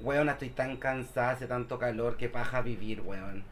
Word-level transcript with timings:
Weón, 0.00 0.28
estoy 0.28 0.50
tan 0.50 0.76
cansada, 0.76 1.30
hace 1.30 1.46
tanto 1.46 1.78
calor, 1.78 2.16
que 2.16 2.28
paja 2.28 2.60
vivir, 2.60 3.00
weón. 3.00 3.44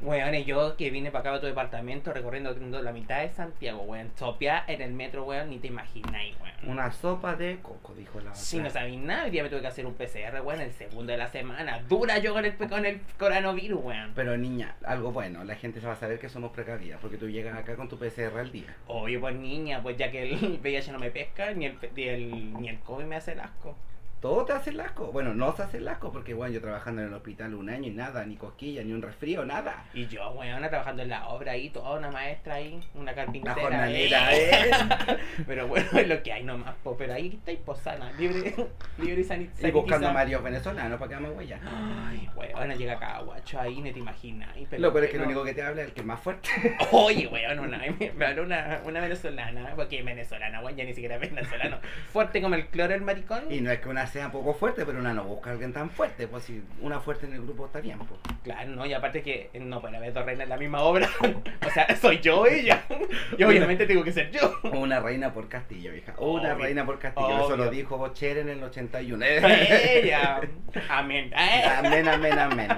Weón, 0.00 0.34
y 0.34 0.44
yo 0.44 0.76
que 0.76 0.90
vine 0.90 1.10
para 1.10 1.20
acá 1.30 1.34
a 1.34 1.40
tu 1.40 1.46
departamento 1.46 2.12
recorriendo 2.12 2.54
la 2.80 2.92
mitad 2.92 3.20
de 3.20 3.30
Santiago, 3.30 3.82
weón. 3.82 4.10
Sopia 4.16 4.64
en 4.66 4.80
el 4.80 4.92
metro, 4.92 5.24
weón, 5.24 5.50
ni 5.50 5.58
te 5.58 5.66
imagináis, 5.66 6.34
weón. 6.40 6.70
Una 6.70 6.92
sopa 6.92 7.36
de 7.36 7.58
coco, 7.60 7.94
dijo 7.94 8.20
la 8.20 8.30
otra. 8.30 8.40
Si 8.40 8.58
no 8.58 8.70
sabéis 8.70 9.00
nada, 9.00 9.24
hoy 9.24 9.30
día 9.30 9.42
me 9.42 9.50
tuve 9.50 9.60
que 9.60 9.66
hacer 9.66 9.84
un 9.84 9.94
PCR, 9.94 10.40
weón, 10.42 10.60
el 10.60 10.72
segundo 10.72 11.12
de 11.12 11.18
la 11.18 11.28
semana. 11.28 11.82
Dura 11.88 12.18
yo 12.18 12.32
con 12.32 12.44
el, 12.44 12.54
con 12.56 12.86
el 12.86 13.00
coronavirus, 13.18 13.80
weón. 13.82 14.12
Pero 14.14 14.36
niña, 14.38 14.76
algo 14.84 15.12
bueno, 15.12 15.44
la 15.44 15.56
gente 15.56 15.80
se 15.80 15.86
va 15.86 15.94
a 15.94 15.96
saber 15.96 16.18
que 16.18 16.28
somos 16.28 16.52
precavidas, 16.52 17.00
porque 17.00 17.18
tú 17.18 17.28
llegas 17.28 17.58
acá 17.58 17.76
con 17.76 17.88
tu 17.88 17.98
PCR 17.98 18.38
al 18.38 18.52
día. 18.52 18.74
Oye, 18.86 19.18
pues 19.18 19.34
niña, 19.34 19.82
pues 19.82 19.96
ya 19.96 20.10
que 20.10 20.22
el 20.22 20.58
VIH 20.62 20.92
no 20.92 20.98
me 20.98 21.10
pesca, 21.10 21.52
ni 21.52 21.66
el, 21.66 21.78
ni 21.94 22.02
el, 22.04 22.52
ni 22.60 22.68
el 22.68 22.78
COVID 22.80 23.04
me 23.04 23.16
hace 23.16 23.32
el 23.32 23.40
asco. 23.40 23.76
Todo 24.20 24.44
te 24.44 24.52
hace 24.52 24.68
el 24.68 24.80
asco. 24.80 25.06
Bueno, 25.12 25.34
no 25.34 25.56
se 25.56 25.62
hace 25.62 25.78
el 25.78 25.88
asco 25.88 26.12
porque, 26.12 26.34
bueno, 26.34 26.52
yo 26.52 26.60
trabajando 26.60 27.00
en 27.00 27.08
el 27.08 27.14
hospital 27.14 27.54
un 27.54 27.70
año 27.70 27.88
y 27.88 27.94
nada, 27.94 28.26
ni 28.26 28.36
cosquilla, 28.36 28.82
ni 28.82 28.92
un 28.92 29.00
resfrío, 29.00 29.46
nada. 29.46 29.86
Y 29.94 30.08
yo, 30.08 30.30
weón, 30.32 30.60
trabajando 30.68 31.02
en 31.02 31.08
la 31.08 31.28
obra 31.28 31.52
ahí, 31.52 31.70
toda 31.70 31.98
una 31.98 32.10
maestra 32.10 32.56
ahí, 32.56 32.78
una 32.94 33.14
carpintera. 33.14 33.56
La 33.56 33.62
jornalera, 33.62 34.36
¿eh? 34.36 34.70
pero 35.46 35.68
bueno, 35.68 35.88
es 35.98 36.06
lo 36.06 36.22
que 36.22 36.34
hay 36.34 36.44
nomás, 36.44 36.74
po. 36.82 36.98
Pero 36.98 37.14
ahí 37.14 37.40
está 37.46 37.64
posana, 37.64 38.12
libre, 38.12 38.54
libre 38.98 39.22
y 39.22 39.24
sanitaria. 39.24 39.68
Y 39.68 39.72
buscando 39.72 40.08
a 40.08 40.12
Mario 40.12 40.42
venezolano 40.42 40.98
para 40.98 41.16
que 41.16 41.22
me 41.22 41.30
huella. 41.30 41.58
Ay, 41.64 42.28
weón, 42.36 42.76
llega 42.76 42.92
acá, 42.92 43.20
guacho, 43.20 43.58
ahí, 43.58 43.80
no 43.80 43.90
te 43.90 44.00
imaginas. 44.00 44.50
Pero, 44.68 44.82
lo 44.82 44.92
peor 44.92 45.04
es 45.04 45.10
que 45.12 45.18
lo 45.18 45.24
único 45.24 45.44
que 45.44 45.54
te 45.54 45.62
habla 45.62 45.80
es 45.80 45.88
el 45.88 45.94
que 45.94 46.00
es 46.00 46.06
más 46.06 46.20
fuerte. 46.20 46.50
Oye, 46.90 47.26
weón, 47.26 47.58
una, 47.60 47.78
me, 47.78 48.12
me 48.14 48.26
habló 48.26 48.42
una, 48.42 48.82
una 48.84 49.00
venezolana, 49.00 49.72
porque 49.76 50.02
venezolana, 50.02 50.60
weón, 50.60 50.76
ya 50.76 50.84
ni 50.84 50.92
siquiera 50.92 51.16
venezolano. 51.16 51.78
Fuerte 52.12 52.42
como 52.42 52.54
el 52.54 52.66
cloro 52.66 52.94
el 52.94 53.00
maricón. 53.00 53.50
Y 53.50 53.62
no 53.62 53.70
es 53.70 53.80
que 53.80 53.88
una 53.88 54.09
sea 54.10 54.30
poco 54.30 54.54
fuerte, 54.54 54.84
pero 54.84 54.98
una 54.98 55.14
no 55.14 55.24
busca 55.24 55.50
a 55.50 55.52
alguien 55.52 55.72
tan 55.72 55.90
fuerte, 55.90 56.26
pues 56.26 56.44
si 56.44 56.62
una 56.80 57.00
fuerte 57.00 57.26
en 57.26 57.34
el 57.34 57.42
grupo 57.42 57.66
está 57.66 57.80
bien, 57.80 57.98
pues. 57.98 58.20
Claro, 58.42 58.70
no, 58.70 58.86
y 58.86 58.92
aparte 58.92 59.22
que 59.22 59.50
no 59.60 59.80
puede 59.80 59.96
haber 59.96 60.12
dos 60.12 60.24
reinas 60.24 60.44
en 60.44 60.50
la 60.50 60.56
misma 60.56 60.82
obra. 60.82 61.08
o 61.66 61.70
sea, 61.70 61.96
soy 61.96 62.20
yo 62.20 62.46
ella. 62.46 62.84
Y 63.38 63.44
obviamente 63.44 63.86
tengo 63.86 64.02
que 64.02 64.12
ser 64.12 64.30
yo. 64.30 64.58
Una 64.72 65.00
reina 65.00 65.32
por 65.32 65.48
castillo, 65.48 65.94
hija. 65.94 66.14
Una 66.18 66.54
reina 66.54 66.84
por 66.84 66.98
castillo. 66.98 67.44
Eso 67.44 67.56
lo 67.56 67.70
dijo 67.70 67.96
Bocher 67.96 68.38
en 68.38 68.48
el 68.48 68.62
81. 68.62 69.24
Ella. 69.24 70.40
Amén. 70.88 71.32
Amén, 71.34 72.08
amén, 72.08 72.38
amén. 72.38 72.68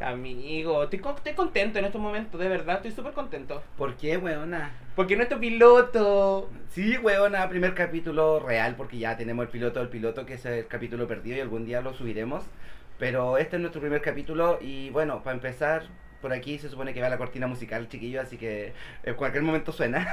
Amigo, 0.00 0.82
estoy, 0.82 1.00
estoy 1.16 1.32
contento 1.32 1.78
en 1.78 1.84
estos 1.86 2.00
momentos, 2.00 2.40
de 2.40 2.48
verdad, 2.48 2.76
estoy 2.76 2.92
súper 2.92 3.12
contento. 3.12 3.62
¿Por 3.76 3.96
qué, 3.96 4.16
weona? 4.16 4.72
Porque 4.98 5.14
nuestro 5.14 5.38
piloto. 5.38 6.50
Sí, 6.70 6.98
weona, 6.98 7.48
primer 7.48 7.72
capítulo 7.72 8.40
real, 8.40 8.74
porque 8.74 8.98
ya 8.98 9.16
tenemos 9.16 9.44
el 9.44 9.48
piloto 9.48 9.78
del 9.78 9.90
piloto, 9.90 10.26
que 10.26 10.34
es 10.34 10.44
el 10.44 10.66
capítulo 10.66 11.06
perdido 11.06 11.36
y 11.36 11.40
algún 11.40 11.64
día 11.64 11.80
lo 11.80 11.94
subiremos. 11.94 12.42
Pero 12.98 13.38
este 13.38 13.54
es 13.54 13.60
nuestro 13.60 13.80
primer 13.80 14.02
capítulo 14.02 14.58
y 14.60 14.90
bueno, 14.90 15.22
para 15.22 15.36
empezar, 15.36 15.84
por 16.20 16.32
aquí 16.32 16.58
se 16.58 16.68
supone 16.68 16.94
que 16.94 17.00
va 17.00 17.08
la 17.08 17.16
cortina 17.16 17.46
musical, 17.46 17.88
chiquillo, 17.88 18.20
así 18.20 18.38
que 18.38 18.72
en 19.04 19.14
cualquier 19.14 19.44
momento 19.44 19.70
suena. 19.70 20.10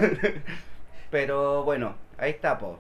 Pero 1.10 1.64
bueno, 1.64 1.96
ahí 2.20 2.30
está, 2.30 2.60
po. 2.60 2.78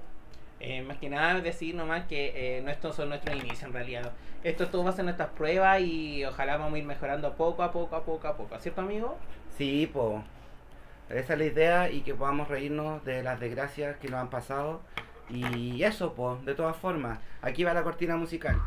Eh, 0.59 0.83
más 0.83 0.97
que 0.97 1.09
nada 1.09 1.41
decir 1.41 1.73
nomás 1.73 2.05
que 2.05 2.59
eh, 2.59 2.63
estos 2.67 2.97
son 2.97 3.09
nuestros 3.09 3.35
inicios 3.35 3.63
en 3.63 3.73
realidad. 3.73 4.11
Esto 4.43 4.67
todo 4.67 4.83
va 4.83 4.91
a 4.91 4.93
ser 4.93 5.05
nuestras 5.05 5.29
pruebas 5.29 5.81
y 5.81 6.23
ojalá 6.23 6.57
vamos 6.57 6.75
a 6.75 6.77
ir 6.77 6.85
mejorando 6.85 7.33
poco 7.33 7.63
a 7.63 7.71
poco, 7.71 7.95
a 7.95 8.05
poco 8.05 8.27
a 8.27 8.37
poco. 8.37 8.59
¿Cierto, 8.59 8.81
amigo? 8.81 9.17
Sí, 9.57 9.89
po. 9.91 10.23
Esa 11.09 11.33
es 11.33 11.39
la 11.39 11.45
idea 11.45 11.91
y 11.91 12.01
que 12.01 12.15
podamos 12.15 12.47
reírnos 12.47 13.03
de 13.05 13.21
las 13.21 13.39
desgracias 13.39 13.97
que 13.97 14.07
nos 14.07 14.19
han 14.19 14.29
pasado. 14.29 14.81
Y 15.29 15.83
eso, 15.83 16.13
po, 16.13 16.37
de 16.45 16.53
todas 16.55 16.75
formas. 16.77 17.19
Aquí 17.41 17.63
va 17.63 17.73
la 17.73 17.83
cortina 17.83 18.15
musical. 18.15 18.61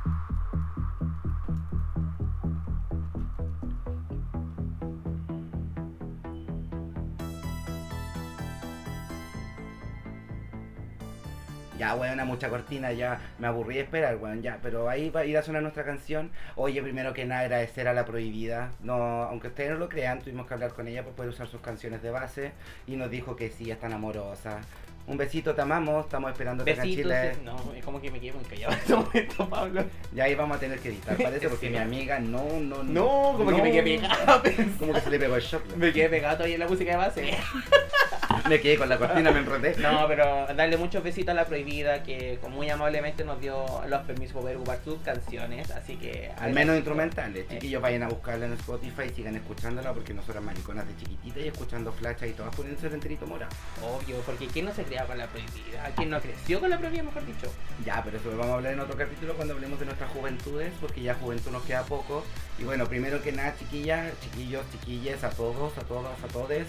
Ya, 11.78 11.94
weón, 11.94 12.18
mucha 12.26 12.48
cortina, 12.48 12.92
ya 12.92 13.20
me 13.38 13.46
aburrí 13.46 13.76
de 13.76 13.82
esperar, 13.82 14.16
weón, 14.16 14.42
ya. 14.42 14.58
Pero 14.62 14.88
ahí 14.88 15.10
va 15.10 15.20
a 15.20 15.24
ir 15.24 15.38
a 15.38 15.42
sonar 15.42 15.62
nuestra 15.62 15.84
canción. 15.84 16.30
Oye, 16.56 16.82
primero 16.82 17.12
que 17.14 17.24
nada, 17.24 17.42
agradecer 17.42 17.88
a 17.88 17.94
la 17.94 18.04
prohibida. 18.04 18.70
No, 18.82 18.94
aunque 19.22 19.48
ustedes 19.48 19.70
no 19.70 19.76
lo 19.76 19.88
crean, 19.88 20.20
tuvimos 20.20 20.46
que 20.46 20.54
hablar 20.54 20.72
con 20.74 20.88
ella 20.88 21.02
para 21.02 21.14
poder 21.14 21.30
usar 21.30 21.46
sus 21.46 21.60
canciones 21.60 22.02
de 22.02 22.10
base. 22.10 22.52
Y 22.86 22.96
nos 22.96 23.10
dijo 23.10 23.36
que 23.36 23.50
sí, 23.50 23.70
es 23.70 23.78
tan 23.78 23.92
amorosa. 23.92 24.60
Un 25.06 25.16
besito, 25.16 25.54
te 25.54 25.62
amamos, 25.62 26.04
estamos 26.04 26.30
esperando 26.30 26.64
acá 26.64 26.72
en 26.72 26.82
Chile. 26.82 27.36
No, 27.42 27.56
es 27.74 27.82
como 27.82 27.98
que 27.98 28.10
me 28.10 28.20
quedo 28.20 28.34
muy 28.34 28.44
callado 28.44 28.74
en 28.74 28.78
este 28.78 28.94
momento, 28.94 29.48
Pablo. 29.48 29.84
Ya 30.14 30.24
ahí 30.24 30.34
vamos 30.34 30.58
a 30.58 30.60
tener 30.60 30.78
que 30.80 30.90
editar, 30.90 31.16
parece, 31.16 31.48
porque 31.48 31.70
mi 31.70 31.78
amiga 31.78 32.18
no, 32.20 32.44
no, 32.60 32.82
no. 32.82 33.32
No, 33.32 33.38
como 33.38 33.56
que 33.56 33.62
me 33.62 33.70
quedé 33.70 33.82
pegado. 33.82 34.42
como 34.78 34.92
que 34.92 35.00
se 35.00 35.10
le 35.10 35.18
pegó 35.18 35.36
el 35.36 35.42
shock. 35.42 35.62
Me 35.76 35.92
quedé 35.94 36.10
pegado 36.10 36.44
ahí 36.44 36.52
en 36.52 36.60
la 36.60 36.68
música 36.68 36.90
de 36.90 36.96
base. 36.98 37.30
me 38.48 38.60
quedé 38.60 38.76
con 38.76 38.88
la 38.88 38.98
cortina, 38.98 39.30
me 39.30 39.40
enredé. 39.40 39.76
No, 39.78 40.06
pero 40.08 40.46
darle 40.54 40.76
muchos 40.76 41.02
besitos 41.02 41.32
a 41.32 41.34
la 41.34 41.44
prohibida 41.44 42.02
que 42.02 42.38
muy 42.50 42.70
amablemente 42.70 43.24
nos 43.24 43.40
dio 43.40 43.64
los 43.86 44.02
permisos 44.02 44.34
para 44.34 44.42
poder 44.42 44.56
ocupar 44.56 44.78
sus 44.84 45.00
canciones, 45.02 45.70
así 45.70 45.96
que... 45.96 46.30
Al 46.38 46.52
menos 46.52 46.76
instrumentales, 46.76 47.48
chiquillos 47.48 47.82
vayan 47.82 48.02
a 48.04 48.08
buscarla 48.08 48.46
en 48.46 48.54
Spotify 48.54 49.02
y 49.10 49.14
sigan 49.14 49.36
escuchándola 49.36 49.92
porque 49.92 50.14
nosotros 50.14 50.42
mariconas 50.42 50.86
de 50.86 50.96
chiquitita 50.96 51.40
y 51.40 51.48
escuchando 51.48 51.92
flacha 51.92 52.26
y 52.26 52.32
todas 52.32 52.54
poniéndose 52.54 52.86
el 52.86 52.94
enterito 52.94 53.26
morado. 53.26 53.54
Obvio, 53.82 54.16
porque 54.20 54.46
¿quién 54.46 54.64
no 54.64 54.72
se 54.72 54.84
cría 54.84 55.04
con 55.06 55.18
la 55.18 55.26
prohibida? 55.26 55.90
¿Quién 55.96 56.10
no 56.10 56.20
creció 56.20 56.60
con 56.60 56.70
la 56.70 56.78
prohibida, 56.78 57.02
mejor 57.02 57.26
dicho? 57.26 57.52
Ya, 57.84 58.02
pero 58.04 58.18
eso 58.18 58.30
lo 58.30 58.38
vamos 58.38 58.52
a 58.52 58.54
hablar 58.56 58.72
en 58.72 58.80
otro 58.80 58.96
capítulo 58.96 59.34
cuando 59.34 59.54
hablemos 59.54 59.78
de 59.78 59.86
nuestras 59.86 60.10
juventudes, 60.10 60.72
porque 60.80 61.02
ya 61.02 61.14
juventud 61.14 61.50
nos 61.50 61.62
queda 61.64 61.82
poco. 61.82 62.24
Y 62.58 62.64
bueno, 62.64 62.86
primero 62.86 63.22
que 63.22 63.32
nada, 63.32 63.54
chiquillas, 63.58 64.12
chiquillos, 64.20 64.64
chiquillas, 64.72 65.24
a 65.24 65.30
todos, 65.30 65.76
a 65.78 65.82
todas, 65.82 66.22
a 66.22 66.28
todes 66.28 66.66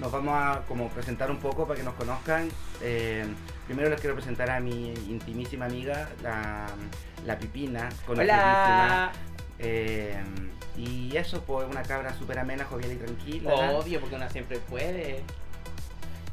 nos 0.00 0.10
vamos 0.10 0.34
a 0.34 0.62
como 0.66 0.88
presentar 0.88 1.30
un 1.30 1.38
poco 1.38 1.66
para 1.66 1.78
que 1.78 1.84
nos 1.84 1.94
conozcan. 1.94 2.48
Eh, 2.82 3.24
primero 3.66 3.88
les 3.88 4.00
quiero 4.00 4.14
presentar 4.14 4.50
a 4.50 4.60
mi 4.60 4.92
intimísima 5.08 5.66
amiga, 5.66 6.08
la, 6.22 6.66
la 7.24 7.38
Pipina. 7.38 7.88
Hola. 8.06 9.12
Eh, 9.58 10.20
y 10.76 11.16
eso, 11.16 11.42
pues 11.42 11.66
una 11.68 11.82
cabra 11.82 12.12
súper 12.14 12.38
amena, 12.38 12.64
jovial 12.64 12.92
y 12.92 12.96
tranquila. 12.96 13.54
Obvio, 13.54 14.00
porque 14.00 14.16
una 14.16 14.28
siempre 14.28 14.58
puede. 14.58 15.22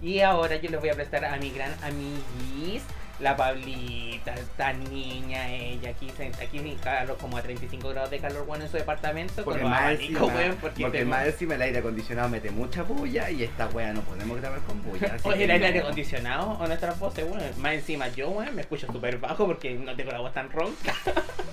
Y 0.01 0.21
ahora 0.21 0.55
yo 0.55 0.71
les 0.71 0.79
voy 0.79 0.89
a 0.89 0.95
prestar 0.95 1.23
a 1.25 1.37
mi 1.37 1.51
gran 1.51 1.71
amiguis, 1.83 2.83
la 3.21 3.35
Pablita, 3.35 4.33
esta 4.33 4.73
niña, 4.73 5.47
ella 5.49 5.91
aquí, 5.91 6.09
aquí 6.41 6.77
calor, 6.83 7.17
como 7.17 7.37
a 7.37 7.41
35 7.41 7.89
grados 7.89 8.09
de 8.09 8.19
calor, 8.19 8.45
bueno, 8.45 8.65
en 8.65 8.71
su 8.71 8.77
departamento. 8.77 9.43
Porque, 9.43 9.63
más, 9.63 9.91
encima, 9.91 10.19
porque, 10.59 11.05
más 11.05 11.27
encima 11.27 11.55
el 11.55 11.61
aire 11.61 11.79
acondicionado 11.79 12.29
mete 12.29 12.51
mucha 12.51 12.83
bulla 12.83 13.29
y 13.29 13.43
esta 13.43 13.67
wea 13.67 13.93
no 13.93 14.01
podemos 14.01 14.39
grabar 14.39 14.59
con 14.61 14.81
bulla. 14.83 15.17
Oye, 15.23 15.43
el 15.43 15.51
aire 15.51 15.79
acondicionado 15.79 16.51
o 16.51 16.67
nuestra 16.67 16.93
voz, 16.93 17.13
bueno, 17.27 17.43
más 17.57 17.73
encima 17.73 18.07
yo, 18.09 18.29
bueno, 18.29 18.51
me 18.51 18.61
escucho 18.61 18.87
súper 18.87 19.17
bajo 19.17 19.45
porque 19.45 19.75
no 19.75 19.95
tengo 19.95 20.11
la 20.11 20.19
voz 20.19 20.33
tan 20.33 20.49
ronca. 20.49 20.95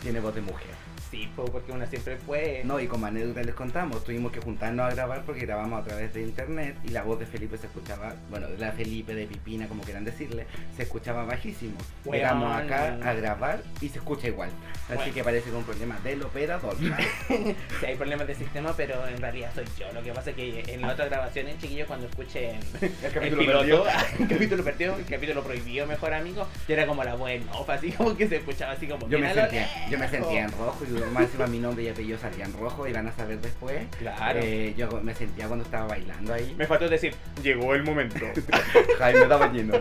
Tiene 0.03 0.21
voz 0.21 0.35
de 0.35 0.41
mujer. 0.41 0.69
Sí, 1.11 1.29
porque 1.35 1.73
una 1.73 1.87
siempre 1.87 2.17
fue. 2.17 2.63
No, 2.65 2.79
y 2.81 2.87
como 2.87 3.07
anécdota 3.07 3.43
les 3.43 3.55
contamos, 3.55 4.05
tuvimos 4.05 4.31
que 4.31 4.41
juntarnos 4.41 4.87
a 4.87 4.95
grabar 4.95 5.23
porque 5.25 5.47
grabamos 5.47 5.81
a 5.81 5.85
través 5.85 6.13
de 6.13 6.23
internet 6.23 6.77
y 6.85 6.89
la 6.89 7.03
voz 7.03 7.19
de 7.19 7.27
Felipe 7.27 7.57
se 7.57 7.67
escuchaba, 7.67 8.15
bueno, 8.31 8.47
de 8.49 8.59
la 8.59 8.73
Felipe, 8.73 9.15
de 9.15 9.27
Pipina, 9.27 9.67
como 9.69 9.83
quieran 9.83 10.05
decirle, 10.05 10.47
se 10.77 10.83
escuchaba 10.83 11.25
bajísimo. 11.25 11.79
Llegamos 12.05 12.55
acá 12.55 12.99
a 13.03 13.15
grabar 13.15 13.63
y 13.81 13.89
se 13.89 13.99
escucha 13.99 14.29
igual. 14.29 14.51
Así 14.89 15.11
que 15.11 15.25
parece 15.25 15.51
que 15.51 15.57
un 15.57 15.65
problema 15.65 15.99
del 16.01 16.23
operador. 16.23 16.77
sí, 17.29 17.87
hay 17.87 17.97
problemas 17.97 18.27
de 18.27 18.35
sistema, 18.35 18.75
pero 18.77 19.07
en 19.07 19.19
realidad 19.19 19.51
soy 19.55 19.65
yo. 19.79 19.91
Lo 19.93 20.03
que 20.03 20.13
pasa 20.13 20.31
es 20.31 20.37
que 20.37 20.65
en 20.69 20.83
la 20.83 20.93
otra 20.93 21.07
grabación, 21.07 21.47
chiquillos, 21.59 21.87
cuando 21.87 22.07
escuchen 22.07 22.59
el 22.81 23.13
capítulo 23.13 23.47
perdido, 23.47 23.85
el 24.19 24.29
capítulo 24.29 24.65
perdido, 24.65 24.97
el 24.97 25.07
capítulo 25.07 25.43
prohibido, 25.43 25.87
mejor 25.87 26.13
amigo, 26.13 26.47
yo 26.67 26.75
era 26.75 26.87
como 26.87 27.03
la 27.03 27.15
buena, 27.15 27.47
así 27.69 27.93
como 27.93 28.17
que 28.17 28.29
se 28.29 28.37
escuchaba 28.37 28.73
así 28.73 28.87
como. 28.87 29.09
Yo 29.09 29.19
me 29.19 29.33
sentía, 29.33 29.89
yo 29.91 29.99
me 29.99 30.09
sentía 30.09 30.45
en 30.45 30.53
rojo 30.53 30.85
y 30.85 30.98
más 31.07 31.25
encima 31.25 31.47
mi 31.47 31.59
nombre 31.59 31.85
y 31.85 31.89
apellido 31.89 32.19
salían 32.19 32.53
rojo 32.53 32.87
y 32.87 32.93
van 32.93 33.07
a 33.07 33.13
saber 33.13 33.41
después. 33.41 33.87
Claro. 33.99 34.41
Eh, 34.43 34.75
yo 34.77 34.89
me 35.03 35.15
sentía 35.15 35.47
cuando 35.47 35.65
estaba 35.65 35.87
bailando 35.87 36.33
ahí. 36.35 36.55
Me 36.57 36.67
faltó 36.67 36.89
decir, 36.89 37.15
llegó 37.43 37.75
el 37.75 37.85
momento. 37.85 38.27
Jaime 38.99 39.23
estaba 39.23 39.53
lleno. 39.53 39.75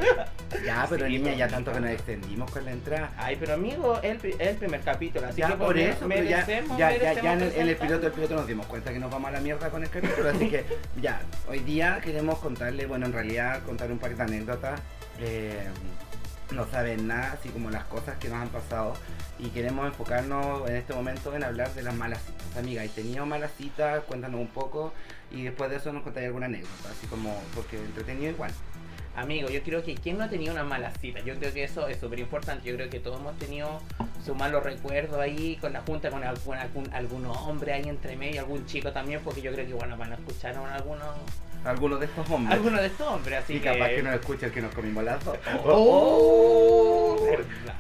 Ya, 0.66 0.86
pero 0.90 1.08
niña, 1.08 1.34
ya 1.34 1.48
tanto 1.48 1.72
que 1.72 1.80
nos 1.80 1.90
extendimos 1.92 2.50
con 2.52 2.66
la 2.66 2.72
entrada. 2.72 3.12
Ay, 3.18 3.38
pero 3.40 3.54
amigo, 3.54 4.00
es 4.02 4.24
el, 4.24 4.42
el, 4.42 4.56
primer 4.56 4.82
capítulo, 4.82 5.28
así 5.28 5.42
ya, 5.42 5.50
que 5.50 5.56
por 5.56 5.78
eso, 5.78 6.08
merecemos, 6.08 6.78
ya, 6.78 6.96
ya, 6.96 7.14
ya, 7.14 7.34
en, 7.34 7.42
el, 7.42 7.54
en, 7.54 7.68
el, 7.70 7.76
piloto 7.76 8.04
del 8.04 8.12
piloto 8.12 8.36
nos 8.36 8.48
dimos 8.48 8.66
cuenta 8.68 8.92
que 8.92 9.00
nos 9.00 9.12
vamos 9.12 9.30
a 9.30 9.32
la 9.34 9.42
mierda 9.42 9.70
con 9.70 9.84
el 9.84 9.90
capítulo, 9.90 10.30
así 10.30 10.50
que 10.50 10.66
ya, 11.02 11.22
hoy 11.50 11.60
día 11.60 12.00
queremos 12.04 12.40
contarle, 12.40 12.86
bueno, 12.86 13.06
en 13.06 13.14
realidad 13.14 13.64
contar 13.64 13.92
un 13.92 14.00
par 14.00 14.16
de 14.16 14.24
anécdotas. 14.24 14.80
Eh, 15.20 15.68
no 16.52 16.66
saben 16.68 17.08
nada, 17.08 17.34
así 17.34 17.50
como 17.50 17.70
las 17.70 17.84
cosas 17.86 18.18
que 18.18 18.30
nos 18.30 18.38
han 18.40 18.50
pasado 18.50 18.94
y 19.40 19.50
queremos 19.50 19.86
enfocarnos 19.88 20.70
en 20.70 20.78
este 20.78 20.94
momento 20.94 21.36
en 21.36 21.44
hablar 21.44 21.74
de 21.74 21.84
las 21.84 21.96
malas 21.96 22.22
citas. 22.24 22.58
Amiga, 22.58 22.82
¿hay 22.82 22.90
tenido 22.90 23.26
malas 23.26 23.52
citas? 23.58 24.04
Cuéntanos 24.06 24.40
un 24.40 24.48
poco 24.48 24.94
y 25.32 25.44
después 25.44 25.70
de 25.70 25.78
eso 25.78 25.92
nos 25.92 26.04
contaré 26.04 26.28
alguna 26.28 26.46
anécdota, 26.46 26.90
así 26.90 27.08
como, 27.08 27.42
porque 27.54 27.78
entretenido 27.78 28.32
igual. 28.32 28.52
Amigo, 29.18 29.50
yo 29.50 29.64
creo 29.64 29.84
que 29.84 29.96
¿quién 29.96 30.20
no 30.20 30.26
ha 30.26 30.30
tenido 30.30 30.54
una 30.54 30.64
mala 30.64 30.92
cita? 30.92 31.22
Yo 31.22 31.34
creo 31.40 31.52
que 31.52 31.64
eso 31.64 31.88
es 31.88 32.00
súper 32.00 32.20
importante. 32.20 32.70
Yo 32.70 32.76
creo 32.76 32.88
que 32.88 33.00
todos 33.00 33.20
hemos 33.20 33.36
tenido 33.40 33.82
su 34.24 34.36
malos 34.36 34.64
recuerdos 34.64 35.20
ahí 35.20 35.58
con 35.60 35.74
la 35.74 35.82
junta, 35.82 36.12
con 36.12 36.24
algún, 36.24 36.94
algún 36.94 37.26
hombre 37.26 37.74
ahí 37.74 37.90
entre 37.90 38.16
medio, 38.16 38.42
algún 38.42 38.68
chico 38.68 38.92
también, 38.92 39.22
porque 39.24 39.42
yo 39.42 39.52
creo 39.52 39.66
que 39.66 39.74
bueno, 39.74 39.98
van 39.98 40.12
a 40.12 40.16
escuchar 40.16 40.56
a 40.56 40.76
algunos 40.76 41.16
algunos 41.68 42.00
de 42.00 42.06
estos 42.08 42.30
hombres. 42.30 42.56
Algunos 42.58 42.82
de 42.82 42.88
estos 42.88 43.08
hombres, 43.08 43.40
así 43.44 43.54
y 43.56 43.60
que... 43.60 43.66
capaz 43.72 43.90
que 43.90 44.04
nos 44.04 44.14
escucha 44.16 44.46
el 44.48 44.52
que 44.52 44.62
nos 44.62 44.74
comimos 44.74 45.04
las 45.04 45.24
dos. 45.24 45.38
Oh, 45.66 47.18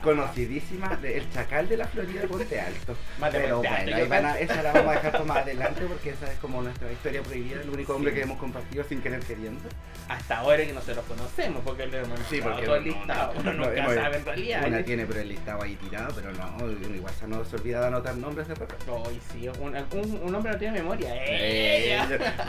Conocidísima, 0.03 0.97
el 1.03 1.29
chacal 1.31 1.67
de 1.67 1.77
la 1.77 1.87
Florida 1.87 2.21
de 2.21 2.27
Ponte 2.27 2.61
Alto. 2.61 2.95
Más 3.19 3.33
de 3.33 3.39
Pero 3.39 3.57
Alto, 3.57 3.69
bueno, 3.69 3.89
yo 3.89 3.95
ahí 3.97 4.07
van 4.07 4.25
a- 4.25 4.33
cacho. 4.33 4.43
esa 4.43 4.63
la 4.63 4.71
vamos 4.73 4.87
a 4.91 4.95
dejar 4.95 5.11
para 5.11 5.23
más 5.25 5.37
adelante 5.43 5.81
porque 5.87 6.09
esa 6.11 6.31
es 6.31 6.39
como 6.39 6.61
nuestra 6.61 6.91
historia 6.91 7.21
prohibida, 7.23 7.61
el 7.61 7.69
único 7.69 7.95
hombre 7.95 8.11
Sí. 8.11 8.15
que 8.17 8.23
hemos 8.23 8.37
compartido 8.37 8.83
sin 8.85 9.01
querer 9.01 9.19
queriendo. 9.21 9.67
Hasta 10.07 10.37
ahora 10.37 10.65
que 10.65 10.71
nosotros 10.73 11.03
conocemos, 11.07 11.61
porque 11.65 11.87
le 11.87 11.99
hemos 11.99 12.19
Sí, 12.29 12.39
porque 12.41 12.65
todo 12.65 12.75
el 12.77 12.87
no, 12.87 12.93
listado. 12.95 13.33
no, 13.33 13.39
Uno 13.41 13.53
no, 13.53 13.65
nunca 13.65 13.93
sabe 13.95 14.17
en 14.17 14.25
realidad. 14.25 14.67
Una 14.67 14.83
tiene 14.83 15.05
pero 15.05 15.19
el 15.21 15.29
listado 15.29 15.63
ahí 15.63 15.75
tirado, 15.75 16.13
pero 16.15 16.31
no, 16.33 16.71
igual 16.95 17.13
no 17.27 17.43
se 17.45 17.55
olvida 17.55 17.81
de 17.81 17.87
anotar 17.87 18.15
nombres 18.15 18.47
de 18.47 18.55
perros. 18.55 19.07
Ay, 19.09 19.19
sí, 19.33 19.49
un, 19.59 19.75
un, 19.75 20.19
un 20.23 20.35
hombre 20.35 20.51
no 20.53 20.57
tiene 20.57 20.79
memoria. 20.79 21.09
Eh, 21.15 21.99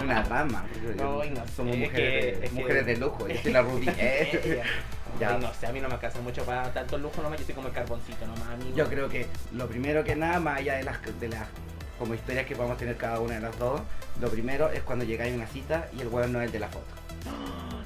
una 0.02 0.22
dama. 0.22 0.64
Ay, 1.22 1.27
Somos 1.56 1.74
es 1.74 1.80
mujeres, 1.80 2.24
que- 2.34 2.40
de, 2.40 2.48
que- 2.48 2.54
mujeres 2.54 2.86
de 2.86 2.96
lujo. 2.96 3.28
Yo 3.28 3.36
soy 3.42 3.52
la 3.52 3.60
eh. 3.98 4.40
Ella. 4.44 4.62
Ya. 5.18 5.30
Ay, 5.34 5.40
no 5.40 5.52
sé, 5.54 5.66
a 5.66 5.72
mí 5.72 5.80
no 5.80 5.88
me 5.88 5.94
alcanza 5.94 6.20
mucho 6.20 6.44
para 6.44 6.72
tanto 6.72 6.96
lujo 6.98 7.22
nomás, 7.22 7.40
yo 7.40 7.46
soy 7.46 7.54
como 7.54 7.68
el 7.68 7.74
carboncito 7.74 8.24
nomás. 8.26 8.42
Yo 8.76 8.86
creo 8.88 9.08
que 9.08 9.26
lo 9.52 9.66
primero 9.66 10.04
que 10.04 10.14
nada, 10.14 10.38
más 10.38 10.58
allá 10.58 10.74
de 10.76 10.84
las, 10.84 10.98
de 11.18 11.28
las 11.28 11.48
como 11.98 12.14
historias 12.14 12.46
que 12.46 12.54
podamos 12.54 12.78
tener 12.78 12.96
cada 12.96 13.18
una 13.18 13.34
de 13.34 13.40
las 13.40 13.58
dos, 13.58 13.80
lo 14.20 14.28
primero 14.28 14.70
es 14.70 14.82
cuando 14.82 15.04
llegáis 15.04 15.32
a 15.32 15.36
una 15.36 15.46
cita 15.48 15.88
y 15.96 16.02
el 16.02 16.08
weón 16.08 16.32
no 16.32 16.40
es 16.40 16.46
el 16.46 16.52
de 16.52 16.60
la 16.60 16.68
foto. 16.68 16.86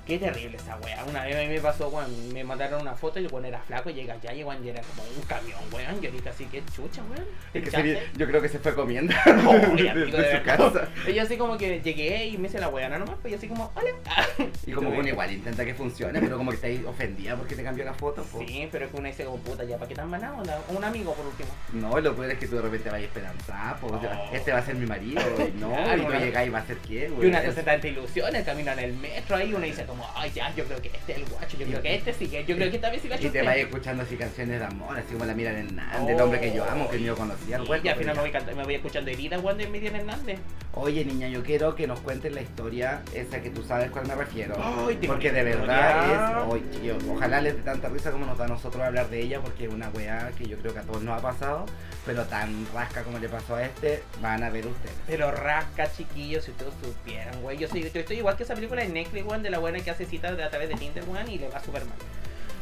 Qué 0.06 0.18
terrible 0.18 0.56
esa 0.56 0.76
wea. 0.78 1.04
Una 1.04 1.24
vez 1.24 1.36
a 1.36 1.40
mí 1.40 1.46
me 1.46 1.60
pasó, 1.60 1.88
weón, 1.88 2.32
me 2.32 2.42
mandaron 2.42 2.82
una 2.82 2.94
foto 2.94 3.20
y 3.20 3.24
el 3.26 3.32
weón 3.32 3.44
era 3.44 3.60
flaco 3.60 3.88
y 3.90 3.94
llega 3.94 4.14
allá 4.14 4.32
y 4.34 4.42
weón 4.42 4.66
era 4.66 4.80
como 4.82 5.02
un 5.04 5.22
camión, 5.22 5.60
weón. 5.72 6.00
Yo 6.00 6.10
dije 6.10 6.28
así, 6.28 6.44
que 6.46 6.60
chucha, 6.74 7.02
weón. 7.08 7.24
¿Te 7.52 7.60
Es 7.60 7.64
que 7.66 7.70
sería- 7.70 8.00
yo 8.16 8.26
creo 8.26 8.42
que 8.42 8.48
se 8.48 8.58
fue 8.58 8.74
comiendo 8.74 9.14
No, 9.42 9.52
de, 9.76 9.84
ya, 9.84 9.94
de 9.94 10.02
amigo, 10.02 10.16
de 10.18 10.24
su 10.24 10.44
verdad. 10.44 10.56
casa. 10.56 10.88
Y 11.08 11.14
yo 11.14 11.22
así 11.22 11.36
como 11.36 11.56
que 11.56 11.80
llegué 11.80 12.26
y 12.26 12.36
me 12.38 12.48
hice 12.48 12.58
la 12.58 12.68
weana 12.68 12.98
nomás, 12.98 13.16
pues 13.22 13.30
yo 13.32 13.38
así 13.38 13.46
como, 13.46 13.70
hola. 13.76 13.90
Y 14.66 14.72
como 14.72 14.90
bueno, 14.90 15.08
igual 15.08 15.30
intenta 15.32 15.64
que 15.64 15.74
funcione, 15.74 16.20
pero 16.20 16.36
como 16.36 16.50
que 16.50 16.56
estáis 16.56 16.84
ofendida 16.84 17.36
porque 17.36 17.54
te 17.54 17.62
cambió 17.62 17.84
la 17.84 17.94
foto. 17.94 18.22
po. 18.24 18.40
Sí, 18.40 18.68
pero 18.72 18.86
es 18.86 18.90
que 18.90 18.96
uno 18.96 19.06
dice 19.08 19.24
como 19.24 19.38
puta, 19.38 19.62
ya, 19.64 19.76
¿para 19.76 19.88
qué 19.88 19.94
tan 19.94 20.08
mala 20.10 20.32
onda? 20.34 20.60
Un 20.68 20.82
amigo 20.84 21.14
por 21.14 21.26
último. 21.26 21.48
No, 21.72 21.98
lo 22.00 22.14
peor 22.16 22.30
es 22.32 22.38
que 22.38 22.48
tú 22.48 22.56
de 22.56 22.62
repente 22.62 22.90
vayas 22.90 23.06
esperanzada, 23.08 23.76
po, 23.76 23.86
o 23.88 24.00
sea, 24.00 24.14
No. 24.14 24.32
este 24.36 24.52
va 24.52 24.58
a 24.58 24.66
ser 24.66 24.74
mi 24.74 24.86
marido, 24.86 25.22
y 25.38 25.58
no, 25.60 25.70
Claro, 25.70 25.96
y 25.96 26.00
tú 26.00 26.06
una- 26.08 26.18
llegáis 26.20 26.48
y 26.48 26.50
va 26.50 26.58
a 26.58 26.66
ser 26.66 26.76
qué, 26.78 27.06
Y 27.06 27.08
güey. 27.08 27.28
una 27.28 27.38
hace 27.38 27.62
tanta 27.62 27.86
ilusiones, 27.86 28.44
camina 28.44 28.72
en 28.72 28.78
el 28.80 28.92
metro 28.94 29.36
ahí, 29.36 29.52
uno 29.54 29.64
dice 29.64 29.84
como, 29.92 30.08
ay 30.14 30.30
ya, 30.34 30.54
yo 30.54 30.64
creo 30.64 30.80
que 30.80 30.88
este 30.88 31.12
es 31.12 31.18
el 31.18 31.24
guacho, 31.26 31.58
yo 31.58 31.66
creo 31.66 31.82
que 31.82 31.94
este 31.94 32.12
sí, 32.14 32.26
que 32.26 32.44
yo 32.44 32.56
creo 32.56 32.70
que 32.70 32.76
esta 32.76 32.90
vez 32.90 33.02
sí 33.02 33.08
la 33.08 33.20
Y 33.20 33.28
te 33.28 33.42
vas 33.42 33.56
escuchando 33.56 34.02
así 34.02 34.16
canciones 34.16 34.58
de 34.58 34.64
amor, 34.64 34.98
así 34.98 35.12
como 35.12 35.26
la 35.26 35.34
Mira 35.34 35.50
Hernández, 35.50 36.14
el 36.14 36.20
hombre 36.20 36.40
que 36.40 36.54
yo 36.54 36.64
amo, 36.64 36.88
que 36.88 37.02
yo 37.02 37.14
conocía, 37.14 37.56
el 37.56 37.84
Y 37.84 37.88
al 37.88 37.96
final 37.96 38.16
me 38.16 38.22
voy, 38.22 38.54
me 38.56 38.64
voy 38.64 38.74
escuchando 38.74 39.10
heridas, 39.10 39.42
weón, 39.42 39.58
de 39.58 39.66
Miriam 39.66 39.94
Hernández. 39.94 40.38
Oye, 40.74 41.04
niña, 41.04 41.28
yo 41.28 41.42
quiero 41.42 41.74
que 41.74 41.86
nos 41.86 42.00
cuentes 42.00 42.32
la 42.32 42.40
historia 42.40 43.02
esa 43.14 43.42
que 43.42 43.50
tú 43.50 43.62
sabes 43.62 43.90
cuál 43.90 44.06
me 44.06 44.14
refiero. 44.14 44.56
Ay, 44.58 44.96
te 44.96 45.06
porque 45.06 45.30
de 45.30 45.44
verdad 45.44 46.40
es, 46.82 46.94
ojalá 47.10 47.42
les 47.42 47.56
dé 47.56 47.62
tanta 47.62 47.88
risa 47.88 48.10
como 48.10 48.24
nos 48.24 48.38
da 48.38 48.46
a 48.46 48.48
nosotros 48.48 48.82
hablar 48.82 49.10
de 49.10 49.20
ella, 49.20 49.40
porque 49.40 49.66
es 49.66 49.72
una 49.72 49.90
weá 49.90 50.30
que 50.38 50.46
yo 50.46 50.56
creo 50.58 50.72
que 50.72 50.80
a 50.80 50.82
todos 50.82 51.02
nos 51.02 51.18
ha 51.18 51.22
pasado, 51.22 51.66
pero 52.04 52.24
tan 52.24 52.66
rasca 52.74 53.02
como 53.02 53.18
le 53.18 53.28
pasó 53.28 53.54
a 53.56 53.64
este, 53.64 54.02
van 54.20 54.42
a 54.42 54.50
ver 54.50 54.66
ustedes. 54.66 54.94
Pero 55.06 55.30
rasca, 55.30 55.90
chiquillos, 55.92 56.44
si 56.44 56.50
ustedes 56.50 56.72
supieran, 56.82 57.40
güey. 57.42 57.58
Yo, 57.58 57.68
soy, 57.68 57.82
yo 57.90 58.00
estoy 58.00 58.16
igual 58.18 58.36
que 58.36 58.42
esa 58.42 58.54
película 58.54 58.82
de 58.82 58.88
Netflix, 58.88 59.24
weón, 59.24 59.42
de 59.42 59.50
la 59.50 59.58
buena 59.58 59.78
que 59.80 59.90
hace 59.90 60.04
citas 60.06 60.38
a 60.38 60.50
través 60.50 60.68
de 60.68 60.74
Tinder, 60.74 61.04
weón, 61.08 61.28
y 61.30 61.38
le 61.38 61.48
va 61.48 61.62
súper 61.62 61.84
mal. 61.84 61.96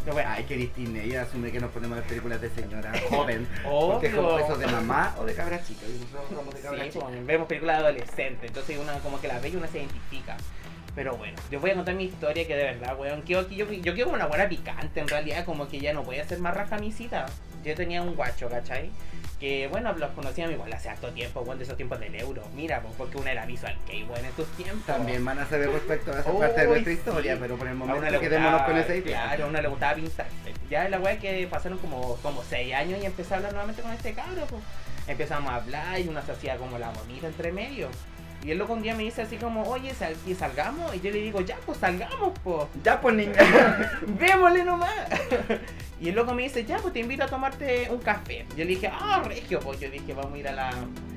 Pero 0.03 0.15
bueno, 0.15 0.31
Ay, 0.33 0.45
que 0.45 0.55
Cristina, 0.55 1.03
ella 1.03 1.23
asume 1.23 1.53
que 1.53 1.61
nos 1.61 1.71
ponemos 1.73 1.97
ver 1.99 2.07
películas 2.07 2.41
de 2.41 2.49
señora 2.51 2.91
joven. 3.11 3.47
Porque 3.63 4.07
es 4.07 4.15
como 4.15 4.29
obvio. 4.29 4.45
eso 4.47 4.57
de 4.57 4.67
mamá 4.67 5.15
o 5.19 5.25
de 5.27 5.35
cabra 5.35 5.63
chica. 5.63 5.83
Y 5.87 5.99
nosotros 6.01 6.39
somos 6.39 6.55
de 6.55 6.61
cabra 6.63 6.85
Sí, 6.85 6.91
chica. 6.91 7.05
pues, 7.05 7.27
vemos 7.27 7.47
películas 7.49 7.79
de 7.79 7.85
adolescentes, 7.85 8.45
entonces 8.49 8.79
uno 8.81 8.93
como 9.03 9.21
que 9.21 9.29
la 9.29 9.39
ve 9.41 9.51
y 9.51 9.57
uno 9.57 9.67
se 9.69 9.79
identifica. 9.79 10.37
Pero 10.95 11.17
bueno, 11.17 11.37
yo 11.51 11.61
voy 11.61 11.71
a 11.71 11.75
contar 11.75 11.95
mi 11.95 12.05
historia 12.05 12.47
que 12.47 12.57
de 12.57 12.65
verdad, 12.65 12.99
weón, 12.99 13.21
quiero, 13.23 13.49
yo, 13.49 13.71
yo 13.71 13.95
quiero 13.95 14.05
como 14.07 14.17
una 14.17 14.27
buena 14.27 14.49
picante 14.49 15.01
en 15.01 15.07
realidad, 15.09 15.45
como 15.45 15.69
que 15.69 15.79
ya 15.81 15.93
no 15.93 16.03
voy 16.03 16.19
a 16.19 16.23
hacer 16.23 16.39
más 16.41 16.55
raja 16.55 16.79
mi 16.79 16.93
cita. 16.93 17.27
Yo 17.65 17.75
tenía 17.75 18.03
un 18.03 18.15
guacho, 18.15 18.49
¿cachai? 18.49 18.91
Que 19.39 19.69
bueno, 19.69 19.93
los 19.95 20.11
conocíamos 20.11 20.55
igual 20.55 20.73
hace 20.73 20.89
harto 20.89 21.11
tiempo, 21.13 21.41
weón, 21.41 21.59
de 21.59 21.65
esos 21.65 21.77
tiempos 21.77 21.99
del 21.99 22.15
euro. 22.15 22.43
Mira, 22.55 22.81
pues, 22.81 22.95
porque 22.97 23.17
uno 23.17 23.29
era 23.29 23.47
visual 23.47 23.77
gay, 23.87 24.05
weón, 24.05 24.25
en 24.25 24.33
tus 24.33 24.49
tiempos. 24.57 24.85
También 24.87 25.25
van 25.25 25.39
a 25.39 25.47
saber 25.47 25.71
respecto 25.71 26.13
a 26.13 26.21
esa 26.21 26.33
parte 26.33 26.61
de 26.61 26.67
nuestra 26.67 26.93
sí. 26.93 26.99
historia, 26.99 27.37
pero 27.41 27.57
por 27.57 27.69
el 27.69 27.75
momento 27.75 28.11
le 28.11 28.21
quedémonos 28.21 28.63
con 28.63 28.77
esa 28.77 28.95
idea. 28.95 29.23
Claro, 29.23 29.45
a 29.45 29.49
uno 29.49 29.61
le 29.63 29.69
gustaba 29.69 29.95
pintarse. 29.95 30.55
Ya 30.69 30.89
la 30.89 30.99
weá 30.99 31.19
que 31.19 31.47
pasaron 31.47 31.79
como, 31.79 32.17
como 32.17 32.43
seis 32.43 32.75
años 32.75 33.01
y 33.03 33.07
empecé 33.07 33.35
a 33.35 33.37
hablar 33.39 33.53
nuevamente 33.53 33.83
con 33.83 33.93
este 33.93 34.13
cabro, 34.13 34.47
pues. 34.47 34.63
Empezamos 35.07 35.51
a 35.51 35.57
hablar 35.57 35.99
y 35.99 36.07
uno 36.07 36.23
se 36.23 36.33
hacía 36.33 36.57
como 36.57 36.79
la 36.79 36.91
bonita 36.91 37.27
entre 37.27 37.51
medio. 37.51 37.89
Y 38.43 38.51
el 38.53 38.59
loco 38.59 38.73
un 38.73 38.83
día 38.83 38.95
me 38.95 39.03
dice 39.03 39.23
así 39.23 39.37
como, 39.37 39.63
oye, 39.65 39.93
sal 39.95 40.15
y 40.27 40.35
salgamos. 40.35 40.95
Y 40.95 41.01
yo 41.01 41.11
le 41.11 41.19
digo, 41.19 41.41
ya, 41.43 41.57
pues 41.67 41.79
salgamos, 41.79 42.33
pues. 42.43 42.65
Ya 42.83 43.01
pues 43.01 43.15
niña. 43.15 43.35
Vémosle 44.19 44.65
nomás. 44.65 44.91
y 46.01 46.09
el 46.09 46.15
loco 46.15 46.35
me 46.35 46.45
dice, 46.45 46.65
ya, 46.65 46.79
pues 46.79 46.95
te 46.95 47.01
invito 47.01 47.25
a 47.25 47.27
tomarte 47.27 47.89
un 47.91 47.99
café. 47.99 48.47
Yo 48.51 48.65
le 48.65 48.67
dije, 48.67 48.91
ah, 48.93 49.23
regio, 49.27 49.61
pues 49.61 49.79
yo 49.81 49.91
dije, 49.91 50.15
vamos 50.15 50.35
a 50.35 50.39
ir 50.39 50.49
a 50.49 50.53
la 50.53 50.71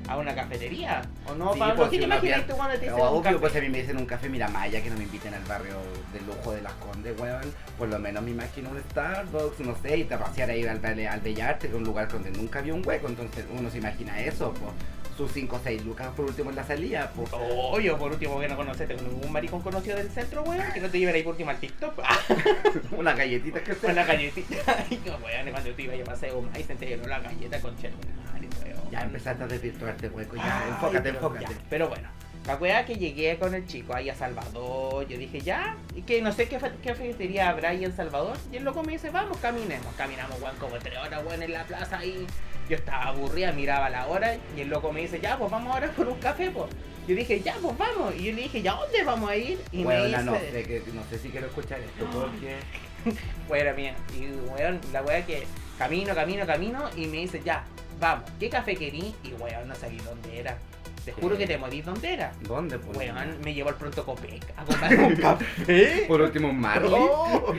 a 0.08 0.18
una 0.18 0.34
cafetería. 0.34 1.02
¿O 1.26 1.34
no, 1.34 1.54
Sí, 1.54 1.58
Pablo? 1.60 1.88
¿Qué 1.88 1.98
te 1.98 2.04
imaginas 2.04 2.46
tú 2.46 2.54
cuando 2.56 2.74
te 2.74 2.80
dicen 2.80 2.98
No, 2.98 3.04
un 3.04 3.18
obvio, 3.18 3.22
café? 3.22 3.38
pues 3.38 3.56
a 3.56 3.60
mí 3.60 3.68
me 3.70 3.78
dicen 3.80 3.96
un 3.96 4.06
café 4.06 4.28
Miramaya 4.28 4.82
que 4.82 4.90
no 4.90 4.96
me 4.96 5.04
inviten 5.04 5.34
al 5.34 5.44
barrio 5.44 5.76
de 6.12 6.20
lujo 6.20 6.52
de 6.52 6.62
las 6.62 6.72
Condes, 6.74 7.18
weón. 7.18 7.54
Por 7.78 7.88
lo 7.88 7.98
menos 7.98 8.22
me 8.22 8.32
imagino 8.32 8.70
un 8.70 8.78
Starbucks, 8.90 9.60
no 9.60 9.74
sé, 9.82 9.96
y 9.96 10.04
te 10.04 10.16
pasear 10.18 10.50
ahí 10.50 10.66
al, 10.66 10.84
al, 10.84 11.06
al 11.06 11.20
Bellarte, 11.20 11.68
que 11.68 11.72
es 11.72 11.78
un 11.78 11.84
lugar 11.84 12.08
donde 12.08 12.30
nunca 12.30 12.58
había 12.58 12.74
un 12.74 12.86
hueco, 12.86 13.08
entonces 13.08 13.46
uno 13.56 13.70
se 13.70 13.78
imagina 13.78 14.20
eso, 14.20 14.52
pues. 14.52 14.72
Sus 15.16 15.30
5 15.32 15.56
o 15.56 15.60
6 15.62 15.84
lucas 15.84 16.08
por 16.16 16.24
último 16.24 16.50
en 16.50 16.56
la 16.56 16.64
salida, 16.64 17.12
pues. 17.14 17.28
Obvio, 17.32 17.96
por 17.98 18.10
último 18.10 18.40
que 18.40 18.48
no 18.48 18.56
conocete 18.56 18.96
con 18.96 19.08
ningún 19.08 19.30
maricón 19.32 19.62
conocido 19.62 19.96
del 19.96 20.10
centro, 20.10 20.42
weón, 20.42 20.72
que 20.72 20.80
no 20.80 20.88
te 20.88 20.98
lleven 20.98 21.14
ahí 21.14 21.22
por 21.22 21.32
último 21.32 21.50
al 21.50 21.58
TikTok. 21.58 22.02
Unas 22.96 23.16
galletitas 23.16 23.62
que 23.62 23.74
se. 23.74 23.92
La 23.92 24.04
galletita. 24.04 24.56
Ay, 24.90 25.00
no, 25.06 25.16
weón, 25.24 25.50
cuando 25.52 25.70
tú 25.70 25.82
ibas 25.82 26.00
a 26.00 26.04
paseo, 26.04 26.48
ahí 26.52 26.64
se 26.64 26.74
te 26.74 26.86
llenó 26.86 27.06
la 27.06 27.20
galleta 27.20 27.60
con 27.60 27.76
chelo. 27.78 27.96
Madre, 28.24 28.48
weón. 28.64 28.90
Ya 28.90 29.00
empezaste 29.02 29.44
a 29.44 29.46
desvirtuarte, 29.46 30.08
hueco, 30.08 30.36
ya, 30.36 30.62
Ay, 30.64 30.70
enfócate, 30.70 31.00
pero 31.02 31.16
enfócate. 31.16 31.54
ya. 31.54 31.60
Pero 31.70 31.88
bueno, 31.88 32.08
la 32.46 32.56
weá 32.56 32.84
que 32.84 32.96
llegué 32.96 33.38
con 33.38 33.54
el 33.54 33.66
chico 33.66 33.94
ahí 33.94 34.10
a 34.10 34.14
Salvador, 34.14 35.06
yo 35.08 35.16
dije, 35.16 35.40
ya, 35.40 35.76
y 35.94 36.02
que 36.02 36.20
no 36.22 36.32
sé 36.32 36.48
qué, 36.48 36.58
qué 36.58 36.88
cafetería 36.90 37.48
habrá 37.50 37.70
ahí 37.70 37.84
en 37.84 37.94
Salvador. 37.94 38.36
Y 38.52 38.56
el 38.56 38.64
loco 38.64 38.82
me 38.82 38.92
dice, 38.92 39.10
vamos, 39.10 39.38
caminemos. 39.38 39.94
Caminamos, 39.94 40.40
weón, 40.40 40.56
como 40.56 40.76
tres 40.78 40.98
horas, 40.98 41.24
weón, 41.24 41.42
en 41.42 41.52
la 41.52 41.64
plaza 41.64 41.98
ahí. 41.98 42.26
Yo 42.68 42.76
estaba 42.76 43.08
aburrida, 43.08 43.52
miraba 43.52 43.90
la 43.90 44.06
hora 44.06 44.36
y 44.56 44.60
el 44.60 44.68
loco 44.68 44.92
me 44.92 45.00
dice, 45.02 45.20
ya, 45.20 45.38
pues 45.38 45.50
vamos 45.50 45.74
ahora 45.74 45.90
por 45.92 46.08
un 46.08 46.18
café, 46.18 46.50
pues. 46.50 46.70
Yo 47.06 47.14
dije, 47.14 47.40
ya, 47.40 47.54
pues 47.60 47.76
vamos. 47.76 48.14
Y 48.16 48.24
yo 48.24 48.32
le 48.32 48.42
dije, 48.42 48.62
¿ya 48.62 48.74
dónde 48.74 49.04
vamos 49.04 49.28
a 49.28 49.36
ir? 49.36 49.60
Y 49.72 49.84
Bueno, 49.84 50.04
me 50.04 50.08
dice, 50.08 50.22
no 50.22 50.34
sé, 50.34 50.62
que, 50.62 50.82
no 50.94 51.02
sé 51.10 51.18
si 51.18 51.28
quiero 51.28 51.46
escuchar 51.48 51.80
esto 51.80 52.06
porque. 52.10 52.56
Fuera 53.48 53.74
mía. 53.74 53.94
Y 54.18 54.30
weón, 54.50 54.80
la 54.92 55.02
weá 55.02 55.24
que 55.26 55.46
camino, 55.78 56.14
camino, 56.14 56.46
camino 56.46 56.88
y 56.96 57.06
me 57.06 57.18
dice, 57.18 57.42
ya, 57.44 57.64
vamos, 58.00 58.30
¿qué 58.40 58.48
café 58.48 58.74
querí? 58.76 59.14
Y 59.22 59.32
weón, 59.34 59.68
no 59.68 59.74
sabía 59.74 60.02
dónde 60.02 60.38
era. 60.40 60.56
Te 61.04 61.12
juro 61.12 61.36
que 61.36 61.46
te 61.46 61.58
morís 61.58 61.84
dónde 61.84 62.14
era. 62.14 62.32
¿Dónde, 62.40 62.78
pues? 62.78 62.96
Weón, 62.96 63.38
me 63.44 63.52
llevó 63.52 63.68
al 63.68 63.74
pronto 63.74 64.06
Copec 64.06 64.42
a 64.56 64.64
comprar 64.64 64.98
un 64.98 65.16
café. 65.16 66.04
Por 66.08 66.22
último, 66.22 66.48
un 66.48 66.58
Marley. 66.58 66.90
Oh, 66.96 67.54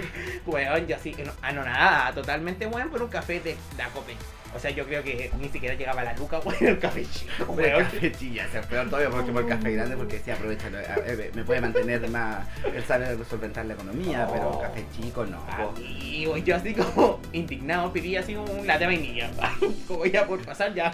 weón, 0.48 0.88
yo 0.88 0.96
así, 0.96 1.16
no, 1.24 1.32
anonadada, 1.44 2.14
totalmente 2.14 2.66
weón, 2.66 2.90
por 2.90 3.04
un 3.04 3.10
café 3.10 3.40
de 3.40 3.56
la 3.78 3.88
Copec. 3.90 4.18
O 4.56 4.60
sea, 4.60 4.72
yo 4.72 4.86
creo 4.86 5.04
que 5.04 5.30
ni 5.40 5.50
siquiera 5.50 5.76
llegaba 5.76 6.04
la 6.04 6.14
luca, 6.14 6.40
weón, 6.46 6.66
el 6.66 6.80
café 6.80 7.06
chico, 7.06 7.46
Hombre, 7.50 7.72
el 7.78 7.84
café 7.84 8.12
chilla, 8.14 8.48
se 8.50 8.62
peor 8.62 8.86
todavía 8.90 9.10
porque 9.10 9.32
por 9.32 9.42
el 9.44 9.48
café 9.50 9.72
grande 9.74 9.98
porque 9.98 10.20
sí 10.24 10.32
aprovecha, 10.32 10.70
lo- 10.70 10.78
a- 10.78 10.82
eh, 11.06 11.32
me 11.34 11.44
puede 11.44 11.62
mantener 11.62 12.10
más, 12.10 12.48
él 12.74 12.84
sabe 12.88 13.18
solventar 13.30 13.66
la 13.66 13.74
economía, 13.74 14.26
Oh. 14.30 14.34
pero 14.34 14.60
café 14.62 14.86
chico 14.96 15.26
no. 15.26 15.44
Amigo, 15.50 16.38
yo 16.38 16.56
así 16.56 16.74
como 16.74 17.20
indignado 17.34 17.92
pedí 17.92 18.16
así 18.16 18.36
un 18.36 18.66
latte 18.66 18.80
de 18.80 18.86
vainilla. 18.86 19.30
como 19.88 20.06
ya 20.06 20.26
por 20.26 20.44
pasar 20.46 20.74
ya 20.74 20.92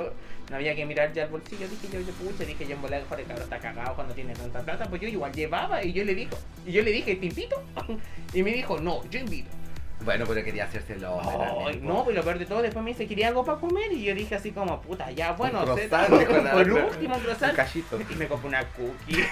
no 0.49 0.55
había 0.57 0.75
que 0.75 0.85
mirar 0.85 1.13
ya 1.13 1.23
el 1.23 1.29
bolsillo. 1.29 1.67
Dije 1.67 1.87
yo, 1.93 1.99
yo 2.01 2.11
pucha, 2.13 2.43
dije 2.43 2.65
yo 2.67 2.75
en 2.75 2.81
volar 2.81 2.99
el 3.01 3.07
cabrón 3.07 3.37
está 3.43 3.59
cagado 3.59 3.95
cuando 3.95 4.13
tiene 4.13 4.33
tanta 4.33 4.59
plata. 4.61 4.85
Pues 4.89 5.01
yo 5.01 5.07
igual 5.07 5.31
llevaba 5.31 5.83
y 5.83 5.93
yo 5.93 6.03
le 6.03 6.13
dijo, 6.15 6.37
y 6.65 6.71
yo 6.73 6.81
le 6.81 6.91
dije, 6.91 7.15
¿te 7.15 7.25
invito? 7.27 7.63
y 8.33 8.43
me 8.43 8.51
dijo, 8.53 8.79
no, 8.79 9.07
yo 9.09 9.19
invito. 9.19 9.49
Bueno, 10.03 10.25
pero 10.27 10.43
quería 10.43 10.65
también, 10.65 11.21
po. 11.21 11.69
no, 11.81 12.03
pero 12.05 12.17
lo 12.17 12.23
peor 12.23 12.39
de 12.39 12.45
todo, 12.45 12.61
después 12.61 12.83
me 12.83 12.91
dice, 12.91 13.07
quería 13.07 13.27
algo 13.27 13.45
para 13.45 13.59
comer. 13.59 13.91
Y 13.91 14.03
yo 14.03 14.15
dije 14.15 14.35
así 14.35 14.51
como, 14.51 14.81
puta, 14.81 15.11
ya, 15.11 15.33
bueno, 15.33 15.59
Un 15.59 15.65
croissant, 15.65 16.09
por 16.09 16.71
último, 16.71 17.15
un 17.15 17.19
Un 17.19 17.21
croissant. 17.21 17.55
cachito. 17.55 17.99
Y 18.09 18.15
me 18.15 18.27
compré 18.27 18.49
una 18.49 18.63
cookie. 18.67 19.23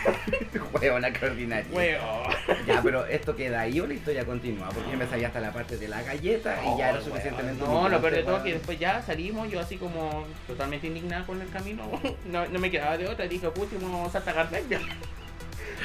Huevona, 0.73 1.11
qué 1.11 1.25
ordinaria. 1.25 1.65
Huevo. 1.71 2.23
Ya, 2.67 2.81
pero 2.81 3.05
esto 3.05 3.35
queda 3.35 3.61
ahí 3.61 3.79
o 3.79 3.87
la 3.87 3.93
historia 3.93 4.25
continúa, 4.25 4.69
porque 4.69 4.91
yo 4.91 4.97
me 4.97 5.05
hasta 5.25 5.39
la 5.39 5.51
parte 5.51 5.77
de 5.77 5.87
la 5.87 6.01
galleta 6.03 6.55
y 6.63 6.77
ya 6.77 6.89
era 6.89 6.99
Oh, 6.99 7.01
suficientemente. 7.01 7.63
No, 7.63 7.89
lo 7.89 7.99
peor 7.99 8.13
de 8.13 8.23
todo 8.23 8.43
que 8.43 8.53
después 8.53 8.79
ya 8.79 9.01
salimos, 9.01 9.49
yo 9.49 9.59
así 9.59 9.77
como 9.77 10.25
totalmente 10.47 10.87
indignada 10.87 11.25
con 11.25 11.41
el 11.41 11.49
camino. 11.49 11.83
No, 12.25 12.45
no 12.47 12.59
me 12.59 12.69
quedaba 12.69 12.97
de 12.97 13.07
otra, 13.07 13.27
dije, 13.27 13.49
pucha, 13.49 13.75
vamos 13.81 14.13
a 14.13 14.19
Gardenia. 14.33 14.79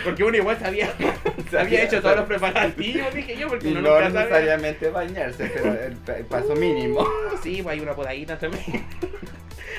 Porque 0.03 0.25
uno 0.25 0.37
igual 0.37 0.59
sabía, 0.59 0.93
se 1.51 1.59
había 1.59 1.85
hecho 1.85 2.01
todos 2.03 2.17
los 2.17 2.27
preparativos, 2.27 3.15
dije 3.15 3.37
yo, 3.37 3.49
porque 3.49 3.69
Y 3.69 3.73
uno 3.73 3.83
no 3.83 3.89
nunca 3.91 4.05
sabe. 4.11 4.19
necesariamente 4.25 4.89
bañarse, 4.91 5.51
pero 5.55 5.73
el, 5.75 5.97
el 6.17 6.25
paso 6.25 6.55
mínimo. 6.57 7.07
Sí, 7.43 7.61
pues 7.63 7.75
hay 7.75 7.81
una 7.81 7.95
podadita 7.95 8.39
también. 8.39 8.87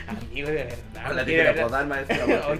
Amigo, 0.07 0.49
de 0.49 0.53
verdad. 0.65 1.27
Y 1.27 1.31
de 1.33 1.43
la 1.43 1.63
podar, 1.63 2.05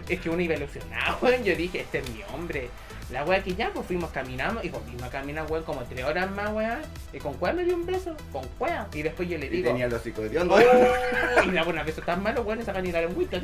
es 0.10 0.20
que 0.20 0.30
uno 0.30 0.42
iba 0.42 0.56
ilusionado, 0.56 1.18
weón. 1.22 1.44
Yo 1.44 1.56
dije, 1.56 1.82
este 1.82 2.00
es 2.00 2.10
mi 2.10 2.22
hombre. 2.34 2.70
La 3.12 3.24
wea 3.24 3.44
que 3.44 3.54
ya, 3.54 3.70
pues 3.72 3.86
fuimos 3.86 4.10
caminando 4.10 4.62
y 4.64 4.70
volvimos 4.70 5.04
a 5.04 5.10
caminar, 5.12 5.46
weón, 5.48 5.64
como 5.64 5.84
tres 5.84 6.04
horas 6.06 6.32
más, 6.32 6.50
weón. 6.52 6.80
Y 7.14 7.20
con 7.20 7.36
cuál 7.36 7.56
me 7.56 7.64
dio 7.64 7.76
un 7.76 7.86
beso, 7.86 8.16
con 8.32 8.48
cuál. 8.58 8.88
Y 8.94 9.04
después 9.04 9.30
yo 9.30 9.38
le 9.38 9.46
Y 9.46 9.50
digo, 9.50 9.68
tenía 9.70 9.88
los 9.88 10.02
hocico 10.02 10.22
de 10.24 10.40
hondo. 10.40 10.56
"Oh", 10.56 11.44
y 11.44 11.48
me 11.50 11.60
hago 11.60 11.70
una 11.70 11.84
beso 11.84 12.02
tan 12.02 12.24
malo, 12.24 12.42
weón, 12.42 12.62
esa 12.62 12.74
canila 12.74 13.00
en 13.02 13.12
agüita. 13.12 13.40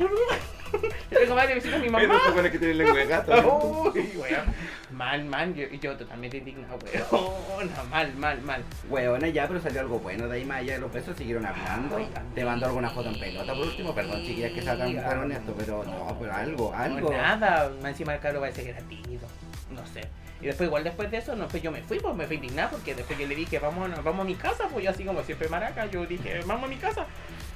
Yo 0.72 1.18
le 1.18 1.20
digo, 1.20 1.34
madre, 1.34 1.54
vecino 1.54 1.76
a 1.76 1.78
mi 1.78 1.88
mamá. 1.88 2.18
Buenos 2.32 2.50
que 2.50 2.58
tienen 2.58 2.78
lengua 2.78 2.96
de 2.96 3.06
gato. 3.06 3.92
Uy, 3.94 4.12
weón. 4.16 4.54
Mal, 4.90 5.24
mal, 5.24 5.54
yo, 5.54 5.66
yo 5.68 5.96
totalmente 5.96 6.38
indignado, 6.38 6.78
weón. 7.10 7.70
Mal, 7.90 8.14
mal, 8.14 8.40
mal. 8.42 8.64
Weona, 8.88 9.28
ya, 9.28 9.46
pero 9.48 9.60
salió 9.60 9.80
algo 9.80 9.98
bueno 9.98 10.28
de 10.28 10.36
ahí 10.38 10.44
más 10.44 10.58
allá 10.60 10.74
de 10.74 10.80
los 10.80 10.92
besos, 10.92 11.16
siguieron 11.16 11.44
hablando. 11.46 11.96
Ay, 11.96 12.08
Te 12.34 12.44
mandó 12.44 12.66
alguna 12.66 12.90
foto 12.90 13.08
en 13.10 13.18
pelota 13.20 13.54
por 13.54 13.66
último, 13.66 13.94
perdón, 13.94 14.22
chiquillas 14.24 14.52
que 14.52 14.62
sea 14.62 14.76
tan, 14.76 14.94
tan 14.96 15.18
honesto, 15.18 15.54
pero 15.56 15.84
no, 15.84 16.16
pero 16.18 16.32
algo, 16.32 16.72
No, 16.72 16.78
algo. 16.82 17.10
nada, 17.12 17.70
más 17.80 17.90
encima 17.92 18.14
el 18.14 18.20
cabro 18.20 18.40
parece 18.40 18.64
que 18.64 18.70
era 18.70 18.80
tímido. 18.80 19.26
No 19.70 19.86
sé. 19.86 20.02
Y 20.40 20.46
después, 20.46 20.66
igual 20.66 20.82
después 20.82 21.08
de 21.10 21.18
eso, 21.18 21.36
no, 21.36 21.46
pues 21.46 21.62
yo 21.62 21.70
me 21.70 21.82
fui, 21.82 22.00
pues 22.00 22.16
me 22.16 22.26
fui 22.26 22.34
indignado 22.36 22.70
porque 22.72 22.94
después 22.96 23.16
yo 23.18 23.26
le 23.28 23.34
dije, 23.36 23.58
vamos, 23.60 23.88
vamos 24.02 24.20
a 24.22 24.24
mi 24.24 24.34
casa, 24.34 24.64
pues 24.72 24.84
yo 24.84 24.90
así 24.90 25.04
como 25.04 25.22
siempre 25.22 25.48
maraca, 25.48 25.86
yo 25.86 26.04
dije, 26.04 26.40
vamos 26.46 26.64
a 26.64 26.68
mi 26.68 26.76
casa. 26.76 27.06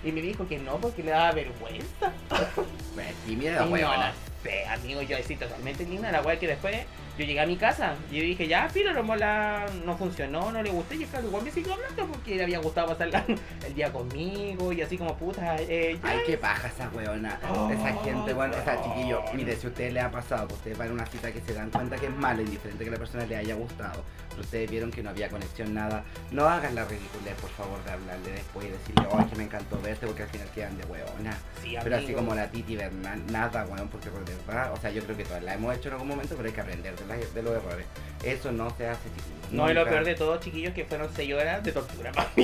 Y 0.06 0.12
me 0.12 0.22
dijo 0.22 0.46
que 0.46 0.58
no, 0.58 0.76
porque 0.76 1.02
le 1.02 1.10
daba 1.10 1.32
vergüenza. 1.32 2.12
Pues, 2.94 3.08
tímida, 3.26 3.66
Y 3.66 3.72
weona. 3.72 4.08
no 4.08 4.14
sé, 4.42 4.64
amigo, 4.66 5.02
yo 5.02 5.18
así 5.18 5.36
totalmente 5.36 5.84
linda. 5.84 6.10
La 6.12 6.22
wea 6.22 6.38
que 6.38 6.46
después 6.46 6.76
yo 7.18 7.25
llegué 7.25 7.40
a 7.40 7.46
mi 7.46 7.56
casa 7.56 7.94
y 8.11 8.16
yo 8.16 8.23
dije, 8.23 8.46
ya, 8.46 8.68
la 8.94 9.02
mola 9.02 9.66
no 9.85 9.96
funcionó, 9.96 10.50
no 10.52 10.62
le 10.62 10.70
gustó. 10.70 10.94
Y 10.94 11.02
el 11.04 11.11
cabro 11.11 11.28
igual 11.28 11.42
me 11.44 11.50
siguió 11.50 11.75
hablando 11.75 12.06
porque 12.06 12.35
le 12.37 12.42
había 12.44 12.58
gustado 12.58 12.88
pasar 12.88 13.08
la- 13.08 13.25
el 13.66 13.75
día 13.75 13.92
conmigo 13.92 14.73
y 14.73 14.82
así 14.82 14.96
como 14.99 15.16
puta, 15.16 15.56
eh. 15.61 15.99
Ay, 16.02 16.18
qué 16.26 16.37
paja 16.37 16.68
esa 16.68 16.88
weona. 16.90 17.38
Oh, 17.50 17.70
esa 17.70 17.92
gente, 18.04 18.32
bueno, 18.32 18.54
esa 18.56 18.75
weón. 18.75 18.85
chiquillo. 18.94 19.23
Mire, 19.35 19.56
si 19.56 19.66
a 19.66 19.70
ustedes 19.70 19.92
les 19.92 20.02
ha 20.04 20.11
pasado, 20.11 20.46
que 20.49 20.54
ustedes 20.54 20.78
van 20.78 20.88
a 20.90 20.92
una 20.92 21.06
cita 21.06 21.32
que 21.32 21.40
se 21.40 21.54
dan 21.54 21.70
cuenta 21.70 21.96
que 21.96 22.06
es 22.06 22.14
mala, 22.16 22.42
indiferente 22.42 22.85
que 22.85 22.90
la 22.90 22.99
persona 22.99 23.25
les 23.26 23.38
haya 23.38 23.54
gustado, 23.54 24.04
pero 24.30 24.42
ustedes 24.42 24.70
vieron 24.70 24.90
que 24.90 25.02
no 25.02 25.11
había 25.11 25.28
conexión, 25.28 25.73
nada, 25.75 26.04
no 26.30 26.46
hagan 26.49 26.75
la 26.75 26.85
ridiculez, 26.85 27.35
por 27.40 27.50
favor, 27.50 27.82
de 27.85 27.92
hablarle 27.92 28.32
después 28.32 28.66
y 28.66 28.70
decirle, 28.70 29.06
ay, 29.18 29.25
que 29.26 29.37
me 29.37 29.44
encantó 29.44 29.80
verte, 29.80 30.06
porque 30.06 30.23
al 30.23 30.28
final 30.28 30.49
quedan 30.54 30.76
de 30.78 30.85
weona. 30.85 31.37
Sí, 31.62 31.76
Pero 31.82 31.96
así 31.96 32.12
como 32.12 32.35
la 32.35 32.50
Titi 32.50 32.76
Bernal, 32.76 33.20
nada, 33.32 33.64
weón, 33.66 33.88
porque 33.88 34.11
por 34.11 34.25
verdad, 34.25 34.73
o 34.73 34.76
sea, 34.76 34.90
yo 34.90 35.02
creo 35.04 35.16
que 35.16 35.25
todas 35.25 35.42
la 35.42 35.54
hemos 35.54 35.75
hecho 35.76 35.88
en 35.88 35.94
algún 35.94 36.08
momento, 36.08 36.35
pero 36.37 36.49
hay 36.49 36.54
que 36.54 36.61
aprender 36.61 36.94
de, 36.96 37.05
de 37.06 37.42
los 37.42 37.54
errores. 37.54 37.86
Eso 38.25 38.50
no 38.52 38.70
se 38.76 38.86
hace, 38.88 39.08
chiquillos. 39.10 39.52
No, 39.52 39.70
y 39.70 39.75
lo 39.75 39.84
peor 39.84 40.04
de 40.04 40.16
todo, 40.16 40.40
chiquillos, 40.40 40.75
que 40.75 40.84
fueron 40.84 41.08
6 41.14 41.32
horas 41.34 41.62
de 41.62 41.70
tortura 41.70 42.10
para 42.10 42.28
mí. 42.36 42.42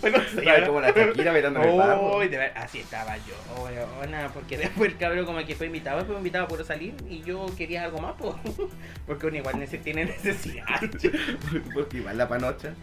fueron 0.00 0.22
6 0.34 0.44
¿Sabes 0.44 0.66
como 0.66 0.80
la 0.80 0.90
Shakira 0.90 1.30
bailando 1.30 1.62
en 1.62 1.68
el 1.68 1.76
barro? 1.76 2.16
Uy, 2.18 2.28
de 2.28 2.38
ver- 2.38 2.52
así 2.56 2.80
estaba 2.80 3.16
yo, 3.18 3.34
weona, 3.62 4.28
porque 4.34 4.58
después 4.58 4.90
el 4.90 4.98
cabrón 4.98 5.26
como 5.26 5.44
que 5.46 5.54
fue 5.54 5.66
invitado, 5.66 6.04
me 6.06 6.16
invitaba 6.16 6.48
por 6.48 6.64
salir 6.64 6.94
y 7.08 7.22
yo 7.22 7.46
quería 7.56 7.84
algo 7.84 8.00
más, 8.00 8.14
po. 8.14 8.36
porque 9.06 9.26
uno 9.26 9.36
igual 9.36 9.64
tiene 9.84 10.06
necesidad. 10.06 10.64
Porque 11.74 11.98
igual 11.98 12.18
la 12.18 12.28
panocha. 12.28 12.74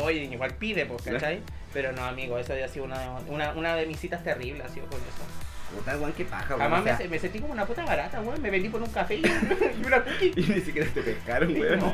Oye, 0.00 0.24
igual 0.24 0.54
pide, 0.54 0.86
pues, 0.86 1.02
¿cachai? 1.02 1.40
Pero 1.72 1.92
no, 1.92 2.04
amigo, 2.04 2.38
eso 2.38 2.52
ha 2.54 2.68
sido 2.68 2.84
una, 2.86 3.18
una, 3.28 3.52
una 3.52 3.76
de 3.76 3.86
mis 3.86 3.98
citas 4.00 4.22
terribles, 4.24 4.64
ha 4.64 4.68
sido 4.68 4.86
con 4.86 4.98
eso. 5.00 5.22
Puta, 5.76 5.96
weón, 5.96 6.12
qué 6.12 6.24
paja, 6.24 6.48
weón. 6.56 6.60
Jamás 6.60 6.80
o 6.80 6.82
me, 6.84 6.90
sea, 6.90 6.98
se- 6.98 7.08
me 7.08 7.18
sentí 7.18 7.38
como 7.40 7.52
una 7.52 7.66
puta 7.66 7.84
barata, 7.84 8.20
weón, 8.20 8.40
me 8.42 8.50
vendí 8.50 8.68
por 8.68 8.82
un 8.82 8.90
café 8.90 9.16
y, 9.16 9.22
y 9.82 9.86
una 9.86 10.02
cookie. 10.04 10.32
Y 10.36 10.42
ni 10.42 10.60
siquiera 10.60 10.88
te 10.92 11.02
pescaron, 11.02 11.52
weón. 11.54 11.78
No, 11.80 11.92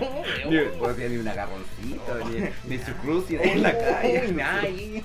Ni, 0.48 0.56
weón. 0.58 0.96
ni 0.98 1.16
un 1.18 1.28
agarroncito, 1.28 2.18
No. 2.18 2.28
ni, 2.28 2.48
ni 2.64 2.78
su 2.82 2.92
cruz 2.94 3.24
en 3.30 3.62
la 3.62 3.72
calle. 3.78 4.24
Uy. 4.28 5.04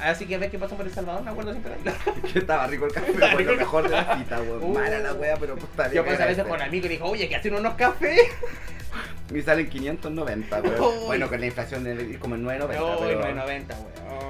Así 0.00 0.26
que 0.26 0.34
a 0.34 0.38
ver 0.38 0.50
qué 0.50 0.58
pasó 0.58 0.76
por 0.76 0.84
El 0.84 0.92
Salvador, 0.92 1.22
me 1.22 1.30
acuerdo 1.30 1.52
siempre 1.52 1.72
de. 1.76 2.32
Que 2.32 2.40
estaba 2.40 2.66
rico 2.66 2.86
el 2.86 2.92
café, 2.92 3.12
rico 3.36 3.52
lo 3.52 3.56
mejor 3.56 3.84
de 3.84 3.90
la 3.90 4.18
cita, 4.18 4.40
weón. 4.42 4.62
Uh. 4.62 4.74
Mala 4.74 4.98
la 4.98 5.12
wea, 5.14 5.36
pero 5.38 5.56
está 5.56 5.90
Yo 5.92 6.04
pasé 6.04 6.22
a 6.22 6.26
veces 6.26 6.44
con 6.44 6.60
amigos 6.60 6.86
y 6.86 6.88
dijo, 6.94 7.04
oye, 7.06 7.28
que 7.28 7.36
hacen 7.36 7.54
unos 7.54 7.74
cafés. 7.74 8.20
Y 9.34 9.42
salen 9.42 9.68
590, 9.68 10.60
weón. 10.62 10.80
Uy. 10.80 11.06
Bueno, 11.06 11.28
con 11.28 11.40
la 11.40 11.46
inflación 11.46 11.84
de 11.84 12.18
como 12.18 12.36
en 12.36 12.42
990, 12.44 12.90
No, 12.90 12.98
pero... 13.00 13.20
990, 13.20 13.76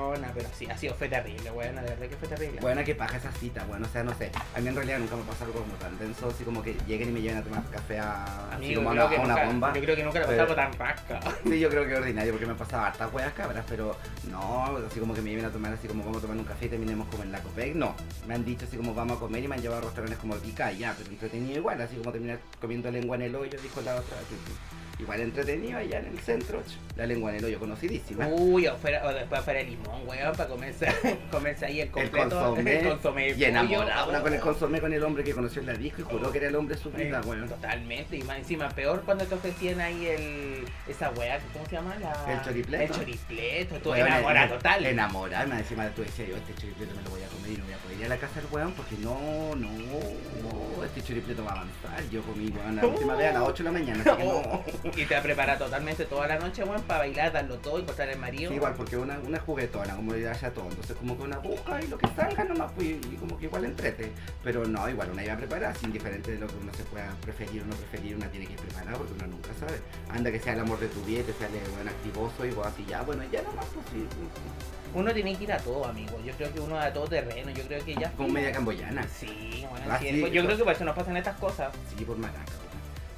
weona, 0.07 0.33
pero 0.35 0.49
sí, 0.57 0.67
ha 0.71 0.77
sido, 0.79 0.95
fue 0.95 1.09
terrible, 1.09 1.51
weona, 1.51 1.83
de 1.83 1.91
verdad 1.91 2.07
que 2.07 2.17
fue 2.17 2.29
terrible. 2.29 2.61
Buena 2.61 2.85
que 2.85 2.95
paja 2.95 3.17
esa 3.19 3.31
cita, 3.33 3.65
bueno, 3.69 3.87
o 3.87 3.93
sea, 3.93 4.03
no 4.03 4.15
sé. 4.15 4.31
A 4.55 4.61
mí 4.61 4.69
en 4.69 4.75
realidad 4.75 4.99
nunca 4.99 5.17
me 5.17 5.23
pasa 5.25 5.45
algo 5.45 5.61
como 5.61 5.75
tan 5.75 5.99
denso, 5.99 6.29
así 6.29 6.45
como 6.45 6.63
que 6.63 6.75
lleguen 6.87 7.11
y 7.11 7.13
me 7.13 7.21
lleven 7.21 7.39
a 7.39 7.43
tomar 7.43 7.63
café 7.71 7.99
a, 7.99 8.51
así 8.53 8.75
como 8.75 8.91
una, 8.91 9.09
que 9.09 9.17
a 9.17 9.21
una 9.21 9.29
nunca, 9.35 9.47
bomba. 9.47 9.75
yo 9.75 9.81
creo 9.83 9.97
que 9.97 10.05
nunca 10.05 10.21
le 10.21 10.27
pasó 10.27 10.41
algo 10.43 10.55
tan 10.55 10.73
rasca. 10.73 11.21
Sí, 11.45 11.61
yo 11.61 11.69
creo 11.69 11.85
que 11.85 11.93
es 11.93 11.99
ordinario 11.99 12.33
porque 12.33 12.47
me 12.47 12.53
han 12.53 12.59
pasado 12.59 12.85
hartas 12.85 13.13
weas 13.13 13.33
cabras, 13.35 13.65
pero 13.69 13.97
no, 14.31 14.79
así 14.87 14.99
como 15.01 15.15
que 15.15 15.21
me 15.21 15.31
lleven 15.31 15.45
a 15.45 15.51
tomar 15.51 15.73
así 15.73 15.87
como 15.87 16.03
vamos 16.05 16.19
a 16.19 16.21
tomar 16.23 16.37
un 16.39 16.45
café 16.45 16.67
y 16.67 16.69
terminemos 16.71 17.07
como 17.09 17.23
en 17.23 17.33
la 17.33 17.41
Copec, 17.41 17.75
no. 17.75 17.95
Me 18.27 18.35
han 18.35 18.45
dicho 18.45 18.65
así 18.67 18.77
como 18.77 18.95
vamos 18.95 19.19
a 19.19 19.21
comer 19.21 19.45
y 19.45 19.49
me 19.49 19.57
han 19.57 19.63
llevado 19.63 19.83
a 19.83 19.85
restaurantes 19.85 20.19
como 20.19 20.35
Pica, 20.37 20.73
ya, 20.73 20.95
pero 20.97 21.11
entretenido 21.11 21.59
igual, 21.59 21.81
así 21.81 21.97
como 21.97 22.13
terminar 22.13 22.39
comiendo 22.61 22.91
lengua 22.91 23.17
en 23.17 23.23
el 23.23 23.35
hoyo, 23.35 23.59
dijo 23.63 23.81
la 23.83 23.97
otra. 23.97 24.17
sí, 24.29 24.37
sí. 24.47 24.53
Igual 24.99 25.21
entretenido 25.21 25.79
allá 25.79 25.99
en 25.99 26.07
el 26.07 26.19
centro, 26.21 26.63
la 26.97 27.07
lengua 27.07 27.31
en 27.31 27.37
el 27.37 27.45
hoyo 27.45 27.59
conocidísima. 27.59 28.27
Uy, 28.29 28.67
o, 28.67 28.77
fuera, 28.77 29.07
o 29.07 29.13
después 29.13 29.43
fuera 29.43 29.61
de 29.61 29.67
limón, 29.67 30.09
weón, 30.09 30.35
para 30.35 30.49
comerse, 30.49 30.89
comerse 31.31 31.67
ahí 31.67 31.81
el 31.81 31.87
el 31.89 31.93
completo. 31.93 32.31
consomé, 32.31 32.81
el 32.81 32.89
consomé 32.89 33.29
y 33.33 33.45
enamorada 33.45 34.07
una 34.07 34.23
con 34.23 34.33
el 34.33 34.41
consomé 34.41 34.81
con 34.81 34.93
el 34.95 35.03
hombre 35.03 35.23
que 35.23 35.35
conoció 35.35 35.61
en 35.61 35.67
la 35.67 35.75
disco 35.75 36.01
y 36.01 36.05
juró 36.05 36.33
que 36.33 36.39
era 36.39 36.49
el 36.49 36.57
hombre 36.57 36.77
de 36.77 36.83
su 36.83 36.91
vida, 36.91 37.21
weón. 37.27 37.47
Totalmente, 37.47 38.17
y 38.17 38.23
más 38.23 38.39
encima 38.39 38.71
peor 38.71 39.03
cuando 39.05 39.27
te 39.27 39.35
ofrecían 39.35 39.81
ahí 39.83 40.07
el 40.07 40.65
esa 40.89 41.11
weá, 41.11 41.41
¿cómo 41.53 41.67
se 41.67 41.73
llama? 41.73 41.95
La... 42.01 42.33
El 42.33 42.41
choripleto. 42.43 42.85
El 42.95 42.99
choripleto, 43.01 43.75
tú 43.77 43.91
Weón, 43.91 44.07
enamorada 44.07 44.45
en- 44.47 44.51
total. 44.53 44.87
Enamorada, 44.87 45.47
más 45.47 45.59
encima 45.61 45.89
tú 45.91 46.03
decías 46.03 46.29
yo, 46.29 46.37
este 46.37 46.55
choripleto 46.55 46.95
me 46.95 47.03
lo 47.03 47.11
voy 47.11 47.23
a 47.23 47.27
comer 47.29 47.51
y 47.51 47.57
no 47.59 47.65
voy 47.65 47.75
a 47.75 47.79
poder 47.79 47.99
ir 47.99 48.05
a 48.07 48.09
la 48.09 48.17
casa 48.17 48.41
del 48.41 48.51
weón 48.51 48.73
porque 48.73 48.95
no, 49.01 49.55
no, 49.57 49.69
no, 49.69 50.85
este 50.87 51.03
choripleto 51.03 51.45
va 51.45 51.51
a 51.51 51.55
avanzar. 51.55 52.11
Yo 52.11 52.23
comí, 52.23 52.49
weón, 52.49 52.77
la 52.77 52.87
última 52.87 53.15
vez 53.15 53.31
a 53.31 53.39
las 53.39 53.43
8 53.43 53.63
de 53.63 53.65
la 53.65 53.73
mañana, 53.79 54.03
así 54.07 54.17
que 54.17 54.25
no. 54.25 54.65
Y 54.97 55.05
te 55.05 55.21
prepara 55.21 55.59
totalmente 55.59 56.05
toda 56.07 56.27
la 56.27 56.39
noche, 56.39 56.65
weón, 56.65 56.83
para 56.83 57.01
bailar, 57.01 57.33
darlo 57.33 57.57
todo 57.59 57.79
y 57.79 57.85
cortar 57.85 58.09
el 58.09 58.19
marido. 58.19 58.51
Sí, 58.51 58.57
igual, 58.57 58.75
porque 58.75 58.97
una, 58.97 59.19
una 59.19 59.39
juguetona, 59.41 59.95
como 59.97 60.13
le 60.13 60.29
haya 60.29 60.51
todo, 60.53 60.69
entonces 60.69 60.97
como 60.97 61.17
que 61.17 61.23
una 61.25 61.39
busca 61.39 61.83
y 61.83 61.89
lo 61.89 61.99
que 61.99 62.09
salga 62.09 62.45
nomás, 62.45 62.73
pues, 62.73 62.89
y 62.89 63.17
como 63.17 63.39
que 63.39 63.47
igual 63.47 63.65
entrete. 63.65 64.13
Pero 64.43 64.65
no, 64.67 64.89
igual 64.89 65.11
una 65.11 65.25
iba 65.25 65.37
preparada, 65.37 65.75
sin 65.75 65.87
indiferente 65.87 66.33
de 66.33 66.39
lo 66.39 66.47
que 66.47 66.57
uno 66.57 66.73
se 66.75 66.85
pueda 66.85 67.11
preferir 67.23 67.63
o 67.63 67.67
no 67.67 67.75
preferir, 67.75 68.17
una 68.17 68.29
tiene 68.29 68.47
que 68.47 68.55
ir 68.55 68.61
preparada 68.61 68.97
porque 68.97 69.13
uno 69.15 69.27
nunca 69.27 69.51
sabe. 69.59 69.81
Anda 70.11 70.31
que 70.31 70.41
sea 70.41 70.55
el 70.55 70.61
amor 70.61 70.79
de 70.81 70.89
tu 70.89 71.03
vida, 71.03 71.21
y 71.21 71.25
te 71.25 71.33
sale 71.33 71.61
buen 71.75 71.89
activoso 71.89 72.45
y 72.45 72.51
vos 72.51 72.67
así, 72.67 72.85
ya, 72.89 73.03
bueno, 73.03 73.23
ya 73.31 73.43
nomás, 73.43 73.67
pues 73.75 73.87
sí, 73.93 74.07
sí, 74.11 74.29
sí. 74.35 74.86
Uno 74.97 75.13
tiene 75.13 75.37
que 75.37 75.45
ir 75.45 75.53
a 75.53 75.59
todo, 75.59 75.85
amigo. 75.85 76.19
Yo 76.25 76.33
creo 76.33 76.51
que 76.55 76.59
uno 76.59 76.79
a 76.81 76.91
todo 76.91 77.07
terreno. 77.07 77.51
Yo 77.51 77.63
creo 77.65 77.85
que 77.85 77.95
ya. 77.95 78.11
como 78.13 78.31
media 78.31 78.51
camboyana. 78.51 79.07
Sí, 79.07 79.67
bueno, 79.71 79.87
Ah, 79.91 79.99
sí, 80.01 80.09
sí, 80.09 80.21
pues 80.23 80.33
yo 80.33 80.43
creo 80.43 80.57
que 80.57 80.65
por 80.65 80.73
eso 80.73 80.85
nos 80.87 80.97
pasan 80.97 81.19
estas 81.19 81.37
cosas. 81.37 81.71
Sí, 81.95 82.03
por 82.07 82.17
maraca, 82.17 82.41
weón. 82.41 82.67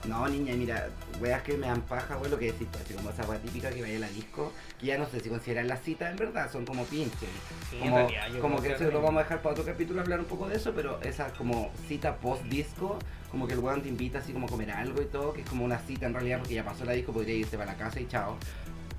No, 0.09 0.27
niña, 0.29 0.55
mira, 0.55 0.89
weas 1.21 1.41
que 1.43 1.57
me 1.57 1.69
dan 1.69 1.83
paja, 1.83 2.17
weón, 2.17 2.33
lo 2.33 2.39
que 2.39 2.47
decís, 2.47 2.67
tú, 2.73 2.79
así 2.85 2.95
como 2.95 3.11
esa 3.11 3.23
wea 3.27 3.39
típica 3.39 3.71
que 3.71 3.81
vaya 3.81 3.97
a 3.97 4.01
la 4.01 4.09
disco, 4.09 4.53
que 4.81 4.87
ya 4.87 4.99
no 4.99 5.07
sé 5.09 5.21
si 5.21 5.29
consideran 5.29 5.69
la 5.69 5.77
cita 5.77 6.11
en 6.11 6.17
verdad, 6.17 6.51
son 6.51 6.67
como 6.67 6.85
pinches. 6.85 7.29
Sí, 7.71 7.79
como 7.79 7.97
realidad, 7.97 8.41
como 8.41 8.61
que 8.61 8.73
eso 8.73 8.85
lo 8.91 9.01
vamos 9.01 9.21
a 9.21 9.23
dejar 9.25 9.43
para 9.43 9.53
otro 9.53 9.65
capítulo 9.65 10.01
hablar 10.01 10.19
un 10.19 10.27
poco 10.27 10.49
de 10.49 10.57
eso, 10.57 10.73
pero 10.75 11.01
esa 11.03 11.29
como 11.35 11.71
cita 11.87 12.17
post 12.17 12.43
disco, 12.45 12.99
como 13.31 13.47
que 13.47 13.53
el 13.55 13.61
weón 13.61 13.83
te 13.83 13.89
invita 13.89 14.19
así 14.19 14.33
como 14.33 14.47
a 14.47 14.51
comer 14.51 14.73
algo 14.73 15.01
y 15.01 15.07
todo, 15.07 15.33
que 15.33 15.43
es 15.43 15.49
como 15.49 15.65
una 15.65 15.79
cita 15.79 16.07
en 16.07 16.15
realidad 16.15 16.39
porque 16.39 16.55
ya 16.55 16.65
pasó 16.65 16.85
la 16.85 16.93
disco, 16.93 17.13
podría 17.13 17.35
irse 17.35 17.57
para 17.57 17.73
la 17.73 17.79
casa 17.79 18.01
y 18.01 18.09
chao. 18.09 18.37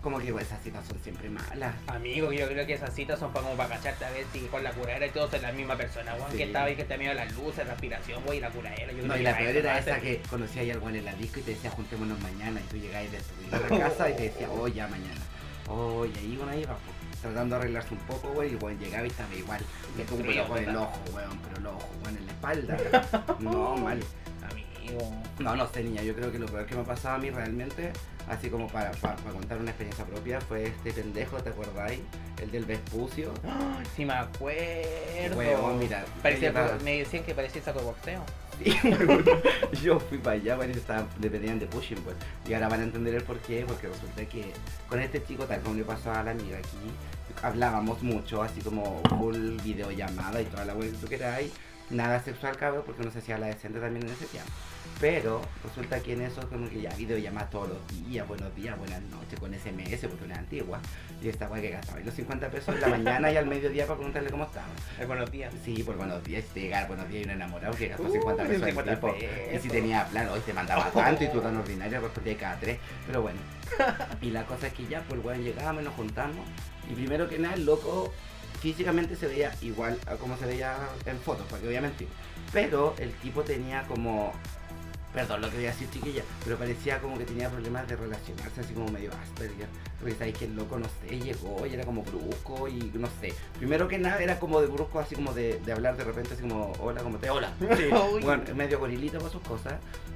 Como 0.01 0.17
que 0.19 0.29
esas 0.29 0.61
citas 0.63 0.85
son 0.87 0.97
siempre 0.99 1.29
malas. 1.29 1.75
Amigo, 1.87 2.31
yo 2.31 2.47
creo 2.47 2.65
que 2.65 2.73
esas 2.73 2.93
citas 2.95 3.19
son 3.19 3.33
para 3.33 3.43
como 3.45 3.57
para 3.57 3.75
cacharte 3.75 4.05
a 4.05 4.11
ver 4.11 4.25
si 4.31 4.39
con 4.47 4.63
la 4.63 4.71
curadera 4.71 5.05
y 5.07 5.09
todo 5.09 5.29
es 5.31 5.41
la 5.41 5.51
misma 5.51 5.75
persona, 5.75 6.15
weón, 6.15 6.31
Sí. 6.31 6.37
que 6.37 6.43
estaba 6.45 6.65
ahí 6.65 6.75
que 6.77 6.85
te 6.85 6.97
miedo 6.97 7.13
las 7.13 7.33
luces, 7.35 7.67
respiración, 7.67 8.23
güey, 8.23 8.37
y 8.37 8.41
la 8.41 8.49
curadera. 8.49 8.93
Yo 8.93 9.05
No, 9.05 9.17
y 9.17 9.23
la 9.23 9.37
peor 9.37 9.55
era 9.57 9.77
esa 9.77 9.99
que 9.99 10.21
conocía 10.29 10.61
ahí 10.61 10.71
al 10.71 10.79
weón 10.79 10.95
en 10.95 11.03
la 11.05 11.13
disco 11.15 11.39
y 11.41 11.43
te 11.43 11.51
decía 11.51 11.69
juntémonos 11.71 12.17
mañana 12.21 12.61
y 12.61 12.63
tú 12.69 12.77
llegabas 12.77 13.11
de 13.11 13.17
a 13.55 13.59
la 13.59 13.79
casa 13.79 14.09
y 14.09 14.15
te 14.15 14.23
decía, 14.23 14.49
oh 14.49 14.67
ya 14.69 14.87
mañana. 14.87 15.19
Oh, 15.67 16.05
y 16.05 16.17
ahí 16.17 16.39
uno 16.41 16.51
iba, 16.57 16.77
pues, 16.77 17.21
tratando 17.21 17.55
de 17.55 17.61
arreglarse 17.61 17.93
un 17.93 17.99
poco, 17.99 18.29
güey, 18.29 18.53
y 18.53 18.55
weón 18.55 18.79
llegaba 18.79 19.03
y 19.05 19.09
estaba 19.09 19.35
igual. 19.35 19.61
Tú, 20.07 20.15
Frío, 20.17 20.25
pero 20.25 20.47
con 20.47 20.57
el 20.63 20.75
ojo, 20.77 20.99
weón, 21.13 21.39
pero 21.39 21.57
el 21.57 21.67
ojo, 21.67 21.89
weón, 22.03 22.17
en 22.17 22.25
la 22.25 22.31
espalda. 22.31 23.35
No, 23.39 23.75
mal. 23.75 23.99
No, 25.39 25.55
no 25.55 25.67
sé, 25.67 25.83
niña, 25.83 26.01
yo 26.01 26.15
creo 26.15 26.31
que 26.31 26.39
lo 26.39 26.45
peor 26.47 26.65
que 26.65 26.75
me 26.75 26.81
ha 26.81 26.85
pasado 26.85 27.15
a 27.15 27.17
mí 27.17 27.29
realmente, 27.29 27.91
así 28.27 28.49
como 28.49 28.67
para, 28.67 28.91
para, 28.91 29.15
para 29.15 29.31
contar 29.31 29.57
una 29.57 29.71
experiencia 29.71 30.05
propia, 30.05 30.41
fue 30.41 30.65
este 30.65 30.91
pendejo, 30.91 31.37
¿te 31.37 31.49
acordáis? 31.49 32.01
El 32.41 32.51
del 32.51 32.65
Vespucio. 32.65 33.33
Ay, 33.43 33.85
sí 33.95 34.05
me 34.05 34.13
acuerdo. 34.13 35.37
Weón, 35.37 35.79
mira, 35.79 36.05
Parecía, 36.21 36.53
me 36.83 36.99
decían 36.99 37.23
que 37.23 37.33
parecía 37.33 37.61
saco 37.61 37.79
de 37.79 37.85
boxeo. 37.85 38.23
Yo 39.81 39.99
fui 39.99 40.17
para 40.17 40.35
allá, 40.35 40.55
bueno, 40.57 40.73
estaban, 40.73 41.07
le 41.21 41.29
pedían 41.29 41.59
de 41.59 41.65
pushing, 41.67 41.97
pues. 41.99 42.15
Y 42.47 42.53
ahora 42.53 42.67
van 42.67 42.81
a 42.81 42.83
entender 42.83 43.15
el 43.15 43.23
porqué, 43.23 43.63
porque 43.65 43.87
resulta 43.87 44.25
que 44.25 44.51
con 44.87 44.99
este 44.99 45.23
chico, 45.23 45.45
tal 45.45 45.61
como 45.61 45.75
le 45.75 45.83
pasó 45.83 46.11
a 46.11 46.23
la 46.23 46.31
amiga 46.31 46.57
aquí, 46.57 46.91
hablábamos 47.41 48.01
mucho, 48.03 48.41
así 48.41 48.61
como 48.61 49.01
full 49.17 49.57
videollamada 49.63 50.41
y 50.41 50.45
toda 50.45 50.65
la 50.65 50.73
web 50.73 50.91
que 50.91 50.97
tú 50.97 51.07
queráis. 51.07 51.51
Nada 51.89 52.21
sexual, 52.21 52.55
cabrón, 52.55 52.83
porque 52.85 53.03
no 53.03 53.11
sé 53.11 53.21
si 53.21 53.31
habla 53.31 53.47
decente 53.47 53.79
también 53.79 54.05
en 54.05 54.13
ese 54.13 54.25
tiempo. 54.25 54.51
Pero 54.99 55.41
resulta 55.63 56.01
que 56.01 56.11
en 56.11 56.23
eso 56.23 56.41
como 56.49 56.69
que 56.69 56.81
ya 56.81 56.89
videollamadas 56.93 57.49
todos 57.49 57.69
los 57.69 57.77
días, 58.09 58.27
buenos 58.27 58.53
días, 58.53 58.77
buenas 58.77 59.01
noches, 59.03 59.39
con 59.39 59.53
SMS, 59.53 60.07
porque 60.09 60.25
una 60.25 60.35
antigua. 60.35 60.79
Y 61.21 61.29
esta 61.29 61.47
weá 61.47 61.61
que 61.61 61.69
gastaba 61.69 62.01
los 62.01 62.13
50 62.13 62.49
pesos 62.49 62.75
en 62.75 62.81
la 62.81 62.87
mañana 62.89 63.31
y 63.31 63.37
al 63.37 63.45
mediodía 63.45 63.85
para 63.85 63.95
preguntarle 63.95 64.29
cómo 64.29 64.43
estaba. 64.43 64.67
Buenos 65.07 65.31
días. 65.31 65.53
Sí, 65.63 65.83
por 65.83 65.95
buenos 65.95 66.21
días, 66.25 66.43
si 66.47 66.53
te 66.53 66.59
llegaba 66.61 66.87
buenos 66.87 67.07
días 67.07 67.21
y 67.21 67.25
un 67.25 67.31
enamorado 67.31 67.73
que 67.75 67.87
gastó 67.87 68.03
Uh, 68.03 68.11
50 68.11 68.43
pesos 68.43 68.61
el 68.61 68.69
50 68.69 68.95
tipo. 68.95 69.15
Y 69.15 69.19
si 69.21 69.25
pesos. 69.53 69.71
tenía 69.71 70.05
plan, 70.07 70.27
hoy 70.29 70.39
te 70.41 70.53
mandaba 70.53 70.91
tanto 70.91 71.23
y 71.23 71.27
tú 71.29 71.39
tan 71.39 71.55
ordinario 71.55 72.01
respondía 72.01 72.37
cada 72.37 72.59
tres. 72.59 72.79
Pero 73.07 73.21
bueno. 73.21 73.39
Y 74.21 74.31
la 74.31 74.45
cosa 74.45 74.67
es 74.67 74.73
que 74.73 74.85
ya, 74.87 75.01
pues 75.07 75.23
weón, 75.23 75.43
llegamos 75.43 75.81
y 75.81 75.85
nos 75.85 75.93
juntamos. 75.93 76.45
Y 76.91 76.93
primero 76.95 77.29
que 77.29 77.39
nada, 77.39 77.53
el 77.55 77.65
loco 77.65 78.11
físicamente 78.59 79.15
se 79.15 79.27
veía 79.27 79.53
igual 79.61 79.97
a 80.07 80.15
como 80.15 80.35
se 80.37 80.45
veía 80.45 80.75
en 81.05 81.17
fotos, 81.19 81.45
porque 81.49 81.67
obviamente. 81.69 82.05
Pero 82.51 82.95
el 82.99 83.13
tipo 83.13 83.43
tenía 83.43 83.83
como. 83.83 84.33
Perdón 85.13 85.41
lo 85.41 85.49
que 85.49 85.55
voy 85.57 85.65
a 85.65 85.69
decir 85.71 85.89
chiquilla, 85.89 86.23
pero 86.43 86.57
parecía 86.57 86.99
como 86.99 87.17
que 87.17 87.25
tenía 87.25 87.49
problemas 87.49 87.87
de 87.87 87.95
relacionarse, 87.95 88.61
así 88.61 88.73
como 88.73 88.87
medio 88.89 89.11
Asperger. 89.23 89.67
Porque 89.99 90.15
sabéis 90.15 90.37
que 90.37 90.45
el 90.45 90.55
loco, 90.55 90.77
no 90.77 90.85
sé, 91.01 91.19
llegó 91.19 91.65
y 91.65 91.73
era 91.73 91.83
como 91.83 92.03
brusco 92.03 92.67
y 92.67 92.91
no 92.93 93.07
sé. 93.19 93.33
Primero 93.57 93.87
que 93.87 93.97
nada 93.97 94.21
era 94.21 94.39
como 94.39 94.61
de 94.61 94.67
brusco, 94.67 94.99
así 94.99 95.15
como 95.15 95.33
de, 95.33 95.59
de 95.65 95.71
hablar 95.71 95.97
de 95.97 96.03
repente, 96.03 96.35
así 96.35 96.43
como, 96.43 96.71
hola, 96.79 97.01
como 97.01 97.17
te, 97.17 97.29
hola. 97.29 97.51
Sí, 97.59 97.89
bueno, 98.21 98.43
medio 98.55 98.79
gorilito 98.79 99.19
con 99.19 99.31
sus 99.31 99.41
cosas. 99.41 99.73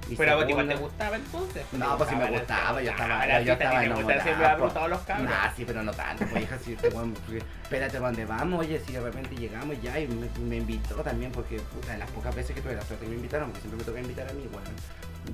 Y 0.09 0.15
Pero 0.15 0.37
a 0.37 0.49
igual 0.49 0.67
te 0.67 0.75
gustaba 0.75 1.15
entonces. 1.15 1.65
no, 1.71 1.97
pues 1.97 2.09
sí 2.09 2.15
me 2.15 2.25
Te 2.25 2.31
gustaba, 2.31 2.81
yo 2.81 2.91
estaba, 2.91 3.21
Ahora 3.21 3.41
yo 3.41 3.53
estaba 3.53 3.85
enamorado. 3.85 4.21
siempre 4.21 4.55
gustado 4.59 4.87
los 4.89 4.99
cabros. 5.01 5.29
Nah, 5.29 5.53
sí, 5.55 5.63
pero 5.65 5.83
no 5.83 5.93
tanto, 5.93 6.25
pues 6.29 6.43
hija, 6.43 6.59
si 6.59 6.75
pues, 6.75 6.93
espérate 7.63 7.99
¿pa' 7.99 8.05
dónde 8.07 8.25
vamos, 8.25 8.59
oye, 8.59 8.81
si 8.85 8.93
de 8.93 8.99
repente 8.99 9.35
llegamos 9.35 9.81
ya 9.81 9.97
y 9.99 10.07
me, 10.07 10.27
me 10.45 10.57
invitó 10.57 10.95
también, 10.95 11.31
porque 11.31 11.59
puta, 11.59 11.93
de 11.93 11.99
las 11.99 12.09
pocas 12.11 12.35
veces 12.35 12.53
que 12.55 12.61
tuve 12.61 12.75
la 12.75 12.81
suerte 12.81 13.07
me 13.07 13.15
invitaron, 13.15 13.49
porque 13.49 13.61
siempre 13.61 13.77
me 13.79 13.83
toca 13.85 13.99
invitar 14.01 14.29
a 14.29 14.33
mí, 14.33 14.47
weón. 14.51 14.63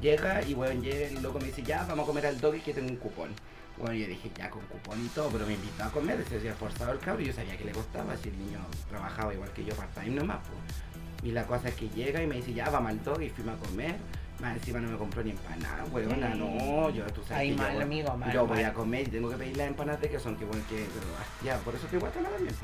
Llega 0.01 0.41
y 0.45 0.53
weón, 0.53 0.81
llega 0.81 1.09
y 1.11 1.15
el 1.15 1.23
loco 1.23 1.39
me 1.39 1.45
dice, 1.47 1.63
ya, 1.63 1.83
vamos 1.85 2.03
a 2.03 2.07
comer 2.07 2.27
al 2.27 2.39
doggy 2.39 2.59
que 2.61 2.73
tengo 2.73 2.89
un 2.89 2.97
cupón. 2.97 3.29
Bueno, 3.77 3.93
yo 3.93 4.07
dije, 4.07 4.29
ya 4.37 4.49
con 4.49 4.61
cupón 4.63 5.03
y 5.05 5.07
todo, 5.09 5.29
pero 5.29 5.45
me 5.45 5.53
invitó 5.53 5.83
a 5.83 5.89
comer, 5.91 6.23
se 6.27 6.35
había 6.35 6.51
esforzado 6.51 6.91
el 6.91 6.99
cabro 6.99 7.21
y 7.21 7.25
yo 7.27 7.33
sabía 7.33 7.57
que 7.57 7.63
le 7.65 7.71
costaba, 7.71 8.15
si 8.17 8.29
el 8.29 8.37
niño 8.37 8.59
trabajaba 8.89 9.33
igual 9.33 9.51
que 9.51 9.63
yo 9.63 9.73
part-time 9.75 10.15
nomás, 10.15 10.39
pues. 10.39 11.29
Y 11.29 11.31
la 11.31 11.45
cosa 11.45 11.69
es 11.69 11.75
que 11.75 11.89
llega 11.89 12.21
y 12.21 12.27
me 12.27 12.35
dice, 12.35 12.53
ya, 12.53 12.69
vamos 12.69 12.91
al 12.91 13.03
doggy 13.03 13.25
y 13.25 13.29
fuimos 13.29 13.55
a 13.55 13.65
comer. 13.65 13.95
Más 14.41 14.55
encima 14.55 14.79
no 14.79 14.89
me 14.89 14.97
compró 14.97 15.21
ni 15.21 15.31
empanada, 15.31 15.83
weona, 15.91 16.29
no, 16.33 16.89
yo, 16.91 17.03
tú 17.07 17.21
sabes 17.23 17.41
Ay, 17.41 17.49
que 17.49 17.55
yo, 17.57 17.61
mal, 17.61 17.71
weón, 17.71 17.81
amigo, 17.83 18.15
mal. 18.17 18.31
yo 18.31 18.47
voy 18.47 18.57
mal. 18.61 18.65
a 18.67 18.73
comer 18.73 19.01
y 19.07 19.11
tengo 19.11 19.29
que 19.29 19.35
pedir 19.35 19.57
las 19.57 19.67
empanadas 19.67 19.99
de 19.99 20.09
que 20.09 20.17
son 20.17 20.37
que 20.37 20.45
bueno 20.45 20.63
que 20.69 20.75
pero, 20.77 21.07
ah, 21.19 21.25
ya 21.43 21.57
por 21.57 21.75
eso 21.75 21.83
estoy 21.83 21.99
guatona 21.99 22.29
también 22.29 22.55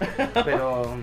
pero 0.45 0.95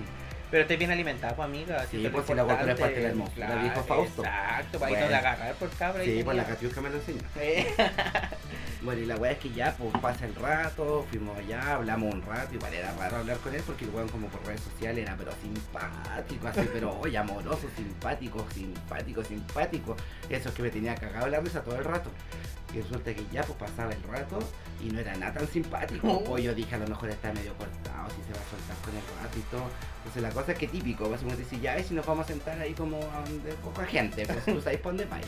Pero 0.53 0.61
estoy 0.61 0.77
bien 0.77 0.91
alimentada, 0.91 1.35
pues 1.35 1.47
amiga. 1.47 1.83
Sí, 1.89 1.97
es 1.97 2.03
lo 2.03 2.11
pues, 2.11 2.27
si 2.27 2.35
la 2.35 2.43
guatona 2.43 2.73
es 2.73 2.79
parte 2.79 2.95
de 2.97 3.01
la 3.01 3.09
importante. 3.09 3.41
hermosura, 3.41 3.63
dijo 3.73 3.83
Fausto. 3.87 4.21
Exacto, 4.23 4.79
para 4.79 4.89
Bueno. 4.91 5.05
no 5.07 5.11
la 5.11 5.17
agarrar 5.17 5.55
por 5.55 5.69
cabra. 5.71 6.03
sí 6.03 6.11
y 6.11 6.23
pues 6.23 6.37
la. 6.37 6.45
Catiusca 6.45 6.79
me 6.81 6.89
lo 6.91 6.97
enseñó 6.97 7.21
bueno 8.83 9.01
y 9.01 9.05
la 9.07 9.15
weá 9.15 9.31
es 9.31 9.39
que 9.39 9.49
ya 9.49 9.73
pues 9.75 9.91
pasa 9.99 10.25
el 10.25 10.35
rato 10.35 11.07
fuimos 11.09 11.35
allá 11.37 11.73
hablamos 11.75 12.13
un 12.13 12.21
rato 12.21 12.53
igual 12.53 12.71
era 12.71 12.93
raro 12.93 13.17
hablar 13.17 13.37
con 13.37 13.55
él 13.55 13.63
porque 13.65 13.85
el 13.85 13.91
weón 13.91 14.09
como 14.09 14.27
por 14.27 14.45
redes 14.45 14.61
sociales 14.61 15.03
era 15.05 15.15
pero 15.17 15.31
simpático 15.41 16.47
así 16.47 16.69
pero 16.71 16.99
oye 17.01 17.17
amoroso 17.17 17.67
simpático 17.75 18.45
simpático 18.53 19.23
simpático 19.23 19.95
eso 20.29 20.49
es 20.49 20.55
que 20.55 20.61
me 20.61 20.69
tenía 20.69 20.93
cagado 20.95 21.27
la 21.27 21.39
risa 21.39 21.63
todo 21.63 21.77
el 21.77 21.83
rato 21.85 22.11
y 22.73 22.81
resulta 22.81 23.13
que 23.13 23.23
ya 23.31 23.43
pues 23.43 23.57
pasaba 23.57 23.93
el 23.93 24.03
rato 24.03 24.39
y 24.81 24.89
no 24.89 24.99
era 24.99 25.15
nada 25.15 25.33
tan 25.33 25.47
simpático. 25.47 26.23
O 26.27 26.37
yo 26.37 26.53
dije 26.53 26.75
a 26.75 26.79
lo 26.79 26.87
mejor 26.87 27.09
está 27.09 27.31
medio 27.33 27.53
cortado, 27.55 28.09
si 28.09 28.23
se 28.23 28.33
va 28.33 28.41
a 28.41 28.49
soltar 28.49 28.77
con 28.83 28.95
el 28.95 29.03
rato 29.21 29.37
y 29.37 29.41
todo. 29.51 29.65
Entonces 29.97 30.23
la 30.23 30.29
cosa 30.31 30.51
es 30.53 30.57
que 30.57 30.67
típico, 30.67 31.09
básicamente 31.09 31.43
decir, 31.43 31.61
ya, 31.61 31.79
y 31.79 31.83
si 31.83 31.93
nos 31.93 32.05
vamos 32.05 32.25
a 32.25 32.27
sentar 32.27 32.59
ahí 32.59 32.73
como 32.73 32.97
a 32.97 33.21
donde 33.29 33.53
poca 33.63 33.85
gente, 33.85 34.25
pues 34.25 34.45
tú 34.45 34.61
sabes 34.61 34.79
por 34.79 34.91
dónde 34.91 35.05
va. 35.05 35.19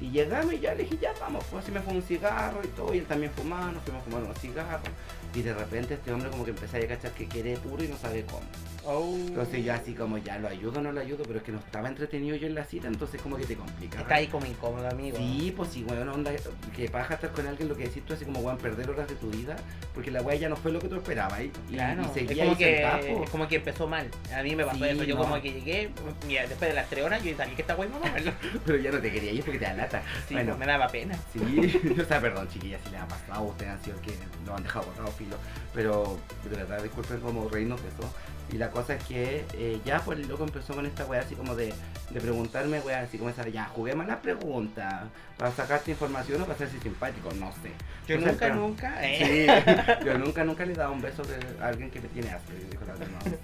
Y 0.00 0.10
llegamos 0.10 0.52
y 0.52 0.60
ya 0.60 0.74
le 0.74 0.84
dije, 0.84 0.98
ya 1.00 1.12
vamos, 1.20 1.44
pues 1.50 1.62
así 1.62 1.72
me 1.72 1.80
fue 1.80 1.94
un 1.94 2.02
cigarro 2.02 2.60
y 2.64 2.68
todo, 2.68 2.94
y 2.94 2.98
él 2.98 3.06
también 3.06 3.32
fumaba, 3.32 3.72
nos 3.72 3.82
fuimos 3.82 4.02
a 4.02 4.04
fumar 4.04 4.22
unos 4.22 4.38
cigarros. 4.38 4.88
Y 5.34 5.42
de 5.42 5.54
repente 5.54 5.94
este 5.94 6.12
hombre 6.12 6.30
como 6.30 6.44
que 6.44 6.50
empezó 6.50 6.76
a 6.76 6.80
cachar 6.80 7.12
que 7.12 7.26
quiere 7.26 7.56
puro 7.58 7.82
y 7.82 7.88
no 7.88 7.96
sabe 7.96 8.24
cómo. 8.24 8.46
Oh. 8.86 9.14
Entonces 9.16 9.64
yo 9.64 9.72
así 9.72 9.94
como 9.94 10.18
ya 10.18 10.38
lo 10.38 10.48
ayudo, 10.48 10.80
no 10.80 10.92
lo 10.92 11.00
ayudo, 11.00 11.24
pero 11.24 11.38
es 11.38 11.44
que 11.44 11.52
no 11.52 11.58
estaba 11.58 11.88
entretenido 11.88 12.36
yo 12.36 12.46
en 12.46 12.54
la 12.54 12.64
cita, 12.64 12.88
entonces 12.88 13.20
como 13.20 13.36
que 13.36 13.46
te 13.46 13.56
complica. 13.56 14.00
Está 14.00 14.16
ahí 14.16 14.26
como 14.26 14.46
incómodo, 14.46 14.88
amigo. 14.88 15.16
Sí, 15.16 15.52
pues 15.56 15.70
sí, 15.70 15.84
weón, 15.84 16.08
onda, 16.08 16.32
que 16.74 16.88
paja 16.88 17.14
estar 17.14 17.32
con 17.32 17.46
alguien, 17.46 17.68
lo 17.68 17.76
que 17.76 17.84
decís 17.84 18.02
tú, 18.04 18.14
así 18.14 18.24
como, 18.24 18.40
weón, 18.40 18.58
perder 18.58 18.90
horas 18.90 19.08
de 19.08 19.14
tu 19.16 19.30
vida, 19.30 19.56
porque 19.94 20.10
la 20.10 20.22
weá 20.22 20.36
ya 20.36 20.48
no 20.48 20.56
fue 20.56 20.72
lo 20.72 20.78
que 20.78 20.88
tú 20.88 20.96
esperabas, 20.96 21.40
¿eh? 21.40 21.50
y, 21.70 21.74
Claro, 21.74 22.02
y 22.02 22.04
es 22.04 22.12
seguía 22.12 22.44
como, 22.44 22.50
ahí 22.50 22.56
que, 22.56 22.74
sentado, 22.76 23.24
es 23.24 23.30
como 23.30 23.48
que 23.48 23.56
empezó 23.56 23.86
mal. 23.86 24.08
A 24.34 24.42
mí 24.42 24.56
me 24.56 24.64
pasó 24.64 24.84
Sí, 24.84 24.90
eso. 24.90 25.04
Yo 25.04 25.14
no. 25.14 25.22
como 25.22 25.40
que 25.40 25.52
llegué, 25.52 25.90
mira, 26.26 26.46
después 26.46 26.70
de 26.70 26.74
las 26.74 26.88
tres 26.88 27.04
horas, 27.04 27.22
yo 27.22 27.36
salí 27.36 27.54
que 27.54 27.62
esta 27.62 27.74
va 27.74 27.84
a 27.84 27.88
pero 28.66 28.78
ya 28.78 28.90
no 28.90 28.98
te 28.98 29.12
quería 29.12 29.32
ir 29.32 29.42
porque 29.42 29.58
te 29.58 29.64
da 29.64 29.74
lata. 29.74 30.02
Sí, 30.28 30.34
bueno, 30.34 30.52
pues, 30.52 30.60
me 30.60 30.66
daba 30.66 30.88
pena. 30.88 31.18
sí, 31.32 31.82
o 32.00 32.04
sea, 32.04 32.20
perdón, 32.20 32.48
chiquillas, 32.48 32.80
si 32.84 32.90
les 32.90 33.00
ha 33.00 33.08
pasado, 33.08 33.44
ustedes 33.44 33.72
han 33.72 33.82
sido 33.82 34.00
que 34.00 34.12
lo 34.46 34.56
han 34.56 34.62
dejado 34.62 34.86
botado 34.86 35.08
filo, 35.12 35.36
pero 35.72 36.18
de 36.44 36.56
verdad, 36.56 36.82
disculpen 36.82 37.20
como 37.20 37.48
reírnos 37.48 37.82
de 37.82 37.88
eso. 37.88 38.10
Y 38.52 38.58
la 38.58 38.70
cosa 38.70 38.94
es 38.94 39.04
que 39.04 39.44
eh, 39.54 39.80
ya 39.84 40.00
pues 40.00 40.18
el 40.18 40.28
loco 40.28 40.44
empezó 40.44 40.74
con 40.74 40.86
esta 40.86 41.06
weá 41.06 41.22
así 41.22 41.34
como 41.34 41.56
de, 41.56 41.72
de 42.10 42.20
preguntarme, 42.20 42.80
weá, 42.80 43.00
así 43.00 43.18
como 43.18 43.30
esa, 43.30 43.48
ya, 43.48 43.64
juguemos 43.66 44.06
la 44.06 44.20
pregunta, 44.20 45.08
para 45.38 45.50
sacarte 45.50 45.90
información 45.90 46.42
o 46.42 46.44
para 46.44 46.58
ser 46.58 46.68
simpático, 46.68 47.30
no 47.34 47.50
sé. 47.62 47.72
Yo 48.06 48.18
nunca, 48.18 48.50
nunca. 48.50 48.94
Eh. 49.02 49.46
Sí, 49.98 50.04
yo 50.04 50.18
nunca, 50.18 50.44
nunca 50.44 50.64
le 50.64 50.72
he 50.72 50.76
dado 50.76 50.92
un 50.92 51.00
beso 51.00 51.22
a 51.60 51.68
alguien 51.68 51.90
que 51.90 52.00
me 52.00 52.08
tiene 52.08 52.30
Asperger, 52.30 52.70
dijo 52.70 52.84
la 52.84 52.92
no, 52.94 53.20
sé. 53.22 53.38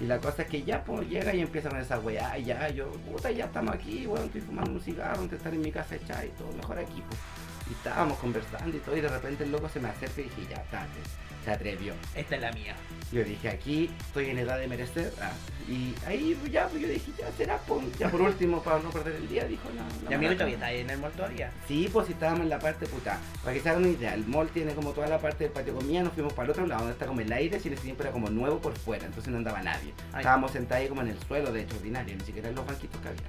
Y 0.00 0.06
la 0.06 0.18
cosa 0.18 0.42
es 0.42 0.48
que 0.48 0.62
ya 0.62 0.82
pues 0.82 1.08
llega 1.08 1.34
y 1.34 1.40
empieza 1.40 1.68
con 1.68 1.78
esa 1.78 1.98
weá, 2.00 2.38
y 2.38 2.44
ya, 2.46 2.68
yo, 2.70 2.90
puta, 2.90 3.30
ya 3.30 3.44
estamos 3.44 3.74
aquí, 3.74 4.06
weón, 4.06 4.26
estoy 4.26 4.40
fumando 4.40 4.72
un 4.72 4.80
cigarro, 4.80 5.20
antes 5.20 5.30
de 5.30 5.36
estar 5.36 5.54
en 5.54 5.60
mi 5.60 5.72
casa 5.72 5.94
echada 5.96 6.24
y 6.24 6.30
todo, 6.30 6.50
mejor 6.52 6.78
aquí, 6.78 7.02
pues. 7.06 7.20
Y 7.68 7.72
estábamos 7.74 8.18
conversando 8.18 8.74
y 8.76 8.80
todo, 8.80 8.96
y 8.96 9.02
de 9.02 9.08
repente 9.08 9.44
el 9.44 9.52
loco 9.52 9.68
se 9.68 9.78
me 9.78 9.88
acerca 9.90 10.20
y 10.20 10.24
dije, 10.24 10.46
ya, 10.48 10.64
date, 10.72 11.00
se 11.44 11.50
atrevió. 11.50 11.94
Esta 12.14 12.36
es 12.36 12.42
la 12.42 12.52
mía. 12.52 12.74
Yo 13.12 13.24
dije, 13.24 13.48
aquí 13.48 13.90
estoy 14.00 14.30
en 14.30 14.38
edad 14.38 14.58
de 14.58 14.68
merecer, 14.68 15.12
ah, 15.22 15.32
y 15.66 15.94
ahí 16.06 16.36
pues, 16.40 16.52
ya, 16.52 16.66
pues 16.66 16.82
yo 16.82 16.88
dije, 16.88 17.12
ya 17.18 17.30
será, 17.36 17.58
pues, 17.66 17.98
ya 17.98 18.10
por 18.10 18.20
último, 18.20 18.62
para 18.62 18.78
no 18.80 18.90
perder 18.90 19.16
el 19.16 19.28
día, 19.28 19.44
dijo, 19.44 19.68
no, 19.74 20.10
Y 20.10 20.14
amigo 20.14 20.32
todavía 20.34 20.54
está 20.54 20.66
ahí 20.66 20.80
en 20.80 20.90
el 20.90 20.98
mall 20.98 21.12
todavía. 21.12 21.50
Sí, 21.66 21.88
pues 21.92 22.06
si 22.06 22.12
estábamos 22.12 22.42
en 22.42 22.50
la 22.50 22.58
parte 22.58 22.86
puta. 22.86 23.18
Para 23.42 23.54
que 23.54 23.60
se 23.60 23.68
hagan 23.68 23.82
una 23.84 23.92
idea, 23.92 24.14
el 24.14 24.26
mall 24.26 24.48
tiene 24.48 24.74
como 24.74 24.92
toda 24.92 25.08
la 25.08 25.18
parte 25.18 25.44
del 25.44 25.52
patio 25.52 25.74
comida, 25.74 26.02
nos 26.02 26.12
fuimos 26.12 26.32
para 26.32 26.46
el 26.46 26.50
otro 26.50 26.66
lado 26.66 26.80
donde 26.80 26.92
está 26.92 27.06
como 27.06 27.20
el 27.20 27.32
aire, 27.32 27.60
si 27.60 27.74
siempre 27.76 28.04
era 28.04 28.12
como 28.12 28.28
nuevo 28.30 28.58
por 28.58 28.76
fuera, 28.76 29.06
entonces 29.06 29.30
no 29.30 29.38
andaba 29.38 29.62
nadie. 29.62 29.92
Ay. 30.12 30.20
Estábamos 30.20 30.50
sentados 30.50 30.82
ahí 30.82 30.88
como 30.88 31.02
en 31.02 31.08
el 31.08 31.18
suelo, 31.20 31.52
de 31.52 31.62
hecho, 31.62 31.76
ordinario, 31.76 32.14
ni 32.14 32.24
siquiera 32.24 32.48
en 32.48 32.54
los 32.54 32.66
banquitos 32.66 33.00
que 33.00 33.08
había. 33.08 33.22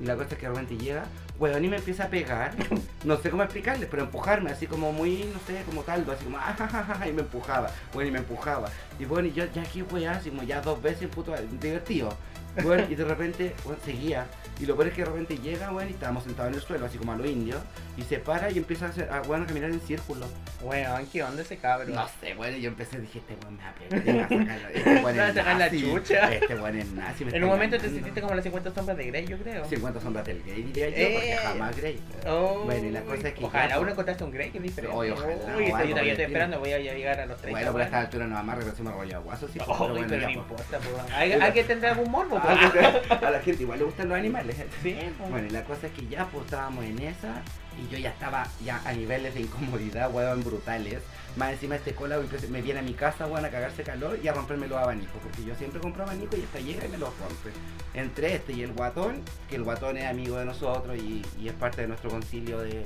Y 0.00 0.06
la 0.06 0.14
cosa 0.14 0.30
es 0.30 0.38
que 0.38 0.48
de 0.48 0.52
repente 0.52 0.76
llega, 0.76 1.04
weón, 1.38 1.64
y 1.64 1.68
me 1.68 1.76
empieza 1.76 2.04
a 2.04 2.08
pegar, 2.08 2.54
no 3.04 3.16
sé 3.16 3.30
cómo 3.30 3.42
explicarles, 3.42 3.88
pero 3.90 4.04
empujarme, 4.04 4.50
así 4.50 4.66
como 4.66 4.92
muy, 4.92 5.24
no 5.32 5.40
sé, 5.46 5.62
como 5.64 5.82
caldo, 5.84 6.12
así 6.12 6.24
como, 6.24 6.38
ah, 6.38 6.54
ja, 6.56 6.68
ja, 6.68 6.84
ja, 6.84 6.94
ja", 6.94 7.08
y 7.08 7.12
me 7.12 7.22
empujaba, 7.22 7.70
bueno, 7.92 8.08
y 8.08 8.12
me 8.12 8.18
empujaba. 8.18 8.68
Y 8.98 9.04
bueno, 9.04 9.28
y 9.28 9.32
yo, 9.32 9.44
ya 9.52 9.62
aquí, 9.62 9.82
weón, 9.82 10.08
así 10.08 10.30
como 10.30 10.42
ya 10.42 10.60
dos 10.60 10.80
veces, 10.80 11.08
puto, 11.08 11.34
divertido. 11.60 12.16
Bueno, 12.62 12.84
y 12.88 12.94
de 12.94 13.04
repente, 13.04 13.54
bueno, 13.64 13.78
seguía. 13.84 14.26
Y 14.60 14.66
lo 14.66 14.76
peor 14.76 14.88
es 14.88 14.94
que 14.94 15.02
de 15.02 15.08
repente 15.08 15.38
llega, 15.38 15.70
bueno, 15.70 15.90
y 15.90 15.94
estábamos 15.94 16.24
sentados 16.24 16.52
en 16.52 16.58
el 16.58 16.64
suelo, 16.64 16.86
así 16.86 16.98
como 16.98 17.12
a 17.12 17.16
lo 17.16 17.24
indio, 17.26 17.56
y 17.96 18.02
se 18.02 18.18
para 18.18 18.50
y 18.50 18.58
empieza 18.58 18.86
a, 18.86 18.88
hacer, 18.90 19.08
a, 19.10 19.20
bueno, 19.22 19.44
a 19.44 19.46
caminar 19.46 19.70
en 19.70 19.80
círculo. 19.80 20.26
Weón, 20.60 21.06
¿qué 21.12 21.22
onda 21.24 21.42
ese 21.42 21.56
cabrón? 21.56 21.94
No 21.94 22.06
sé, 22.20 22.34
bueno, 22.34 22.56
yo 22.58 22.68
empecé, 22.68 23.00
dije, 23.00 23.18
este 23.18 23.34
weón 23.42 23.56
me 23.56 23.62
va 23.64 23.70
a 23.70 23.74
pegar, 23.74 24.04
me 24.04 24.18
va 24.18 24.24
a 24.24 24.28
sacar 24.28 24.70
este 24.72 24.90
weón 24.90 25.04
Me 25.16 25.18
va 25.20 25.28
es 25.28 25.34
sacar 25.34 25.56
la 25.56 25.70
chucha. 25.70 26.32
Este 26.34 26.54
weón 26.54 26.78
es 26.78 26.92
nazi, 26.92 27.24
me 27.24 27.36
En 27.36 27.42
un 27.44 27.50
momento 27.50 27.78
te 27.78 27.88
sentiste 27.88 28.20
como 28.20 28.34
las 28.34 28.44
50 28.44 28.74
sombras 28.74 28.96
de 28.96 29.06
Grey, 29.06 29.26
yo 29.26 29.38
creo. 29.38 29.64
50 29.64 30.00
sombras 30.00 30.26
del 30.26 30.42
gay, 30.44 30.62
diría 30.62 30.88
yo, 30.90 31.12
porque 31.14 31.32
Eh. 31.32 31.36
jamás 31.42 31.76
Grey. 31.76 32.00
Oh, 32.28 32.62
Bueno, 32.64 32.86
y 32.86 32.90
la 32.92 33.02
cosa 33.02 33.28
es 33.28 33.34
que 33.34 33.44
Ojalá 33.44 33.68
ya, 33.68 33.74
uno 33.76 33.80
pues, 33.80 33.92
encontraste 33.92 34.24
un 34.24 34.30
Grey 34.30 34.50
que 34.50 34.58
es 34.58 34.64
diferente. 34.64 34.96
Oye, 34.96 35.10
ojalá, 35.12 35.34
Uy, 35.56 35.66
yo 35.66 35.88
todavía 35.88 36.12
estoy 36.12 36.24
esperando, 36.26 36.58
voy 36.60 36.72
a 36.72 36.78
llegar 36.78 37.18
a 37.20 37.26
los 37.26 37.38
30. 37.38 37.58
Bueno, 37.58 37.72
por 37.72 37.80
esta 37.80 38.00
altura 38.00 38.26
nada 38.26 38.42
más 38.44 38.58
regresó 38.58 38.82
me 38.84 38.92
rollo 38.92 39.16
aguazo, 39.16 39.48
sí, 39.48 39.58
pues, 39.58 39.66
pero 39.66 39.88
bueno, 39.94 40.16
no 40.16 40.22
pues. 40.22 40.36
importa, 40.36 40.78
pues. 40.78 41.52
Que 41.52 41.64
tener 41.64 41.86
algún 41.86 42.10
morbo, 42.10 42.30
pues. 42.40 42.41
A 43.26 43.30
la 43.30 43.40
gente 43.40 43.62
igual 43.62 43.78
le 43.78 43.84
gustan 43.84 44.08
los 44.08 44.18
animales. 44.18 44.56
Sí. 44.82 44.96
Bueno, 45.30 45.46
y 45.46 45.50
la 45.50 45.64
cosa 45.64 45.86
es 45.86 45.92
que 45.92 46.06
ya 46.06 46.26
pues 46.26 46.44
estábamos 46.44 46.84
en 46.84 46.98
esa 47.00 47.42
y 47.78 47.92
yo 47.92 47.98
ya 47.98 48.10
estaba 48.10 48.46
ya 48.64 48.80
a 48.84 48.92
niveles 48.92 49.34
de 49.34 49.40
incomodidad, 49.40 50.10
weón, 50.12 50.42
brutales. 50.42 51.00
Más 51.36 51.52
encima 51.52 51.76
este 51.76 51.94
cola 51.94 52.16
empecé- 52.16 52.48
me 52.48 52.60
viene 52.60 52.80
a 52.80 52.82
mi 52.82 52.92
casa, 52.94 53.26
weón, 53.26 53.44
a 53.44 53.50
cagarse 53.50 53.82
calor 53.82 54.18
y 54.22 54.28
a 54.28 54.32
romperme 54.34 54.68
los 54.68 54.78
abanicos, 54.78 55.16
porque 55.22 55.44
yo 55.44 55.54
siempre 55.54 55.80
compro 55.80 56.02
abanicos 56.04 56.38
y 56.38 56.42
esta 56.42 56.58
llega 56.60 56.84
y 56.84 56.88
me 56.88 56.98
los 56.98 57.10
rompe. 57.18 57.50
Entre 57.94 58.34
este 58.34 58.52
y 58.52 58.62
el 58.62 58.72
guatón, 58.72 59.22
que 59.48 59.56
el 59.56 59.64
guatón 59.64 59.96
es 59.96 60.04
amigo 60.04 60.36
de 60.38 60.44
nosotros 60.44 60.96
y, 60.96 61.24
y 61.40 61.48
es 61.48 61.54
parte 61.54 61.82
de 61.82 61.88
nuestro 61.88 62.10
concilio 62.10 62.58
de, 62.60 62.84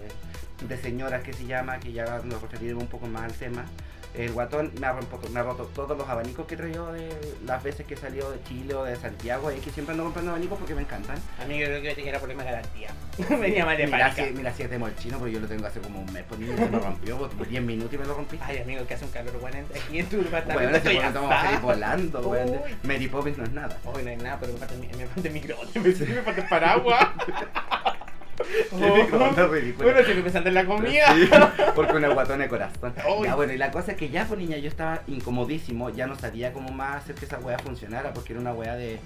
de 0.66 0.76
señoras 0.78 1.22
que 1.22 1.32
se 1.32 1.44
llama, 1.46 1.78
que 1.80 1.92
ya 1.92 2.20
nos 2.24 2.40
referiremos 2.40 2.84
un 2.84 2.88
poco 2.88 3.06
más 3.06 3.24
al 3.24 3.32
tema. 3.32 3.64
El 4.14 4.32
guatón 4.32 4.72
me 4.80 4.86
ha, 4.86 4.92
roto, 4.92 5.20
me 5.30 5.40
ha 5.40 5.42
roto 5.42 5.64
todos 5.74 5.98
los 5.98 6.08
abanicos 6.08 6.46
que 6.46 6.54
he 6.54 6.56
traído 6.56 6.90
de 6.90 7.10
las 7.44 7.62
veces 7.62 7.84
que 7.86 7.92
he 7.92 7.96
salido 7.98 8.30
de 8.30 8.42
Chile 8.44 8.72
o 8.72 8.82
de 8.82 8.96
Santiago. 8.96 9.52
Y 9.52 9.56
es 9.56 9.60
que 9.60 9.70
siempre 9.70 9.92
ando 9.92 10.04
comprando 10.04 10.30
abanicos 10.30 10.56
porque 10.58 10.74
me 10.74 10.80
encantan. 10.82 11.18
Amigo, 11.42 11.68
yo 11.68 11.80
creo 11.80 11.94
que 11.94 12.08
era 12.08 12.18
problema 12.18 12.42
de 12.42 12.50
garantía. 12.52 12.88
Venía 13.38 13.66
mal 13.66 13.76
de 13.76 13.86
Mira 13.86 14.14
si, 14.14 14.22
mira 14.32 14.54
si 14.54 14.62
es 14.62 14.70
de 14.70 14.75
molchino, 14.78 15.18
pero 15.18 15.28
yo 15.30 15.40
lo 15.40 15.46
tengo 15.46 15.66
hace 15.66 15.80
como 15.80 16.00
un 16.00 16.12
mes. 16.12 16.24
Pues 16.28 16.40
niño, 16.40 16.56
se 16.56 16.68
me 16.68 16.78
rompió, 16.78 17.18
pues, 17.18 17.32
por 17.34 17.48
10 17.48 17.62
minutos 17.62 17.92
y 17.94 17.98
me 17.98 18.04
lo 18.04 18.14
rompí. 18.14 18.38
Ay, 18.42 18.58
amigo, 18.58 18.86
que 18.86 18.94
hace 18.94 19.04
un 19.04 19.10
calor 19.10 19.38
bueno 19.40 19.58
aquí 19.74 19.98
en 19.98 20.06
tu 20.06 20.16
departamento. 20.18 20.62
Bueno, 20.62 20.76
estoy 20.76 20.94
momento 20.96 21.22
vamos 21.22 21.44
a 21.54 21.58
volando. 21.60 22.28
Uy. 22.28 22.38
Mary 22.82 23.08
Poppins 23.08 23.38
no 23.38 23.44
es 23.44 23.52
nada. 23.52 23.78
Hoy 23.84 24.02
no 24.02 24.10
hay 24.10 24.16
nada, 24.16 24.38
pero 24.40 24.52
me 24.52 24.58
falta, 24.58 24.74
el 24.74 24.80
mi- 24.80 24.86
me 24.88 25.06
falta 25.06 25.28
el 25.28 25.34
micrófono, 25.34 25.70
me, 25.74 25.80
me 25.80 26.22
falta 26.22 26.40
el 26.42 26.48
paraguas. 26.48 27.06
¿Qué 28.36 28.90
microondas? 29.02 29.48
Bueno, 29.48 29.98
estoy 29.98 30.22
pensando 30.22 30.48
en 30.50 30.54
la 30.54 30.66
comida. 30.66 31.14
Sí, 31.14 31.30
porque 31.74 31.92
una 31.94 32.08
guatona 32.08 32.44
de 32.44 32.50
corazón. 32.50 32.92
Uy. 33.18 33.26
Ya, 33.26 33.34
bueno, 33.34 33.52
y 33.54 33.56
la 33.58 33.70
cosa 33.70 33.92
es 33.92 33.96
que 33.96 34.10
ya, 34.10 34.26
pues 34.26 34.38
niña, 34.38 34.58
yo 34.58 34.68
estaba 34.68 35.00
incomodísimo, 35.06 35.88
ya 35.90 36.06
no 36.06 36.16
sabía 36.16 36.52
cómo 36.52 36.70
más 36.70 37.02
hacer 37.02 37.14
que 37.14 37.24
esa 37.24 37.38
weá 37.38 37.58
funcionara, 37.58 38.12
porque 38.12 38.34
era 38.34 38.40
una 38.42 38.52
weá 38.52 38.74
de 38.76 38.98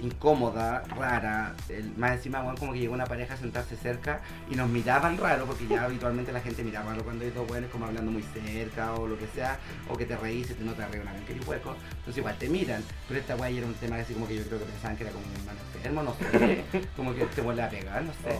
incómoda, 0.00 0.82
rara, 0.96 1.54
el- 1.68 1.92
más 1.96 2.12
encima, 2.12 2.42
weón, 2.42 2.56
como 2.56 2.72
que 2.72 2.80
llegó 2.80 2.94
una 2.94 3.06
pareja 3.06 3.34
a 3.34 3.36
sentarse 3.36 3.76
cerca 3.76 4.20
y 4.50 4.54
nos 4.54 4.68
miraban 4.68 5.16
raro, 5.18 5.46
porque 5.46 5.66
ya 5.66 5.84
habitualmente 5.84 6.32
la 6.32 6.40
gente 6.40 6.62
mira 6.64 6.82
raro 6.82 7.02
cuando 7.04 7.24
hay 7.24 7.30
dos 7.30 7.48
weones 7.50 7.70
como 7.70 7.86
hablando 7.86 8.10
muy 8.10 8.22
cerca 8.22 8.92
o 8.94 9.06
lo 9.06 9.18
que 9.18 9.26
sea, 9.28 9.58
o 9.88 9.96
que 9.96 10.04
te 10.04 10.16
reís 10.16 10.50
y 10.50 10.54
te 10.54 10.64
no 10.64 10.72
te 10.72 10.82
arreglan 10.82 11.14
una 11.16 11.24
que 11.24 11.34
hueco, 11.46 11.74
entonces 11.90 12.18
igual 12.18 12.36
te 12.38 12.48
miran, 12.48 12.82
pero 13.08 13.20
esta 13.20 13.36
ya 13.36 13.58
era 13.58 13.66
un 13.66 13.74
tema 13.74 13.96
así 13.96 14.14
como 14.14 14.26
que 14.28 14.36
yo 14.36 14.42
creo 14.44 14.58
que 14.58 14.64
pensaban 14.66 14.96
que 14.96 15.04
era 15.04 15.12
como 15.12 15.24
un 15.26 15.32
hermano 15.34 15.58
enfermo, 15.74 16.02
no 16.02 16.14
sé, 16.14 16.64
como 16.96 17.14
que 17.14 17.24
te 17.26 17.40
vuelve 17.40 17.62
a 17.62 17.70
pegar, 17.70 18.02
no 18.02 18.12
sé. 18.12 18.38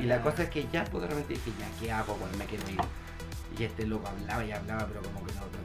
Y 0.00 0.06
la 0.06 0.20
cosa 0.22 0.44
es 0.44 0.50
que 0.50 0.66
ya, 0.72 0.84
pues 0.84 1.02
de 1.02 1.08
repente 1.08 1.34
dije, 1.34 1.50
ya, 1.58 1.66
¿qué 1.80 1.92
hago? 1.92 2.14
Bueno, 2.14 2.36
me 2.38 2.44
quiero 2.46 2.68
ir. 2.70 2.78
Y 3.58 3.64
este 3.64 3.86
loco 3.86 4.08
hablaba 4.08 4.42
y 4.44 4.50
hablaba, 4.52 4.86
pero 4.86 5.02
como 5.02 5.26
que 5.26 5.32
no, 5.34 5.40
no 5.40 5.62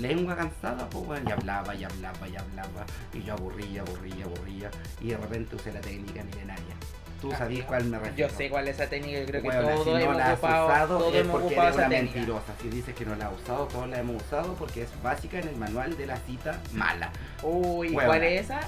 lengua 0.00 0.36
cansada, 0.36 0.88
pues 0.90 1.04
bueno, 1.06 1.28
y 1.28 1.32
hablaba 1.32 1.74
y 1.74 1.84
hablaba 1.84 2.28
y 2.28 2.36
hablaba. 2.36 2.84
Y 3.12 3.22
yo 3.22 3.34
aburría, 3.34 3.82
aburría, 3.82 4.24
aburría. 4.24 4.70
Y 5.00 5.08
de 5.08 5.16
repente 5.16 5.56
usé 5.56 5.72
la 5.72 5.80
técnica 5.80 6.22
milenaria. 6.24 6.74
¿Tú 7.20 7.32
Ah, 7.32 7.38
sabías 7.38 7.66
cuál 7.66 7.84
me 7.86 7.98
refiero? 7.98 8.28
Yo 8.30 8.36
sé 8.36 8.48
cuál 8.48 8.68
es 8.68 8.76
esa 8.78 8.88
técnica, 8.88 9.18
yo 9.18 9.26
creo 9.26 9.42
que 9.42 9.48
Bueno, 9.48 9.68
todos 9.68 9.84
si 9.84 9.90
no 9.90 9.98
hemos 9.98 10.16
la 10.16 10.26
has 10.32 10.38
usado 10.38 10.98
todos 10.98 11.14
es 11.16 11.26
porque 11.26 11.56
eres 11.56 11.74
una 11.74 11.88
técnica. 11.88 12.14
mentirosa. 12.14 12.52
Si 12.62 12.68
dices 12.68 12.94
que 12.94 13.04
no 13.04 13.16
la 13.16 13.26
has 13.26 13.32
usado, 13.42 13.66
todos 13.66 13.88
la 13.88 13.98
hemos 13.98 14.22
usado 14.22 14.54
porque 14.54 14.82
es 14.82 15.02
básica 15.02 15.40
en 15.40 15.48
el 15.48 15.56
manual 15.56 15.96
de 15.96 16.06
la 16.06 16.16
cita 16.18 16.60
mala. 16.74 17.10
Uy. 17.42 17.92
¿cuál 17.92 18.22
es 18.22 18.42
esa? 18.44 18.60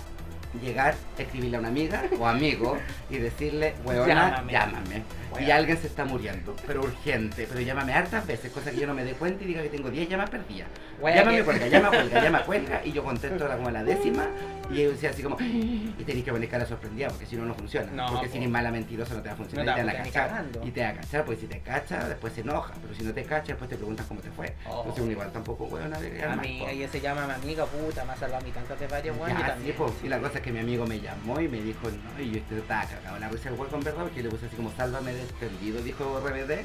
Llegar, 0.63 0.95
escribirle 1.17 1.57
a 1.57 1.61
una 1.61 1.69
amiga 1.69 2.03
o 2.19 2.27
amigo 2.27 2.77
y 3.09 3.19
decirle, 3.19 3.75
weona, 3.85 4.07
Llámame. 4.31 4.53
llámame. 4.53 5.03
Y 5.31 5.35
Weona. 5.35 5.55
alguien 5.57 5.79
se 5.79 5.87
está 5.87 6.05
muriendo, 6.05 6.57
pero 6.67 6.81
urgente, 6.83 7.47
pero 7.49 7.61
llámame 7.61 7.93
hartas 7.93 8.27
veces, 8.27 8.51
cosa 8.51 8.73
que 8.73 8.79
yo 8.79 8.87
no 8.89 8.95
me 8.95 9.05
dé 9.05 9.13
cuenta 9.13 9.45
y 9.45 9.47
diga 9.47 9.63
que 9.63 9.69
tengo 9.69 9.89
10 9.89 10.09
llamadas 10.09 10.31
perdidas. 10.31 10.67
Llámame, 11.01 11.37
que- 11.39 11.45
cuelga, 11.45 11.67
llama, 11.69 11.89
cuelga, 11.91 12.23
llama, 12.23 12.43
cuelga, 12.45 12.81
y 12.85 12.91
yo 12.93 13.05
contesto 13.05 13.47
la, 13.47 13.57
como 13.57 13.69
a 13.69 13.71
la 13.73 13.85
décima, 13.85 14.27
y 14.73 14.81
ellos 14.81 14.95
decían 14.95 15.13
así 15.13 15.23
como, 15.23 15.37
y 15.41 16.03
tenés 16.05 16.25
que 16.25 16.33
poner 16.33 16.49
cara 16.49 16.67
sorprendida, 16.67 17.09
porque 17.09 17.27
si 17.27 17.37
no, 17.37 17.45
no 17.47 17.55
funciona. 17.55 17.91
No, 17.93 18.07
porque 18.11 18.27
po. 18.27 18.33
si 18.33 18.39
eres 18.39 18.51
mala 18.51 18.73
mentirosa 18.73 19.15
no 19.15 19.23
te 19.23 19.29
va 19.29 19.35
a 19.35 19.37
funcionar, 19.37 19.67
No 19.67 19.73
y 19.73 19.75
te 19.77 19.81
te 19.81 19.87
va 19.87 19.93
van 19.93 20.01
a 20.01 20.05
cachar. 20.05 20.45
Y 20.65 20.71
te 20.73 20.83
va 20.83 20.89
a 20.89 20.95
cachar, 20.95 21.25
porque 21.25 21.41
si 21.41 21.47
te 21.47 21.61
cacha, 21.61 22.09
después 22.09 22.33
se 22.33 22.41
enoja, 22.41 22.75
pero 22.83 22.93
si 22.95 23.05
no 23.05 23.13
te 23.15 23.23
cacha, 23.23 23.47
después 23.53 23.71
te 23.71 23.77
preguntan 23.77 24.07
cómo 24.07 24.21
te 24.21 24.31
fue. 24.33 24.53
Oh. 24.69 24.81
Entonces 24.81 25.03
uno 25.05 25.13
igual 25.13 25.31
tampoco, 25.31 25.65
weón, 25.67 25.93
de 25.93 26.25
A 26.25 26.35
mí, 26.37 26.65
ella 26.69 26.89
se 26.89 27.01
llama 27.01 27.27
mi 27.29 27.33
amiga, 27.35 27.67
puta, 27.67 28.05
me 28.05 28.13
ha 28.13 28.17
salvado 28.17 28.43
a 28.43 28.45
mí 28.45 28.51
tantas 28.51 28.81
de 28.81 28.87
varios, 28.89 29.17
weón, 29.17 29.31
yo 29.31 29.37
sí, 29.39 29.43
también. 29.47 29.77
po. 29.77 29.95
Y 30.03 30.09
la 30.09 30.19
cosa 30.19 30.40
que 30.43 30.53
mi 30.53 30.59
amigo 30.61 30.87
me 30.87 31.01
llamó 31.01 31.41
y 31.41 31.49
me 31.49 31.61
dijo, 31.61 31.89
no, 31.91 32.23
y 32.23 32.31
yo 32.33 32.37
este 32.39 32.59
estaba 32.59 32.85
cagado 32.85 33.19
la 33.19 33.29
risa 33.29 33.49
el 33.49 33.55
hueco 33.55 33.77
en 33.77 33.83
verdad, 33.85 34.03
porque 34.03 34.23
le 34.23 34.29
puse 34.29 34.47
así 34.47 34.57
como, 34.57 34.71
sálvame 34.77 35.13
desprendido, 35.13 35.81
dijo 35.83 36.21
RBD, 36.25 36.61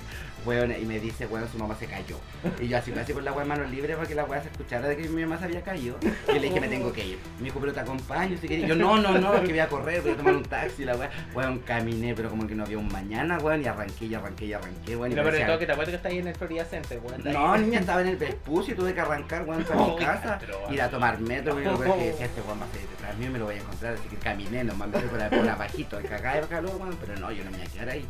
weón, 0.45 0.71
y 0.71 0.85
me 0.85 0.99
dice, 0.99 1.25
weón, 1.27 1.47
su 1.51 1.57
mamá 1.57 1.75
se 1.75 1.87
cayó. 1.87 2.17
Y 2.61 2.67
yo 2.67 2.77
así, 2.77 2.91
así 2.93 3.13
con 3.13 3.25
la 3.25 3.31
weá 3.33 3.43
en 3.43 3.49
manos 3.49 3.69
libres 3.71 3.95
para 3.95 4.07
que 4.07 4.15
la 4.15 4.25
weá 4.25 4.41
se 4.41 4.49
escuchara 4.49 4.87
de 4.87 4.97
que 4.97 5.07
mi 5.09 5.23
mamá 5.23 5.37
se 5.39 5.45
había 5.45 5.61
caído. 5.61 5.97
Y 6.29 6.33
le 6.33 6.47
dije, 6.47 6.59
me 6.61 6.67
tengo 6.67 6.91
que 6.93 7.05
ir. 7.05 7.19
Me 7.39 7.45
dijo, 7.45 7.59
pero 7.59 7.73
te 7.73 7.79
acompaño, 7.79 8.37
si 8.37 8.47
querés. 8.47 8.67
Yo, 8.67 8.75
no, 8.75 8.97
no, 8.97 9.17
no, 9.17 9.31
que 9.41 9.47
voy 9.49 9.59
a 9.59 9.67
correr, 9.67 10.01
voy 10.01 10.11
a 10.11 10.17
tomar 10.17 10.35
un 10.35 10.43
taxi, 10.43 10.85
la 10.85 10.95
weá. 10.95 11.09
Weón, 11.33 11.59
caminé, 11.59 12.13
pero 12.15 12.29
como 12.29 12.45
que 12.47 12.55
no 12.55 12.63
había 12.63 12.77
un 12.77 12.87
mañana, 12.87 13.37
weón, 13.39 13.61
y 13.63 13.65
arranqué, 13.67 14.05
y 14.05 14.15
arranqué, 14.15 14.45
y 14.45 14.53
arranqué, 14.53 14.95
weón. 14.95 15.11
Y 15.11 15.13
Y 15.13 15.15
lo 15.17 15.23
peor 15.23 15.33
de 15.33 15.39
parecía- 15.39 15.47
todo 15.47 15.59
que 15.59 15.65
te 15.65 15.71
acuerdas 15.71 15.91
que 15.91 15.95
está 15.97 16.09
ahí 16.09 16.17
en 16.19 16.27
el 16.27 16.35
Florida 16.35 16.65
Center, 16.65 16.99
weón. 17.03 17.21
no, 17.23 17.57
niña, 17.57 17.79
estaba 17.79 18.01
en 18.01 18.07
el 18.07 18.17
Vespucio 18.17 18.73
y 18.73 18.77
tuve 18.77 18.93
que 18.93 19.01
arrancar, 19.01 19.43
weón, 19.43 19.63
para 19.63 19.75
mi 19.87 19.95
casa, 19.97 20.39
ir 20.69 20.81
a 20.81 20.89
tomar 20.89 21.19
metro, 21.19 21.59
y 21.59 21.63
lo 21.65 21.77
que 21.79 22.05
decía, 22.05 22.25
este 22.25 22.41
weón 22.41 22.61
va 22.61 22.65
a 22.65 22.69
salir 22.69 22.87
detrás 22.89 23.17
mío 23.17 23.27
y 23.29 23.31
me 23.31 23.39
lo 23.39 23.45
voy 23.45 23.55
a 23.55 23.59
así 23.69 24.07
que 24.09 24.17
caminé, 24.17 24.63
nomás 24.63 24.89
me 24.89 24.99
fui 24.99 25.09
por, 25.09 25.29
por 25.29 25.49
abajito, 25.49 25.97
el 25.99 26.07
cagá 26.07 26.35
de 26.35 26.47
calor, 26.47 26.95
pero 26.99 27.19
no, 27.19 27.31
yo 27.31 27.43
no 27.43 27.51
me 27.51 27.57
voy 27.57 27.67
a 27.67 27.69
quedar 27.69 27.89
ahí. 27.89 28.05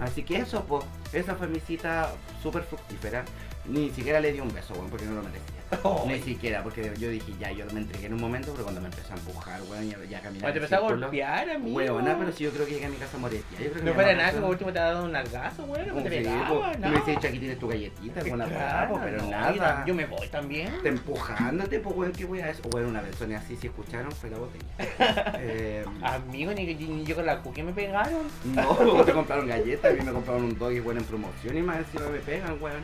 Así 0.00 0.22
que 0.22 0.36
eso, 0.38 0.64
pues, 0.64 0.84
esa 1.12 1.34
fue 1.34 1.48
mi 1.48 1.60
cita 1.60 2.12
súper 2.42 2.62
fructífera. 2.62 3.24
Ni 3.66 3.90
siquiera 3.90 4.20
le 4.20 4.32
di 4.32 4.40
un 4.40 4.52
beso, 4.52 4.74
weón, 4.74 4.88
porque 4.88 5.04
no 5.04 5.14
lo 5.14 5.22
merecía. 5.22 5.60
Ni 6.06 6.14
Ay. 6.14 6.22
siquiera, 6.22 6.62
porque 6.62 6.90
yo 6.98 7.10
dije, 7.10 7.32
ya, 7.38 7.52
yo 7.52 7.66
me 7.72 7.80
entregué 7.80 8.06
en 8.06 8.14
un 8.14 8.20
momento, 8.20 8.52
pero 8.52 8.64
cuando 8.64 8.80
me 8.80 8.88
empezó 8.88 9.12
a 9.12 9.16
empujar, 9.16 9.60
weón, 9.70 9.88
ya 10.08 10.20
caminar. 10.20 10.44
Oye, 10.44 10.52
te 10.52 10.64
empezó 10.64 10.76
a 10.76 10.88
golpear, 10.88 11.50
amigo. 11.50 11.76
Weona, 11.76 12.18
pero 12.18 12.32
si 12.32 12.44
yo 12.44 12.50
creo 12.50 12.66
que 12.66 12.72
llegué 12.72 12.86
a 12.86 12.88
mi 12.88 12.96
casa 12.96 13.18
moretía. 13.18 13.58
Yo 13.58 13.70
creo 13.70 13.74
que 13.74 13.82
No 13.82 13.94
mamá 13.94 14.12
nada 14.14 14.32
que 14.32 14.40
por 14.40 14.50
último 14.50 14.72
te 14.72 14.78
ha 14.78 14.84
dado 14.84 15.04
un 15.04 15.14
algazo, 15.14 15.64
weón, 15.64 15.88
no 15.88 16.02
te 16.02 16.08
pegaba, 16.08 16.72
no. 16.74 16.88
me 16.88 16.96
dice, 16.96 17.28
aquí 17.28 17.38
tienes 17.38 17.58
tu 17.58 17.68
galletita, 17.68 18.20
alguna 18.20 18.46
Claro, 18.46 19.00
pero 19.02 19.22
no, 19.22 19.30
nada. 19.30 19.84
Yo 19.86 19.94
me 19.94 20.06
voy 20.06 20.28
también. 20.28 20.72
Te 20.82 20.88
empujándote, 20.88 21.80
pues 21.80 21.96
weón, 21.96 22.12
qué 22.12 22.24
weá 22.24 22.50
es. 22.50 22.60
O 22.64 22.68
bueno, 22.70 22.88
una 22.88 23.02
persona 23.02 23.38
así, 23.38 23.56
si 23.56 23.66
escucharon, 23.66 24.10
fue 24.12 24.30
la 24.30 24.38
botella. 24.38 24.64
eh, 25.38 25.84
Amigo, 26.02 26.52
ni, 26.52 26.74
ni 26.74 27.04
yo 27.04 27.14
con 27.14 27.26
la 27.26 27.40
cookie 27.40 27.62
me 27.62 27.72
pegaron. 27.72 28.26
no, 28.44 29.04
te 29.04 29.12
compraron 29.12 29.46
galletas, 29.46 29.92
a 29.92 29.94
mí 29.94 30.02
me 30.02 30.12
compraron 30.12 30.44
un 30.44 30.58
doggy 30.58 30.80
bueno 30.80 31.00
en 31.00 31.06
promoción 31.06 31.56
y 31.58 31.62
más 31.62 31.78
encima 31.78 32.08
me 32.08 32.18
pegan, 32.20 32.56
weón. 32.62 32.82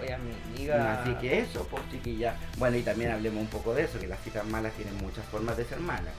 Oye, 0.00 0.14
amiga. 0.14 1.00
Así 1.00 1.12
que 1.14 1.40
eso, 1.40 1.66
pues 1.70 1.82
Bueno, 2.58 2.76
y 2.76 2.82
también 2.82 3.10
hablemos 3.10 3.40
un 3.40 3.48
poco 3.48 3.74
de 3.74 3.84
eso, 3.84 3.98
que 3.98 4.06
las 4.06 4.20
citas 4.22 4.46
malas 4.46 4.72
tienen 4.74 4.96
muchas 4.98 5.24
formas 5.26 5.56
de 5.56 5.64
ser 5.64 5.80
malas. 5.80 6.12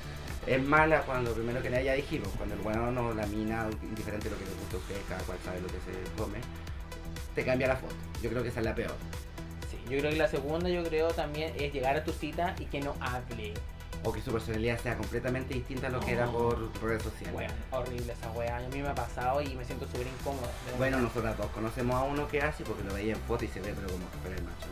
Es 0.47 0.61
mala 0.61 1.01
cuando 1.01 1.33
primero 1.33 1.61
que 1.61 1.69
nada 1.69 1.83
ya 1.83 1.93
dijimos, 1.93 2.29
cuando 2.37 2.55
el 2.55 2.61
bueno 2.61 2.91
no 2.91 3.13
la 3.13 3.27
mina, 3.27 3.67
indiferente 3.83 4.29
de 4.29 4.35
lo 4.35 4.39
que 4.39 4.45
le 4.45 4.51
guste 4.51 4.75
a 4.75 4.79
usted, 4.79 4.95
cada 5.07 5.21
cual 5.23 5.37
sabe 5.45 5.61
lo 5.61 5.67
que 5.67 5.73
se 5.73 6.17
come, 6.17 6.39
te 7.35 7.45
cambia 7.45 7.67
la 7.67 7.75
foto. 7.75 7.95
Yo 8.23 8.29
creo 8.29 8.41
que 8.41 8.49
esa 8.49 8.59
es 8.59 8.65
la 8.65 8.75
peor. 8.75 8.95
Sí, 9.69 9.77
yo 9.89 9.99
creo 9.99 10.11
que 10.11 10.17
la 10.17 10.27
segunda, 10.27 10.69
yo 10.69 10.83
creo 10.83 11.09
también 11.09 11.53
es 11.57 11.71
llegar 11.71 11.95
a 11.95 12.03
tu 12.03 12.11
cita 12.11 12.55
y 12.59 12.65
que 12.65 12.81
no 12.81 12.95
hable. 12.99 13.53
O 14.03 14.11
que 14.11 14.19
su 14.19 14.31
personalidad 14.31 14.79
sea 14.79 14.97
completamente 14.97 15.53
distinta 15.53 15.85
a 15.85 15.89
lo 15.91 15.99
que 15.99 16.13
era 16.13 16.25
por 16.25 16.57
redes 16.81 17.03
sociales. 17.03 17.51
Horrible 17.69 18.13
esa 18.13 18.31
weá. 18.31 18.57
A 18.57 18.59
mí 18.61 18.81
me 18.81 18.87
ha 18.87 18.95
pasado 18.95 19.43
y 19.43 19.53
me 19.53 19.63
siento 19.63 19.85
súper 19.85 20.07
incómodo. 20.07 20.47
de 20.65 20.77
Bueno, 20.77 20.99
nosotros 20.99 21.35
todos 21.37 21.51
conocemos 21.51 21.95
a 21.95 22.01
uno 22.01 22.27
que 22.27 22.41
hace 22.41 22.63
porque 22.63 22.83
lo 22.83 22.95
veía 22.95 23.13
en 23.13 23.19
foto 23.21 23.45
y 23.45 23.47
se 23.47 23.59
ve, 23.59 23.73
pero 23.75 23.89
como 23.89 24.09
que 24.09 24.17
fuera 24.17 24.37
el 24.37 24.43
macho. 24.43 24.65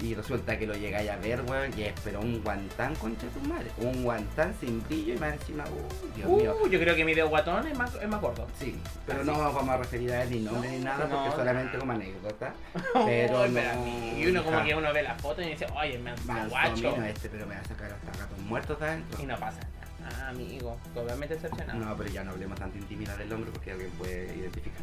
Y 0.00 0.14
resulta 0.14 0.58
que 0.58 0.66
lo 0.66 0.74
llegáis 0.74 1.08
a 1.10 1.16
ver, 1.16 1.40
weón, 1.42 1.70
y 1.78 1.82
es 1.84 1.94
pero 2.04 2.20
un 2.20 2.42
guantán 2.42 2.94
contra 2.96 3.28
tu 3.30 3.40
madre. 3.40 3.70
Un 3.78 4.02
guantán 4.02 4.54
sin 4.60 4.82
brillo 4.84 5.14
y 5.14 5.18
más 5.18 5.32
encima, 5.34 5.64
uh, 5.64 6.16
Dios 6.16 6.28
mío. 6.28 6.54
Yo 6.68 6.78
creo 6.78 6.94
que 6.94 7.04
mi 7.04 7.14
dedo 7.14 7.28
guatón 7.28 7.66
es 7.66 7.76
más, 7.78 7.94
es 7.94 8.08
más 8.08 8.20
corto. 8.20 8.46
Sí, 8.58 8.78
pero 9.06 9.20
Así. 9.20 9.30
no 9.30 9.38
vamos 9.38 9.68
a 9.68 9.76
referir 9.78 10.12
a 10.12 10.22
él 10.24 10.30
ni 10.30 10.40
nombre 10.40 10.70
ni 10.70 10.78
nada 10.84 11.04
No, 11.06 11.10
porque 11.10 11.28
no. 11.30 11.36
solamente 11.36 11.78
como 11.78 11.92
anécdota. 11.92 12.52
Pero 13.06 13.48
no, 13.48 13.86
Y 14.18 14.26
uno 14.26 14.44
como 14.44 14.64
que 14.64 14.74
uno 14.74 14.92
ve 14.92 15.02
la 15.02 15.14
foto 15.16 15.40
y 15.42 15.48
dice, 15.48 15.66
oye, 15.74 15.98
me 15.98 16.10
han 16.10 16.48
guacho. 16.48 16.96
este, 17.04 17.28
pero 17.28 17.46
me 17.46 17.54
va 17.54 17.60
a 17.60 17.64
sacar 17.64 17.92
hasta 17.92 18.18
gatos 18.18 18.38
muertos 18.40 18.78
de 18.80 18.86
adentro. 18.86 19.22
Y 19.22 19.26
no 19.26 19.36
pasa 19.38 19.60
nada. 19.60 20.20
Ah, 20.24 20.28
amigo, 20.28 20.76
totalmente 20.94 21.34
decepcionado. 21.34 21.78
No, 21.78 21.96
pero 21.96 22.10
ya 22.10 22.22
no 22.22 22.30
hablemos 22.32 22.58
tanta 22.58 22.76
intimidad 22.78 23.16
del 23.18 23.32
hombre 23.32 23.50
porque 23.52 23.72
alguien 23.72 23.90
puede 23.92 24.34
identificar. 24.36 24.80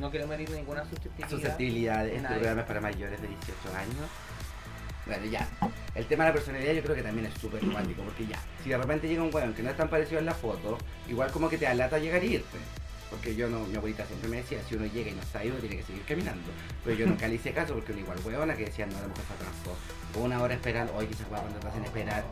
No 0.00 0.10
quiero 0.10 0.26
medir 0.26 0.50
ninguna 0.50 0.82
susceptibilidad. 0.84 1.28
Susceptibilidades, 1.30 2.14
este 2.16 2.28
programa 2.28 2.60
es 2.62 2.66
para 2.66 2.80
mayores 2.80 3.20
de 3.20 3.28
18 3.28 3.76
años. 3.76 4.10
Bueno, 5.06 5.26
ya. 5.26 5.48
El 5.94 6.06
tema 6.06 6.24
de 6.24 6.30
la 6.30 6.34
personalidad 6.34 6.72
yo 6.72 6.82
creo 6.82 6.96
que 6.96 7.02
también 7.02 7.26
es 7.26 7.34
súper 7.40 7.62
romántico, 7.62 8.02
porque 8.02 8.26
ya, 8.26 8.38
si 8.62 8.70
de 8.70 8.78
repente 8.78 9.08
llega 9.08 9.22
un 9.22 9.34
weón 9.34 9.52
que 9.52 9.62
no 9.62 9.70
es 9.70 9.76
tan 9.76 9.88
parecido 9.88 10.20
en 10.20 10.26
la 10.26 10.34
foto, 10.34 10.78
igual 11.08 11.30
como 11.30 11.48
que 11.48 11.58
te 11.58 11.66
alata 11.66 11.98
llegar 11.98 12.22
y 12.24 12.34
irte. 12.34 12.58
Porque 13.10 13.36
yo 13.36 13.46
no, 13.46 13.66
mi 13.66 13.76
abuelita 13.76 14.06
siempre 14.06 14.30
me 14.30 14.36
decía, 14.38 14.58
si 14.66 14.74
uno 14.74 14.86
llega 14.86 15.10
y 15.10 15.14
no 15.14 15.20
está 15.20 15.40
ahí, 15.40 15.50
uno 15.50 15.58
tiene 15.58 15.76
que 15.76 15.82
seguir 15.82 16.02
caminando. 16.04 16.50
Pero 16.82 16.96
yo 16.96 17.06
nunca 17.06 17.28
le 17.28 17.34
hice 17.34 17.52
caso 17.52 17.74
porque 17.74 17.92
uno 17.92 18.00
igual 18.00 18.18
weona 18.24 18.56
que 18.56 18.64
decía, 18.64 18.86
no, 18.86 18.94
la 18.94 19.08
mujer 19.08 19.24
se 19.28 19.34
atrasó. 19.34 20.24
Una 20.24 20.40
hora 20.42 20.54
esperando, 20.54 20.94
hoy 20.96 21.06
quizás 21.06 21.26
cuando 21.26 21.58
te 21.58 21.68
hacen 21.68 21.84
esperar. 21.84 22.24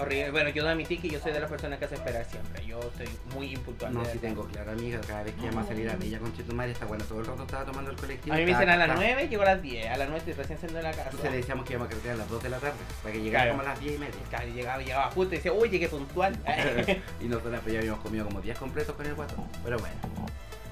Horrible. 0.00 0.30
Bueno, 0.30 0.50
yo 0.50 0.68
admití 0.68 0.98
que 0.98 1.08
yo 1.08 1.20
soy 1.20 1.32
de 1.32 1.40
las 1.40 1.50
personas 1.50 1.78
que 1.78 1.84
hace 1.84 1.94
esperar 1.96 2.24
siempre. 2.24 2.64
Yo 2.66 2.80
soy 2.96 3.08
muy 3.34 3.52
impuntual. 3.52 3.94
No, 3.94 4.00
verdad. 4.00 4.14
tengo 4.20 4.44
clara 4.46 4.72
amiga, 4.72 5.00
cada 5.06 5.22
vez 5.22 5.34
que 5.34 5.46
vamos 5.46 5.64
a 5.64 5.68
salir 5.68 5.88
a 5.90 5.96
Bella 5.96 6.18
con 6.18 6.34
Chetumare, 6.36 6.72
está 6.72 6.86
bueno, 6.86 7.04
todo 7.04 7.20
el 7.20 7.26
rato 7.26 7.42
estaba 7.42 7.64
tomando 7.64 7.90
el 7.90 7.96
colectivo. 7.96 8.34
A 8.34 8.38
mí 8.38 8.44
me 8.44 8.50
dicen 8.50 8.68
a 8.68 8.76
las 8.76 8.88
acostada. 8.90 9.14
9, 9.14 9.28
llego 9.28 9.42
a 9.42 9.46
las 9.46 9.62
10. 9.62 9.86
A 9.86 9.96
las 9.96 10.08
9 10.08 10.18
estoy 10.18 10.32
recién 10.34 10.58
saliendo 10.58 10.78
de 10.78 10.82
la 10.82 10.90
casa. 10.90 11.04
Entonces 11.10 11.30
le 11.30 11.36
decíamos 11.36 11.64
que 11.66 11.72
íbamos 11.72 11.86
a 11.86 11.90
carretear 11.90 12.14
a 12.14 12.18
las 12.18 12.28
2 12.30 12.42
de 12.42 12.48
la 12.48 12.58
tarde, 12.58 12.76
para 13.02 13.12
que 13.12 13.20
llegara 13.22 13.44
Claro. 13.44 13.58
como 13.58 13.68
a 13.68 13.72
las 13.72 13.80
10 13.80 13.94
y 13.94 13.98
media. 13.98 14.14
Claro, 14.30 14.48
llegaba, 14.48 14.82
llegaba 14.82 15.10
justo 15.10 15.34
y 15.34 15.36
decía, 15.36 15.52
uy, 15.52 15.68
llegué 15.68 15.88
puntual. 15.88 16.36
y 17.20 17.24
nosotros 17.24 17.60
pues, 17.62 17.72
ya 17.72 17.78
habíamos 17.80 18.00
comido 18.00 18.24
como 18.26 18.40
10 18.40 18.58
completos 18.58 18.94
con 18.96 19.06
el 19.06 19.14
guatón. 19.14 19.44
Pero 19.62 19.78
bueno. 19.78 19.94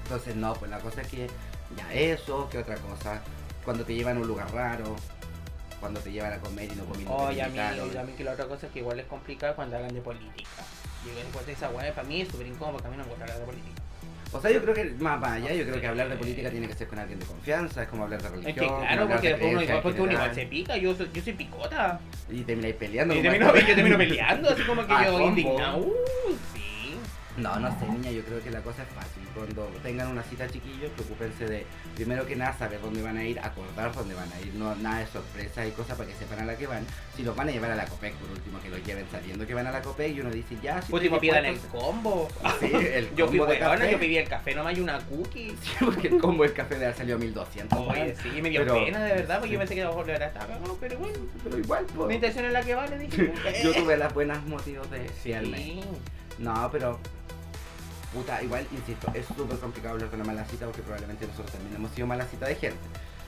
Entonces 0.03 0.35
no, 0.35 0.53
pues 0.55 0.69
la 0.69 0.79
cosa 0.79 1.01
es 1.01 1.07
que 1.07 1.27
ya 1.77 1.93
eso, 1.93 2.49
que 2.49 2.57
otra 2.57 2.75
cosa. 2.75 3.21
Cuando 3.63 3.85
te 3.85 3.95
llevan 3.95 4.17
a 4.17 4.19
un 4.19 4.27
lugar 4.27 4.51
raro, 4.53 4.95
cuando 5.83 5.99
te 5.99 6.13
llevan 6.13 6.31
a 6.31 6.37
comer 6.39 6.71
y 6.71 6.75
no 6.75 6.89
que 6.93 7.05
Oye, 7.09 7.35
te 7.35 7.41
a 7.41 7.49
mí, 7.49 7.57
invitaron. 7.59 7.97
a 7.97 8.03
mí 8.03 8.13
que 8.13 8.23
la 8.23 8.31
otra 8.31 8.45
cosa 8.45 8.69
que 8.69 8.79
igual 8.79 9.01
es 9.01 9.05
complicado 9.05 9.53
cuando 9.53 9.75
hablan 9.75 9.93
de 9.93 9.99
política. 9.99 10.63
Yo 11.05 11.45
de 11.45 11.51
esa 11.51 11.69
weá, 11.71 11.93
para 11.93 12.07
mí 12.07 12.21
es 12.21 12.29
súper 12.29 12.47
incómodo 12.47 12.75
porque 12.77 12.87
a 12.87 12.91
mí 12.91 12.95
no 12.95 13.03
me 13.03 13.09
gusta 13.09 13.25
hablar 13.25 13.39
de 13.39 13.45
política. 13.45 13.81
O 14.31 14.39
sea, 14.41 14.49
yo 14.49 14.61
creo 14.61 14.73
que 14.73 14.85
más 14.97 15.19
para 15.19 15.33
allá, 15.33 15.51
yo 15.53 15.65
creo 15.65 15.81
que 15.81 15.87
hablar 15.87 16.07
de 16.07 16.15
política 16.15 16.49
tiene 16.49 16.67
que 16.69 16.73
ser 16.73 16.87
con 16.87 16.99
alguien 16.99 17.19
de 17.19 17.25
confianza, 17.25 17.83
es 17.83 17.89
como 17.89 18.03
hablar 18.05 18.21
de 18.21 18.29
religión. 18.29 18.49
Es 18.55 18.61
que 18.61 18.65
claro, 18.65 19.07
porque 19.09 19.27
de 19.27 19.33
después 19.33 19.51
uno 19.51 19.61
igual, 19.61 19.81
porque 19.83 20.01
uno 20.01 20.11
igual 20.13 20.33
se 20.35 20.45
pica, 20.45 20.77
yo 20.77 20.95
soy, 20.95 21.09
yo 21.13 21.21
soy 21.21 21.33
picota. 21.33 21.99
Y 22.29 22.41
termináis 22.43 22.75
peleando. 22.75 23.13
Y 23.13 23.21
termino, 23.21 23.53
yo 23.67 23.75
termino 23.75 23.97
peleando, 24.07 24.49
así 24.49 24.63
como 24.63 24.87
que 24.87 24.93
Ah, 24.93 25.05
yo 25.05 25.11
combo. 25.11 25.27
indignado. 25.27 25.77
Uh. 25.79 25.91
No, 27.37 27.59
No, 27.59 27.69
no 27.69 27.79
sé, 27.79 27.87
niña, 27.87 28.11
yo 28.11 28.23
creo 28.23 28.41
que 28.43 28.51
la 28.51 28.61
cosa 28.61 28.83
es 28.83 28.89
fácil. 28.89 29.23
Cuando 29.33 29.65
tengan 29.81 30.07
una 30.09 30.21
cita, 30.23 30.47
chiquillos, 30.47 30.91
preocúpense 30.91 31.45
de, 31.45 31.65
primero 31.95 32.25
que 32.27 32.35
nada, 32.35 32.55
saber 32.57 32.79
dónde 32.81 33.01
van 33.01 33.17
a 33.17 33.23
ir, 33.25 33.39
acordar 33.39 33.93
dónde 33.93 34.13
van 34.13 34.31
a 34.31 34.39
ir, 34.41 34.53
no 34.55 34.75
nada 34.75 34.99
de 34.99 35.07
sorpresa 35.07 35.65
y 35.65 35.71
cosas 35.71 35.97
para 35.97 36.09
que 36.09 36.15
sepan 36.15 36.39
a 36.41 36.45
la 36.45 36.55
que 36.55 36.67
van. 36.67 36.85
Si 37.15 37.23
los 37.23 37.35
van 37.35 37.49
a 37.49 37.51
llevar 37.51 37.71
a 37.71 37.75
la 37.75 37.85
COPEC, 37.85 38.13
por 38.15 38.29
último, 38.29 38.59
que 38.61 38.69
los 38.69 38.83
lleven 38.85 39.05
sabiendo 39.11 39.45
que 39.47 39.53
van 39.53 39.67
a 39.67 39.71
la 39.71 39.81
COPEC 39.81 40.15
y 40.15 40.21
uno 40.21 40.29
dice, 40.31 40.55
ya, 40.61 40.81
si 40.81 40.93
Último 40.93 41.19
pidan 41.19 41.45
el 41.45 41.57
combo. 41.59 42.27
Sí, 42.59 42.71
el 42.73 43.15
Yo 43.15 43.27
fui 43.27 43.37
combo 43.39 43.51
de 43.53 43.59
weona, 43.59 43.75
café. 43.77 43.91
yo 43.91 43.99
pedí 43.99 44.17
el 44.17 44.29
café 44.29 44.55
nomás 44.55 44.77
y 44.77 44.81
una 44.81 44.99
cookie. 44.99 45.55
Sí, 45.63 45.71
porque 45.83 46.07
el 46.09 46.19
combo 46.19 46.43
del 46.43 46.53
café 46.53 46.75
de 46.77 46.85
haber 46.85 46.97
salido 46.97 47.15
a 47.17 47.19
1200. 47.19 47.79
Oye, 47.79 48.15
sí, 48.21 48.41
me 48.41 48.49
dio 48.49 48.61
Pero- 48.61 48.73
pena 48.75 49.03
de 49.03 49.13
verdad, 49.13 49.39
porque 49.39 49.47
sí. 49.49 49.53
yo 49.53 49.59
pensé 49.59 49.75
que 49.75 49.81
a 49.81 49.85
lo 49.85 49.89
mejor 49.91 50.07
le 50.07 50.13
no, 50.65 50.73
pero 50.79 50.97
bueno. 50.99 51.17
Pero 51.43 51.57
igual, 51.57 51.85
pues. 51.95 52.07
Mi 52.07 52.15
intención 52.15 52.45
es 52.45 52.51
la 52.53 52.61
que 52.63 52.75
vale, 52.75 52.97
dije. 52.97 53.33
Yo 53.63 53.73
tuve 53.73 53.97
las 53.97 54.13
buenas 54.13 54.43
motivos 54.45 54.89
de 54.91 55.07
fiarme. 55.09 55.57
Sí. 55.57 55.81
No, 56.39 56.69
pero. 56.71 56.99
Puta, 58.13 58.41
igual, 58.43 58.65
insisto, 58.71 59.11
es 59.13 59.25
súper 59.25 59.57
complicado 59.57 59.95
hablar 59.95 60.09
de 60.09 60.15
una 60.15 60.25
mala 60.25 60.45
cita 60.45 60.65
porque 60.65 60.81
probablemente 60.81 61.25
nosotros 61.25 61.51
también 61.51 61.75
hemos 61.75 61.91
sido 61.91 62.05
mala 62.07 62.25
cita 62.25 62.45
de 62.47 62.55
gente. 62.55 62.77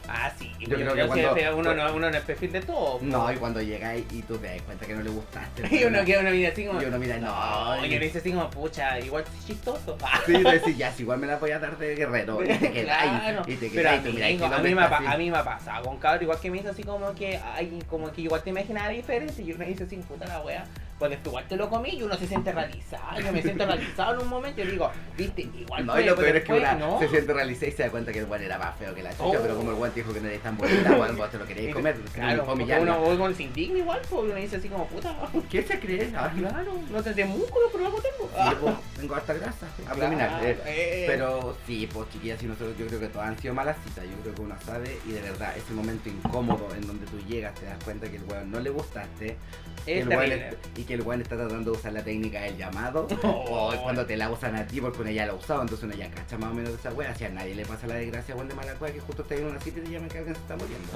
Ah, 0.08 0.32
sí. 0.38 0.52
Yo 0.60 0.76
creo 0.76 0.94
que 0.94 1.08
cuando- 1.08 1.58
uno, 1.58 1.74
no, 1.74 1.94
uno 1.96 2.12
no 2.12 2.16
es 2.16 2.22
perfil 2.24 2.52
de 2.52 2.62
todo. 2.62 3.00
No, 3.02 3.32
y 3.34 3.38
cuando 3.38 3.60
llegáis 3.60 4.06
y 4.12 4.22
tú 4.22 4.38
te 4.38 4.46
das 4.46 4.62
cuenta 4.62 4.86
que 4.86 4.94
no 4.94 5.02
le 5.02 5.10
gustaste. 5.10 5.64
Y 5.76 5.84
uno 5.86 5.96
weón, 5.96 6.06
que 6.06 6.18
uno 6.20 6.30
mira 6.30 6.50
así 6.50 6.66
como. 6.68 6.80
Y 6.80 6.86
uno 6.86 7.00
mira, 7.00 7.18
no, 7.18 7.84
Y 7.84 7.88
y- 7.92 7.96
uno 7.96 8.04
dice 8.06 8.20
así 8.20 8.32
como, 8.32 8.48
pucha, 8.52 9.00
igual 9.00 9.24
es 9.40 9.48
chistoso. 9.48 9.98
Sí, 10.28 10.34
decís, 10.44 10.78
ya, 10.78 10.92
si 10.92 11.02
igual 11.02 11.18
me 11.18 11.26
la 11.26 11.38
voy 11.38 11.50
a 11.50 11.58
dar 11.58 11.76
de 11.80 11.96
guerrero. 11.96 12.44
Y 12.44 12.48
te 12.50 12.72
quedáis. 12.72 13.12
Claro, 13.22 13.42
Y 13.48 13.56
te 13.56 13.70
pero 13.74 13.90
a 13.90 13.94
quedáis. 14.04 14.40
mí, 14.40 14.46
a, 14.46 14.58
mí 14.60 14.76
me 14.76 14.84
a 14.84 15.18
mí 15.18 15.32
me 15.32 15.38
ha 15.40 15.44
pasado 15.44 15.86
con 15.86 15.98
cabrón, 15.98 16.22
igual 16.22 16.40
que 16.40 16.52
me 16.52 16.60
hizo 16.60 16.70
así 16.70 16.84
como 16.84 17.16
que, 17.16 17.40
ay, 17.56 17.80
como 17.90 18.12
que 18.12 18.22
igual 18.22 18.44
te 18.44 18.52
imaginaba 18.52 18.90
diferente 18.90 19.42
y 19.42 19.54
uno 19.54 19.66
dice 19.66 19.86
así, 19.86 19.96
puta 19.98 20.28
la 20.28 20.40
wea, 20.42 20.66
pues 20.98 21.12
después 21.12 21.28
igual 21.32 21.48
te 21.48 21.56
lo 21.58 21.70
comí 21.70 21.90
y 21.90 22.04
uno 22.04 22.16
se 22.16 22.26
siente 22.28 22.52
realizado, 22.54 23.20
yo 23.20 23.32
me 23.34 23.42
siento 23.42 23.66
realizado 23.66 24.14
en 24.16 24.20
un 24.22 24.28
momento, 24.30 24.64
yo 24.64 24.72
digo, 24.72 24.92
viste, 25.18 25.42
igual 25.42 25.86
No, 25.86 25.92
fue, 25.94 26.04
y 26.04 26.06
lo 26.06 26.16
peor 26.16 26.36
es 26.38 26.44
que 26.46 26.54
una 26.54 26.74
¿no? 26.76 27.00
se 27.00 27.10
siente 27.10 27.34
realizada 27.34 27.68
y 27.68 27.72
se 27.74 27.84
da 27.84 27.90
cuenta 27.90 28.14
que 28.14 28.20
el 28.20 28.26
guan 28.28 28.42
era 28.42 28.58
más 28.58 28.76
feo 28.78 28.96
que 28.96 29.04
la 29.04 29.12
chucha, 29.12 29.24
Oh. 29.26 29.42
pero 29.42 29.58
como 29.58 29.72
el 29.72 29.76
guan 29.76 29.92
dijo 29.94 30.14
que 30.14 30.22
no 30.22 30.28
eres 30.28 30.42
tan 30.42 30.58
bonita, 30.58 30.96
guan, 30.96 31.18
vos 31.18 31.30
te 31.32 31.38
lo 31.38 31.46
querías 31.46 31.74
comer. 31.74 31.96
Claro, 32.14 32.46
porque 32.46 32.64
humillarla. 32.64 32.98
uno, 32.98 33.10
uno 33.26 33.34
se 33.36 33.44
indigna 33.44 33.80
igual, 33.80 34.00
pues 34.10 34.24
uno 34.24 34.36
dice 34.36 34.56
así 34.56 34.70
como, 34.70 34.88
puta, 34.88 35.14
¿Qué 35.50 35.64
se 35.64 35.80
cree? 35.80 36.14
Ah, 36.16 36.32
claro, 36.38 36.74
no 36.90 37.04
te 37.04 37.14
de 37.14 37.26
músculo, 37.26 37.66
pero 37.72 37.86
algo 37.88 38.02
tengo. 38.02 38.30
Sí, 38.50 38.56
pues, 38.62 38.76
tengo 38.98 39.16
harta 39.16 39.34
grasa 39.34 39.68
abdominal. 39.90 40.30
Claro, 40.30 40.46
eh, 40.48 40.58
eh. 40.66 41.04
Pero 41.08 41.58
sí, 41.68 41.90
pues 41.94 42.10
chiquillas, 42.12 42.42
y 42.42 42.46
nosotros 42.46 42.78
yo 42.78 42.88
creo 42.88 43.00
que 43.02 43.08
todas 43.08 43.28
han 43.28 43.38
sido 43.38 43.54
malas 43.54 43.76
citas. 43.84 44.06
Yo 44.06 44.16
creo 44.22 44.36
que 44.36 44.42
uno 44.42 44.56
sabe 44.66 44.98
y 45.06 45.12
de 45.12 45.22
verdad 45.22 45.56
ese 45.58 45.74
momento 45.74 46.10
incómodo 46.10 46.70
en 46.74 46.88
donde 46.88 47.06
tú 47.08 47.20
llegas, 47.28 47.54
te 47.56 47.66
das 47.66 47.84
cuenta 47.84 48.10
que 48.10 48.16
el 48.18 48.24
weón 48.24 48.50
no 48.52 48.60
le 48.60 48.70
gustaste 48.70 49.38
Es 49.86 50.02
el 50.04 50.08
que 50.86 50.94
el 50.94 51.02
weón 51.02 51.22
está 51.22 51.36
tratando 51.36 51.72
de 51.72 51.78
usar 51.78 51.94
la 51.94 52.04
técnica 52.04 52.42
del 52.42 52.58
llamado 52.58 53.08
Oh. 53.24 53.72
o 53.74 53.84
cuando 53.84 54.06
te 54.06 54.18
la 54.18 54.30
usan 54.30 54.56
a 54.56 54.66
ti 54.66 54.82
porque 54.82 55.02
uno 55.02 55.12
ya 55.12 55.26
la 55.26 55.34
ha 55.34 55.36
usado, 55.36 55.62
entonces 55.62 55.84
uno 55.86 55.96
ya 55.96 56.10
cacha 56.10 56.38
más 56.38 56.52
o 56.52 56.54
menos 56.54 56.72
de 56.72 56.78
esa 56.78 56.92
wea. 56.92 57.14
Si 57.16 57.26
a 57.26 57.30
nadie 57.30 57.56
le 57.56 57.66
pasa 57.66 57.88
la 57.88 57.96
desgracia, 57.96 58.36
weón 58.36 58.48
de 58.48 58.56
mala 58.56 58.74
cueva 58.74 58.94
que 58.94 59.00
justo 59.00 59.22
está 59.22 59.36
en 59.36 59.46
una 59.46 59.60
cita 59.60 59.80
y 59.80 59.84
te 59.84 59.92
llaman 59.92 60.10
que 60.10 60.18
alguien 60.18 60.36
se 60.36 60.42
está 60.42 60.56
muriendo. 60.56 60.88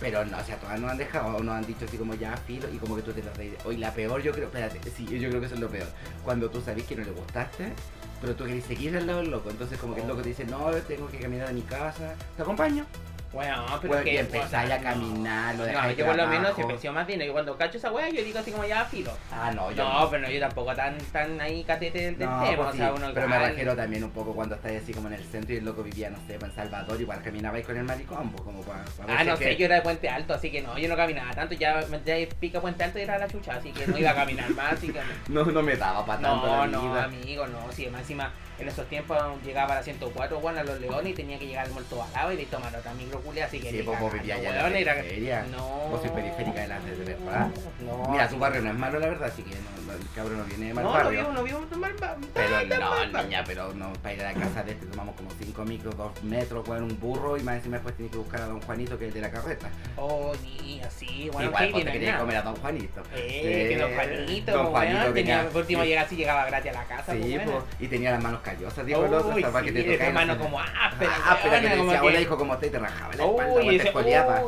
Pero 0.00 0.24
no, 0.24 0.38
o 0.38 0.44
sea, 0.44 0.56
todas 0.56 0.80
nos 0.80 0.90
han 0.90 0.98
dejado, 0.98 1.36
o 1.36 1.42
nos 1.42 1.54
han 1.54 1.66
dicho 1.66 1.84
así 1.84 1.96
como 1.96 2.14
ya 2.14 2.36
filo 2.36 2.68
y 2.72 2.76
como 2.78 2.94
que 2.96 3.02
tú 3.02 3.12
te 3.12 3.22
las 3.22 3.36
reís. 3.36 3.54
Hoy 3.64 3.76
la 3.78 3.92
peor 3.92 4.22
yo 4.22 4.32
creo, 4.32 4.46
espérate, 4.46 4.78
sí, 4.90 5.04
yo 5.04 5.28
creo 5.28 5.40
que 5.40 5.46
eso 5.46 5.54
es 5.56 5.60
lo 5.60 5.68
peor. 5.68 5.88
Cuando 6.24 6.48
tú 6.50 6.60
sabes 6.60 6.84
que 6.84 6.94
no 6.94 7.04
le 7.04 7.10
gustaste, 7.10 7.72
pero 8.20 8.34
tú 8.36 8.44
querés 8.44 8.64
seguir 8.64 8.96
al 8.96 9.06
lado 9.06 9.20
del 9.20 9.30
loco. 9.30 9.50
Entonces 9.50 9.78
como 9.78 9.94
que 9.94 10.02
el 10.02 10.08
loco 10.08 10.22
te 10.22 10.28
dice, 10.28 10.44
no, 10.44 10.70
tengo 10.86 11.08
que 11.08 11.18
caminar 11.18 11.48
a 11.48 11.52
mi 11.52 11.62
casa, 11.62 12.14
te 12.36 12.42
acompaño. 12.42 12.84
Bueno, 13.32 13.66
pero 13.82 13.88
Bueno, 13.88 14.04
que, 14.04 14.14
y 14.14 14.16
empezáis 14.16 14.70
a 14.70 14.78
caminar, 14.78 15.54
lo 15.54 15.60
no, 15.60 15.66
dejáis 15.66 15.96
yo 15.98 16.06
por 16.06 16.16
lo 16.16 16.26
menos 16.26 16.56
se 16.56 16.64
pensó 16.64 16.92
más 16.92 17.06
bien. 17.06 17.20
Yo 17.20 17.32
cuando 17.32 17.56
cacho 17.58 17.76
esa 17.76 17.92
wea, 17.92 18.08
yo 18.08 18.22
digo 18.22 18.38
así 18.38 18.50
como 18.50 18.64
ya 18.64 18.84
filo. 18.86 19.12
Ah, 19.30 19.52
no, 19.54 19.70
yo 19.70 19.84
No, 19.84 20.08
pero 20.08 20.22
no, 20.22 20.30
yo 20.30 20.40
tampoco 20.40 20.74
tan, 20.74 20.96
tan 21.12 21.38
ahí 21.40 21.62
catete 21.62 21.98
del, 22.00 22.18
del 22.18 22.28
No, 22.28 22.42
tema. 22.42 22.56
pues 22.56 22.68
o 22.68 22.72
sí, 22.72 22.78
sea, 22.78 22.92
uno 22.94 23.10
pero 23.12 23.28
me 23.28 23.38
refiero 23.38 23.76
también 23.76 24.02
un 24.04 24.10
poco 24.10 24.32
cuando 24.34 24.54
estás 24.54 24.72
así 24.82 24.94
como 24.94 25.08
en 25.08 25.14
el 25.14 25.24
centro 25.24 25.54
y 25.54 25.58
el 25.58 25.64
loco 25.64 25.82
vivía, 25.82 26.08
no 26.08 26.16
sé, 26.26 26.38
pues 26.38 26.50
en 26.50 26.56
Salvador, 26.56 26.98
igual 27.00 27.22
caminabais 27.22 27.66
con 27.66 27.76
el 27.76 27.84
maricón, 27.84 28.30
pues 28.30 28.42
como 28.42 28.62
para... 28.62 28.84
Ah, 29.08 29.24
no 29.24 29.36
sé, 29.36 29.56
yo 29.56 29.66
era 29.66 29.76
de 29.76 29.82
Puente 29.82 30.08
Alto, 30.08 30.32
así 30.32 30.50
que 30.50 30.62
no, 30.62 30.78
yo 30.78 30.88
no 30.88 30.96
caminaba 30.96 31.32
tanto. 31.34 31.54
Ya, 31.54 31.80
ya 32.04 32.14
pica 32.40 32.60
Puente 32.60 32.84
Alto 32.84 32.98
y 32.98 33.02
era 33.02 33.18
la 33.18 33.28
chucha, 33.28 33.56
así 33.56 33.72
que 33.72 33.86
no 33.86 33.98
iba 33.98 34.10
a 34.10 34.14
caminar 34.14 34.48
más. 34.50 34.72
Así 34.72 34.88
que 34.90 35.00
No, 35.28 35.44
no 35.44 35.62
me 35.62 35.76
daba 35.76 36.04
para 36.06 36.20
tanto 36.22 36.46
no, 36.46 36.66
no, 36.66 36.94
amigo, 36.94 37.46
no. 37.46 37.70
Sí, 37.72 37.88
más 37.88 38.00
encima 38.02 38.32
en 38.58 38.68
esos 38.68 38.86
tiempos 38.88 39.16
llegaba 39.44 39.72
a 39.74 39.76
la 39.76 39.82
104, 39.82 40.40
bueno, 40.40 40.60
a 40.60 40.64
los 40.64 40.80
Leones 40.80 41.12
y 41.12 41.14
tenía 41.14 41.38
que 41.38 41.46
llegar 41.46 41.66
al 41.66 41.72
Muerto 41.72 41.96
Balado 41.96 42.32
y 42.32 42.36
de 42.36 42.46
tomar 42.46 42.74
otra 42.74 42.92
micro 42.94 43.20
culia, 43.20 43.46
así 43.46 43.60
que 43.60 43.70
Sí, 43.70 43.82
pues 43.84 43.98
vos 44.00 44.12
vivías 44.12 44.38
en 44.38 44.44
weón, 44.46 44.72
la 44.84 44.94
periferia. 44.94 45.46
No. 45.50 45.66
Vos 45.90 46.00
sois 46.00 46.12
periférica 46.12 46.60
de 46.60 46.68
la 46.68 46.80
de 46.80 46.94
verdad. 47.14 47.48
No, 47.80 48.08
Mira, 48.10 48.28
tu 48.28 48.38
barrio 48.38 48.62
no 48.62 48.70
es 48.70 48.76
malo, 48.76 48.98
la 48.98 49.06
verdad, 49.08 49.28
así 49.32 49.42
que 49.42 49.50
no, 49.54 49.86
no, 49.86 49.92
el 49.92 50.10
cabrón 50.14 50.38
no 50.38 50.44
viene 50.44 50.66
de 50.68 50.74
mal 50.74 50.84
No, 50.84 50.90
no 50.90 50.96
barrio. 51.04 51.20
vivo, 51.20 51.32
no 51.32 51.42
vivo 51.44 51.60
mal 51.76 51.92
barrio. 51.94 52.28
Pero 52.34 52.80
no, 52.80 52.90
barrio. 52.90 53.22
niña, 53.22 53.44
pero 53.46 53.72
no, 53.74 53.92
para 53.94 54.14
ir 54.14 54.22
a 54.22 54.32
la 54.32 54.40
casa 54.40 54.62
de 54.62 54.72
este 54.72 54.86
tomamos 54.86 55.14
como 55.16 55.30
5 55.38 55.64
micros, 55.64 55.96
2 55.96 56.22
metros, 56.24 56.64
con 56.66 56.82
un 56.82 56.98
burro 57.00 57.36
y 57.36 57.42
más 57.42 57.56
encima 57.56 57.76
después 57.76 57.94
tienes 57.96 58.12
que 58.12 58.18
buscar 58.18 58.42
a 58.42 58.46
don 58.46 58.60
Juanito 58.62 58.98
que 58.98 59.04
es 59.06 59.08
el 59.08 59.14
de 59.14 59.20
la 59.20 59.30
carreta. 59.30 59.68
Oh, 59.96 60.32
ni 60.42 60.80
así, 60.80 61.28
bueno, 61.32 61.48
Igual 61.50 61.66
¿qué 61.66 61.72
vos 61.72 61.84
te 61.84 61.92
querías 61.92 62.18
comer 62.20 62.36
a 62.36 62.42
don 62.42 62.56
Juanito. 62.56 63.02
Eh, 63.14 63.66
que 63.70 63.76
don 63.78 63.94
Juanito, 63.94 64.52
Don 64.52 64.60
weón, 64.60 64.72
Juanito 64.72 64.98
tenía, 65.12 65.12
tenía- 65.36 65.48
por 65.50 65.60
último 65.62 65.82
sí. 65.82 65.88
llegaba 65.88 66.06
así, 66.06 66.16
llegaba 66.16 66.46
gratis 66.46 66.70
a 66.70 66.74
la 66.74 66.84
casa, 66.84 67.12
Sí, 67.12 67.20
pues, 67.36 67.50
pues, 67.50 67.64
y 67.80 67.88
tenía 67.88 68.10
las 68.12 68.22
manos 68.22 68.40
callosas, 68.50 68.86
dijo 68.86 69.04
el 69.04 69.14
otro, 69.14 69.46
hasta 69.46 69.62
que 69.62 69.72
te 69.72 69.82
de 69.82 69.92
tocara. 69.92 70.12
mano 70.12 70.38
como 70.38 70.60
áspera, 70.60 71.12
Ah, 71.24 71.38
pero 71.42 71.60
que 71.60 71.76
como 71.76 71.92
decía, 71.92 72.02
hola 72.04 72.20
hijo, 72.20 72.36
como 72.38 72.58
te, 72.58 72.70
te 72.70 72.78
rajaba 72.78 73.14
la 73.14 73.24
espalda, 73.24 73.60
te 73.60 73.76
esfoliaba. 73.76 74.42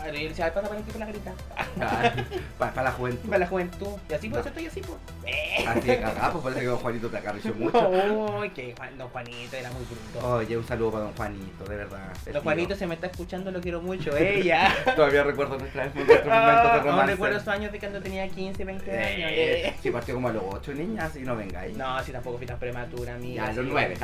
Uy, 0.00 0.10
claro, 0.10 0.18
y 0.18 0.28
decía, 0.28 0.44
"Ay, 0.46 0.50
pasa 0.54 0.68
por 0.68 0.76
aquí 0.76 0.90
por 0.90 1.00
la 1.00 1.06
grita. 1.06 1.32
Para 2.58 2.82
la 2.82 2.92
juventud. 2.92 3.28
Para 3.28 3.38
la 3.38 3.46
juventud. 3.46 3.88
Y 4.08 4.14
así 4.14 4.28
por 4.28 4.40
eso 4.40 4.48
estoy 4.48 4.66
así, 4.66 4.80
pues. 4.80 4.98
Eh. 5.26 5.64
Así 5.66 5.80
de 5.80 6.00
cagada, 6.00 6.32
pues 6.32 6.42
parece 6.44 6.60
que 6.60 6.66
don 6.66 6.78
Juanito 6.78 7.08
te 7.08 7.16
acarició 7.18 7.54
mucho. 7.54 7.88
Uy, 7.88 8.50
que 8.50 8.74
Juan, 8.76 8.98
don 8.98 9.08
Juanito 9.08 9.56
era 9.56 9.70
muy 9.70 9.82
bruto. 9.84 10.28
Oye, 10.34 10.56
un 10.56 10.66
saludo 10.66 10.90
para 10.92 11.04
don 11.04 11.12
Juanito, 11.14 11.64
de 11.64 11.76
verdad. 11.76 12.08
el 12.10 12.24
Don 12.24 12.32
tío. 12.34 12.42
Juanito 12.42 12.76
se 12.76 12.86
me 12.86 12.94
está 12.94 13.06
escuchando, 13.06 13.50
lo 13.50 13.60
quiero 13.60 13.80
mucho, 13.80 14.16
ella. 14.16 14.74
Todavía 14.96 15.22
recuerdo 15.22 15.58
nuestros 15.58 15.94
nuestros 15.94 16.26
momentos 16.26 16.72
de 16.72 16.78
no 16.78 16.84
romance. 16.84 17.12
recuerdo 17.12 17.36
esos 17.36 17.48
años 17.48 17.72
de 17.72 17.78
cuando 17.78 18.00
tenía 18.02 18.28
15, 18.28 18.64
20 18.64 18.90
años. 18.98 19.30
Eh, 19.30 19.66
eh. 19.68 19.74
sí, 19.82 19.90
partió 19.90 20.14
como 20.14 20.28
a 20.28 20.32
los 20.32 20.42
8 20.48 20.72
niñas 20.74 21.14
y 21.16 21.20
no 21.20 21.36
vengáis. 21.36 21.76
No, 21.76 22.02
si 22.02 22.12
tampoco 22.12 22.38
fui 22.38 22.46
tan 22.46 22.58
prematura, 22.58 23.14
amiga. 23.14 23.44
ya 23.46 23.50
a 23.50 23.54
los 23.54 23.64
sí. 23.64 23.70
9. 23.72 23.96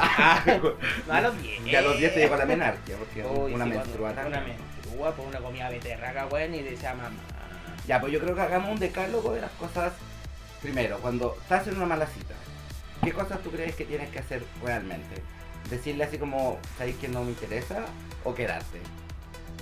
No, 1.07 1.13
a 1.15 1.21
los 1.21 1.43
10. 1.43 1.65
Ya 1.65 1.79
a 1.79 1.83
los 1.83 1.99
10 1.99 2.15
te 2.15 2.21
llegó 2.21 2.37
la 2.37 2.47
menarquia, 2.47 2.97
porque 2.97 3.25
Uy, 3.25 3.55
una 3.55 3.65
sí, 3.65 3.71
menstrua 3.71 4.13
cuando- 4.13 4.29
Una 4.29 4.37
también. 4.39 4.57
Menstrua, 4.97 5.13
pues 5.15 5.29
una 5.29 5.41
comida 5.41 5.69
beterraga, 5.69 6.27
weón, 6.27 6.55
y 6.55 6.63
decía 6.63 6.95
mamá. 6.95 7.17
Ya, 7.87 8.01
pues 8.01 8.13
yo 8.13 8.21
creo 8.21 8.35
que 8.35 8.41
hagamos 8.41 8.71
un 8.71 8.79
decálogo 8.79 9.33
de 9.33 9.43
las 9.43 9.53
cosas. 9.53 9.93
Primero, 10.63 10.99
cuando 10.99 11.37
estás 11.41 11.69
en 11.69 11.77
una 11.77 11.87
mala 11.87 12.07
cita, 12.07 12.35
¿qué 13.03 13.13
cosas 13.13 13.41
tú 13.43 13.51
crees 13.51 13.77
que 13.77 13.85
tienes 13.85 14.11
que 14.11 14.19
hacer 14.19 14.43
realmente? 14.63 15.23
Decirle 15.71 16.05
así 16.05 16.19
como, 16.19 16.59
¿sabéis 16.79 16.97
que 16.97 17.09
no 17.09 17.23
me 17.23 17.31
interesa? 17.31 17.85
¿O 18.25 18.35
quedarte? 18.35 18.81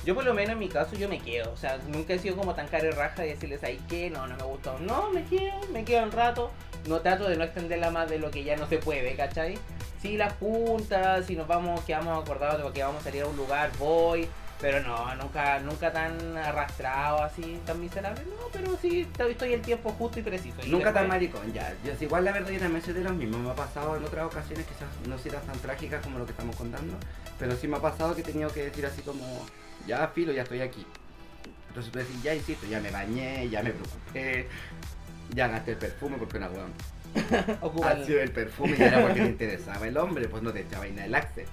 Yo 0.04 0.14
por 0.14 0.24
lo 0.24 0.34
menos 0.34 0.52
en 0.52 0.58
mi 0.58 0.68
caso 0.68 0.96
yo 0.96 1.08
me 1.08 1.18
quedo, 1.18 1.50
o 1.50 1.56
sea, 1.56 1.78
nunca 1.88 2.12
he 2.12 2.18
sido 2.18 2.36
como 2.36 2.54
tan 2.54 2.68
cara 2.68 2.86
y 2.86 2.90
raja 2.90 3.22
de 3.22 3.28
decirles 3.28 3.64
ahí 3.64 3.78
que 3.88 4.10
no, 4.10 4.26
no 4.26 4.36
me 4.36 4.42
gustó. 4.42 4.78
No, 4.80 5.10
me 5.10 5.24
quedo, 5.24 5.54
me 5.72 5.84
quedo 5.84 6.04
un 6.04 6.12
rato, 6.12 6.50
no 6.86 7.00
trato 7.00 7.26
de 7.26 7.36
no 7.36 7.44
extenderla 7.44 7.90
más 7.90 8.10
de 8.10 8.18
lo 8.18 8.30
que 8.30 8.44
ya 8.44 8.56
no 8.56 8.66
se 8.68 8.78
puede, 8.78 9.16
¿cachai? 9.16 9.58
Si 10.02 10.18
las 10.18 10.34
juntas, 10.34 11.24
si 11.26 11.36
nos 11.36 11.48
vamos, 11.48 11.80
quedamos 11.84 12.22
acordados 12.22 12.62
de 12.62 12.72
que 12.72 12.82
vamos 12.82 13.00
a 13.00 13.04
salir 13.04 13.22
a 13.22 13.26
un 13.26 13.36
lugar, 13.36 13.70
voy, 13.78 14.28
pero 14.60 14.80
no, 14.80 15.14
nunca, 15.16 15.58
nunca 15.60 15.92
tan 15.92 16.36
arrastrado 16.36 17.22
así, 17.22 17.60
tan 17.66 17.80
miserable, 17.80 18.22
no, 18.24 18.48
pero 18.52 18.76
sí 18.80 19.06
estoy 19.18 19.52
el 19.52 19.62
tiempo 19.62 19.90
justo 19.90 20.20
y 20.20 20.22
preciso. 20.22 20.56
Y 20.64 20.70
Nunca 20.70 20.92
tan 20.92 21.08
maricón, 21.08 21.52
ya. 21.52 21.74
Yo, 21.84 21.92
igual 22.00 22.24
la 22.24 22.32
verdad 22.32 22.50
yo 22.50 22.60
también 22.60 22.82
soy 22.82 22.94
de 22.94 23.02
los 23.02 23.14
mismos. 23.14 23.40
Me 23.40 23.50
ha 23.50 23.54
pasado 23.54 23.96
en 23.96 24.04
otras 24.04 24.26
ocasiones, 24.26 24.66
quizás 24.66 24.88
no 25.08 25.18
serán 25.18 25.42
tan 25.42 25.58
trágicas 25.58 26.02
como 26.02 26.18
lo 26.18 26.24
que 26.24 26.32
estamos 26.32 26.56
contando, 26.56 26.96
pero 27.38 27.56
sí 27.56 27.68
me 27.68 27.76
ha 27.76 27.80
pasado 27.80 28.14
que 28.14 28.20
he 28.20 28.24
tenido 28.24 28.50
que 28.50 28.64
decir 28.64 28.86
así 28.86 29.02
como, 29.02 29.46
ya 29.86 30.08
filo, 30.08 30.32
ya 30.32 30.42
estoy 30.42 30.60
aquí. 30.60 30.86
Entonces 31.68 31.92
tú 31.92 31.98
decís, 31.98 32.22
ya 32.22 32.34
insisto, 32.34 32.66
ya 32.66 32.80
me 32.80 32.90
bañé, 32.90 33.48
ya 33.48 33.62
me 33.62 33.70
preocupé, 33.70 34.48
ya 35.34 35.48
gasté 35.48 35.72
el 35.72 35.78
perfume 35.78 36.16
porque 36.18 36.36
una 36.38 36.48
weón. 36.48 36.72
Ocupa 37.60 37.92
el- 37.92 38.02
Ha 38.02 38.06
sido 38.06 38.20
el 38.20 38.30
perfume 38.30 38.76
y 38.78 38.82
era 38.82 39.00
porque 39.02 39.20
te 39.20 39.26
interesaba 39.26 39.86
el 39.86 39.96
hombre, 39.96 40.28
pues 40.28 40.42
no 40.42 40.52
te 40.52 40.60
echaba 40.60 40.80
vaina 40.80 41.04
el 41.04 41.14
axe. 41.14 41.46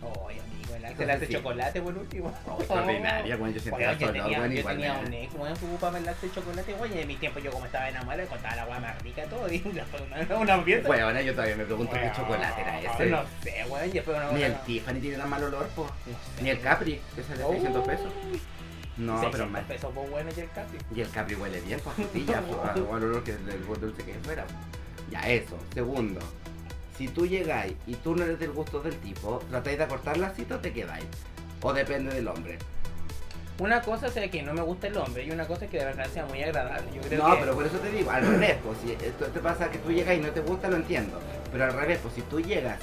Ay, 0.00 0.38
amigo, 0.38 0.74
el 0.76 0.84
Axel 0.84 1.10
hace 1.10 1.26
sí. 1.26 1.32
chocolate 1.34 1.82
por 1.82 1.96
último. 1.98 2.32
Extraordinaria, 2.58 3.36
bueno, 3.36 3.54
yo 3.54 3.60
sentía 3.60 3.88
Weón, 3.88 3.98
yo 3.98 4.12
tenía, 4.12 4.38
bueno, 4.38 4.54
yo 4.54 4.64
tenía 4.64 4.92
un 5.04 5.12
ex, 5.12 5.34
weón, 5.34 5.56
que 5.56 5.66
ocupaba 5.66 5.98
el 5.98 6.04
de 6.04 6.12
chocolate, 6.34 6.74
weón, 6.74 6.94
y 6.96 6.98
en 7.00 7.08
mi 7.08 7.16
tiempo 7.16 7.38
yo 7.40 7.50
como 7.50 7.66
estaba 7.66 7.88
enamorado, 7.88 8.22
le 8.22 8.28
contaba 8.28 8.56
la 8.56 8.64
weá 8.66 8.78
más 8.80 9.02
rica 9.02 9.24
todo, 9.24 9.48
y 9.52 9.62
una, 9.64 10.36
una 10.38 10.62
fiesta. 10.62 10.86
Bueno, 10.88 11.06
ahora 11.06 11.22
yo 11.22 11.32
todavía 11.32 11.56
me 11.56 11.64
pregunto 11.64 11.92
qué 11.94 12.00
Weón, 12.00 12.12
chocolate 12.14 12.60
era 12.60 12.80
ese. 12.80 13.06
No 13.06 13.22
sé, 13.42 13.64
weón, 13.68 13.88
y 13.88 13.92
después 13.92 14.16
una 14.16 14.30
Ni 14.32 14.42
el 14.42 14.52
una- 14.52 14.60
Tiffany 14.62 15.00
tiene 15.00 15.16
tan 15.16 15.30
mal 15.30 15.42
olor, 15.42 15.68
pues. 15.74 15.88
no 16.06 16.12
sé. 16.36 16.42
Ni 16.42 16.50
el 16.50 16.60
Capri, 16.60 17.00
que 17.16 17.22
sale 17.22 17.44
600 17.44 17.86
pesos. 17.86 18.12
No, 18.98 19.12
600 19.20 19.30
pero 19.32 19.46
mal. 19.50 19.64
pesos, 19.64 19.90
pues 19.94 20.10
bueno, 20.10 20.30
y 20.36 20.40
el 20.40 20.50
casi. 20.50 20.76
Y 20.94 21.00
el 21.00 21.10
Capri 21.10 21.34
huele 21.36 21.60
bien, 21.60 21.80
pues 21.82 21.94
frutilla, 21.96 22.40
pues, 22.46 22.58
al 22.76 22.82
olor 23.04 23.24
que 23.24 23.32
del 23.34 23.64
dulce 23.66 24.04
que 24.04 24.14
fuera. 24.22 24.44
Ya, 25.10 25.20
eso. 25.28 25.56
Segundo, 25.74 26.20
si 26.96 27.08
tú 27.08 27.26
llegáis 27.26 27.74
y 27.86 27.94
tú 27.94 28.14
no 28.16 28.24
eres 28.24 28.38
del 28.38 28.52
gusto 28.52 28.80
del 28.80 28.96
tipo, 28.96 29.40
tratáis 29.50 29.78
de 29.78 29.84
acortar 29.84 30.16
la 30.18 30.30
cita 30.30 30.56
o 30.56 30.58
te 30.58 30.72
quedáis. 30.72 31.06
O 31.62 31.72
depende 31.72 32.14
del 32.14 32.28
hombre. 32.28 32.58
Una 33.58 33.82
cosa 33.82 34.06
es 34.06 34.30
que 34.30 34.42
no 34.42 34.54
me 34.54 34.62
gusta 34.62 34.86
el 34.86 34.96
hombre 34.96 35.24
y 35.24 35.32
una 35.32 35.44
cosa 35.46 35.64
es 35.64 35.70
que 35.72 35.78
de 35.78 35.84
verdad 35.86 36.06
sea 36.12 36.24
muy 36.26 36.40
agradable. 36.42 36.84
Yo 36.94 37.00
creo 37.02 37.26
No, 37.26 37.34
que... 37.34 37.40
pero 37.40 37.54
por 37.56 37.66
eso 37.66 37.78
te 37.78 37.90
digo, 37.90 38.10
al 38.10 38.24
revés, 38.24 38.56
pues 38.64 38.78
si 38.84 38.92
esto 38.92 39.26
te 39.26 39.40
pasa 39.40 39.68
que 39.70 39.78
tú 39.78 39.90
llegas 39.90 40.16
y 40.16 40.20
no 40.20 40.28
te 40.30 40.40
gusta, 40.40 40.68
lo 40.68 40.76
entiendo. 40.76 41.18
Pero 41.50 41.64
al 41.64 41.72
revés, 41.72 41.98
pues 42.00 42.14
si 42.14 42.22
tú 42.22 42.40
llegas 42.40 42.78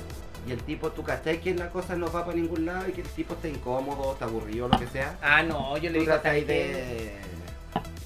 y 0.45 0.51
el 0.51 0.61
tipo, 0.63 0.91
tú 0.91 1.01
cachai 1.01 1.39
que 1.39 1.53
la 1.55 1.69
cosa 1.69 1.95
no 1.95 2.11
va 2.11 2.25
para 2.25 2.35
ningún 2.37 2.65
lado 2.65 2.89
y 2.89 2.91
que 2.91 3.01
el 3.01 3.07
tipo 3.07 3.35
está 3.35 3.47
incómodo, 3.47 4.11
está 4.13 4.25
aburrido, 4.25 4.67
lo 4.67 4.77
que 4.77 4.87
sea, 4.87 5.17
Ah, 5.21 5.41
no, 5.43 5.77
yo 5.77 5.89
le 5.89 5.99
tú 5.99 6.05
digo 6.05 6.19
¿sabes 6.21 6.43
qué? 6.45 6.53
de, 6.53 7.11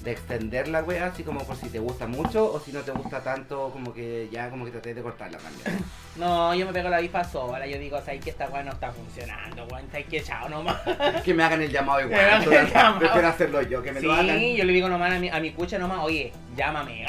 de 0.02 0.12
extender 0.12 0.68
la 0.68 0.82
wea 0.82 1.06
así 1.06 1.22
como 1.22 1.40
por 1.44 1.56
si 1.56 1.68
te 1.68 1.78
gusta 1.78 2.06
mucho 2.06 2.50
o 2.52 2.58
si 2.60 2.72
no 2.72 2.80
te 2.80 2.90
gusta 2.90 3.22
tanto, 3.22 3.70
como 3.70 3.92
que 3.92 4.28
ya 4.32 4.48
como 4.48 4.64
que 4.64 4.70
traté 4.70 4.94
de 4.94 5.02
cortarla 5.02 5.38
también. 5.38 5.84
No, 6.16 6.52
yo 6.54 6.66
me 6.66 6.72
pego 6.72 6.88
la 6.90 6.98
bifa 6.98 7.22
sola. 7.22 7.66
Yo 7.68 7.78
digo, 7.78 7.96
¿sabes 8.04 8.22
que 8.22 8.30
esta 8.30 8.46
weá 8.48 8.64
no 8.64 8.72
está 8.72 8.90
funcionando, 8.92 9.64
weón? 9.66 9.86
¿Sabes 9.90 10.06
que 10.06 10.20
chao 10.20 10.48
nomás? 10.48 10.76
que 11.24 11.32
me 11.32 11.44
hagan 11.44 11.62
el 11.62 11.70
llamado 11.70 12.00
igual, 12.00 12.44
prefiero 12.98 13.28
hacerlo 13.28 13.62
yo, 13.62 13.80
que 13.80 13.92
me 13.92 14.00
lo 14.02 14.12
hagan. 14.12 14.38
Sí, 14.38 14.56
yo 14.56 14.64
le 14.64 14.72
digo 14.72 14.88
nomás 14.88 15.12
a 15.12 15.18
mi, 15.20 15.28
a 15.28 15.38
mi 15.40 15.52
cucha 15.52 15.78
nomás, 15.78 16.00
oye, 16.02 16.32
llámame. 16.56 17.06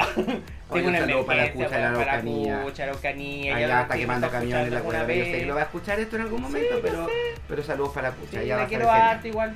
Oye, 0.70 0.88
un 0.88 0.96
saludo 0.96 1.26
para 1.26 1.44
la 1.46 1.52
cucha 1.52 1.64
la 1.66 1.70
para 1.72 1.90
Araucanía. 1.90 2.62
cucha, 2.62 2.84
Araucanía. 2.84 3.56
Allá 3.56 3.68
ya 3.68 3.82
está 3.82 3.94
sí, 3.96 4.00
quemando 4.02 4.30
camiones 4.30 4.72
la 4.72 4.78
alguna 4.78 5.00
yo 5.02 5.08
sé 5.26 5.32
que 5.32 5.46
lo 5.46 5.56
va 5.56 5.62
a 5.62 5.64
escuchar 5.64 6.00
esto 6.00 6.16
en 6.16 6.22
algún 6.22 6.42
momento, 6.42 6.76
yo 6.76 6.82
pero, 6.82 7.08
pero 7.50 7.64
saludos 7.64 7.92
para 7.94 8.10
la 8.10 8.16
Sí, 8.16 8.22
cucha, 8.22 8.44
ya 8.44 8.56
va 8.56 8.62
la 8.62 8.66
a 8.66 8.70
quiero 8.70 8.90
harto 8.92 9.28
igual. 9.28 9.56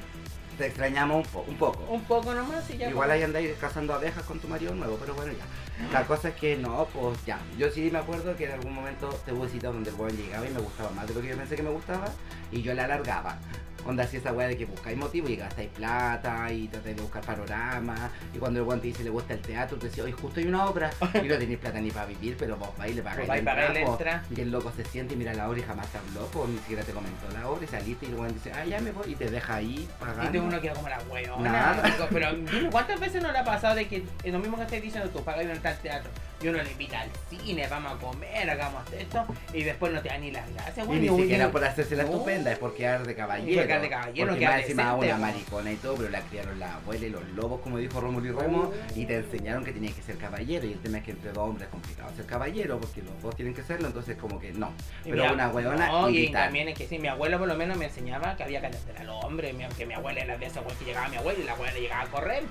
Te 0.57 0.67
extrañamos 0.67 1.25
un, 1.25 1.31
po- 1.31 1.45
un 1.47 1.55
poco. 1.57 1.83
Un 1.89 2.03
poco 2.03 2.33
nomás 2.33 2.69
y 2.69 2.77
ya. 2.77 2.89
Igual 2.89 3.07
pues. 3.09 3.17
ahí 3.17 3.23
andáis 3.23 3.51
cazando 3.59 3.93
abejas 3.93 4.23
con 4.23 4.39
tu 4.39 4.47
marido 4.47 4.73
nuevo, 4.75 4.97
pero 4.99 5.13
bueno, 5.15 5.33
ya. 5.33 5.45
La 5.91 6.05
cosa 6.05 6.29
es 6.29 6.35
que 6.35 6.55
no, 6.55 6.87
pues 6.93 7.17
ya. 7.25 7.39
Yo 7.57 7.69
sí 7.69 7.89
me 7.91 7.99
acuerdo 7.99 8.35
que 8.35 8.45
en 8.45 8.51
algún 8.53 8.73
momento 8.73 9.09
tuve 9.27 9.49
citas 9.49 9.73
donde 9.73 9.89
el 9.89 9.95
weón 9.95 10.15
llegaba 10.15 10.47
y 10.47 10.51
me 10.51 10.59
gustaba 10.61 10.89
más 10.91 11.07
de 11.07 11.13
lo 11.13 11.21
que 11.21 11.27
yo 11.29 11.35
pensé 11.37 11.55
que 11.55 11.63
me 11.63 11.69
gustaba 11.69 12.07
y 12.51 12.61
yo 12.61 12.73
la 12.73 12.85
alargaba. 12.85 13.37
Onda 13.85 14.03
así 14.03 14.17
esa 14.17 14.33
weá 14.33 14.47
de 14.47 14.57
que 14.57 14.65
buscáis 14.65 14.97
motivo 14.97 15.29
y 15.29 15.35
gastáis 15.35 15.69
plata 15.69 16.51
y 16.51 16.67
tratáis 16.67 16.95
de 16.95 17.01
buscar 17.01 17.23
panoramas. 17.23 18.11
Y 18.33 18.39
cuando 18.39 18.59
el 18.59 18.65
weón 18.65 18.81
te 18.81 18.87
dice 18.87 19.03
le 19.03 19.11
gusta 19.11 19.33
el 19.33 19.41
teatro, 19.41 19.77
te 19.77 19.87
dice, 19.87 20.01
oye, 20.01 20.13
justo 20.13 20.39
hay 20.39 20.47
una 20.47 20.65
obra 20.65 20.89
y 21.23 21.27
no 21.27 21.37
tenéis 21.37 21.59
plata 21.59 21.79
ni 21.79 21.91
para 21.91 22.07
vivir, 22.07 22.35
pero 22.37 22.57
vos 22.57 22.69
vais 22.77 22.91
y 22.91 22.95
le 22.95 23.03
pagáis 23.03 23.27
la 23.27 23.43
pagáis 23.43 23.87
entrada. 23.87 24.23
Y 24.35 24.41
el 24.41 24.51
loco 24.51 24.71
se 24.75 24.83
siente 24.85 25.13
y 25.13 25.17
mira 25.17 25.33
la 25.33 25.49
obra 25.49 25.59
y 25.59 25.63
jamás 25.63 25.87
te 25.87 25.99
habló, 25.99 26.25
pues 26.27 26.49
ni 26.49 26.57
siquiera 26.59 26.83
te 26.83 26.93
comentó 26.93 27.29
la 27.31 27.47
obra 27.47 27.63
y 27.63 27.67
saliste 27.67 28.07
y 28.07 28.09
el 28.09 28.15
weón 28.15 28.33
dice, 28.33 28.51
ah, 28.53 28.65
ya 28.65 28.79
me 28.81 28.91
voy 28.91 29.11
y 29.11 29.15
te 29.15 29.29
deja 29.29 29.55
ahí 29.55 29.87
pagando. 29.99 30.37
Y 30.37 30.41
uno 30.41 30.59
queda 30.59 30.73
como 30.73 30.89
la 30.89 30.99
weona. 31.09 31.51
Nada. 31.51 32.07
Pero 32.09 32.33
dime, 32.33 32.69
¿cuántas 32.71 32.99
veces 32.99 33.21
no 33.21 33.31
le 33.31 33.37
ha 33.37 33.45
pasado 33.45 33.75
de 33.75 33.87
que 33.87 34.03
en 34.23 34.33
lo 34.33 34.39
mismo 34.39 34.57
que 34.57 34.63
estás 34.63 34.81
diciendo 34.81 35.09
tú 35.09 35.23
pagas 35.23 35.45
una 35.45 35.53
al 35.53 35.77
teatro 35.77 36.09
y 36.45 36.49
uno 36.49 36.61
le 36.61 36.71
invita 36.71 37.01
al 37.01 37.09
cine, 37.29 37.67
vamos 37.67 37.93
a 37.93 37.97
comer, 37.97 38.47
hagamos 38.49 38.83
esto 38.93 39.25
y 39.51 39.63
después 39.63 39.91
no 39.91 40.01
te 40.01 40.09
da 40.09 40.17
ni 40.19 40.29
las 40.31 40.47
gracias, 40.53 40.77
Y 40.77 40.87
güey, 40.87 40.99
ni 40.99 41.09
un- 41.09 41.21
siquiera 41.21 41.49
por 41.51 41.63
hacerse 41.63 41.95
la 41.95 42.03
No. 42.03 42.11
estupenda, 42.11 42.51
es 42.51 42.59
por 42.59 42.75
quedar 42.75 43.05
de 43.05 43.15
caballero. 43.15 43.57
Por 43.61 43.67
quedar 43.67 43.81
de 43.81 43.89
caballero, 43.89 44.29
porque 44.29 44.45
más 44.45 44.59
encima 44.61 44.93
una 44.95 45.17
maricona 45.17 45.71
y 45.71 45.75
todo, 45.77 45.95
pero 45.95 46.09
la 46.09 46.21
criaron 46.21 46.59
la 46.59 46.75
abuela 46.75 47.05
y 47.05 47.09
los 47.09 47.27
lobos, 47.29 47.61
como 47.61 47.77
dijo 47.79 47.99
Rómulo 47.99 48.27
y 48.27 48.31
Remo, 48.31 48.71
Oh. 48.71 48.73
y 48.99 49.05
te 49.05 49.15
enseñaron 49.17 49.63
que 49.63 49.71
tenías 49.71 49.93
que 49.95 50.01
ser 50.03 50.17
caballero. 50.17 50.65
Y 50.67 50.73
el 50.73 50.79
tema 50.79 50.99
es 50.99 51.03
que 51.03 51.11
entre 51.11 51.31
dos 51.31 51.49
hombres 51.49 51.65
es 51.67 51.71
complicado 51.71 52.11
ser 52.15 52.25
caballero, 52.25 52.79
porque 52.79 53.01
los 53.01 53.19
dos 53.23 53.35
tienen 53.35 53.53
que 53.55 53.63
serlo, 53.63 53.87
entonces 53.87 54.15
como 54.17 54.39
que 54.39 54.51
no. 54.53 54.71
Y 55.03 55.09
Pero 55.09 55.23
mi 55.23 55.29
a- 55.29 55.33
una 55.33 55.49
huevona 55.49 55.87
No, 55.87 56.09
y 56.09 56.31
también 56.31 56.67
es 56.69 56.77
que 56.77 56.87
sí, 56.87 56.99
mi 56.99 57.07
abuelo 57.07 57.39
por 57.39 57.47
lo 57.47 57.55
menos 57.55 57.75
me 57.77 57.85
enseñaba 57.85 58.35
que 58.35 58.43
había 58.43 58.61
que 58.61 58.67
atender 58.67 58.97
al 58.99 59.09
hombre, 59.09 59.53
que 59.75 59.85
mi 59.87 59.93
abuela 59.95 60.21
era 60.21 60.37
de 60.37 60.45
güey 60.61 60.75
que 60.77 60.85
llegaba 60.85 61.07
mi 61.09 61.17
abuela 61.17 61.39
y 61.39 61.43
la 61.43 61.53
abuela 61.53 61.73
llegaba 61.73 62.01
a 62.03 62.07
correr. 62.07 62.43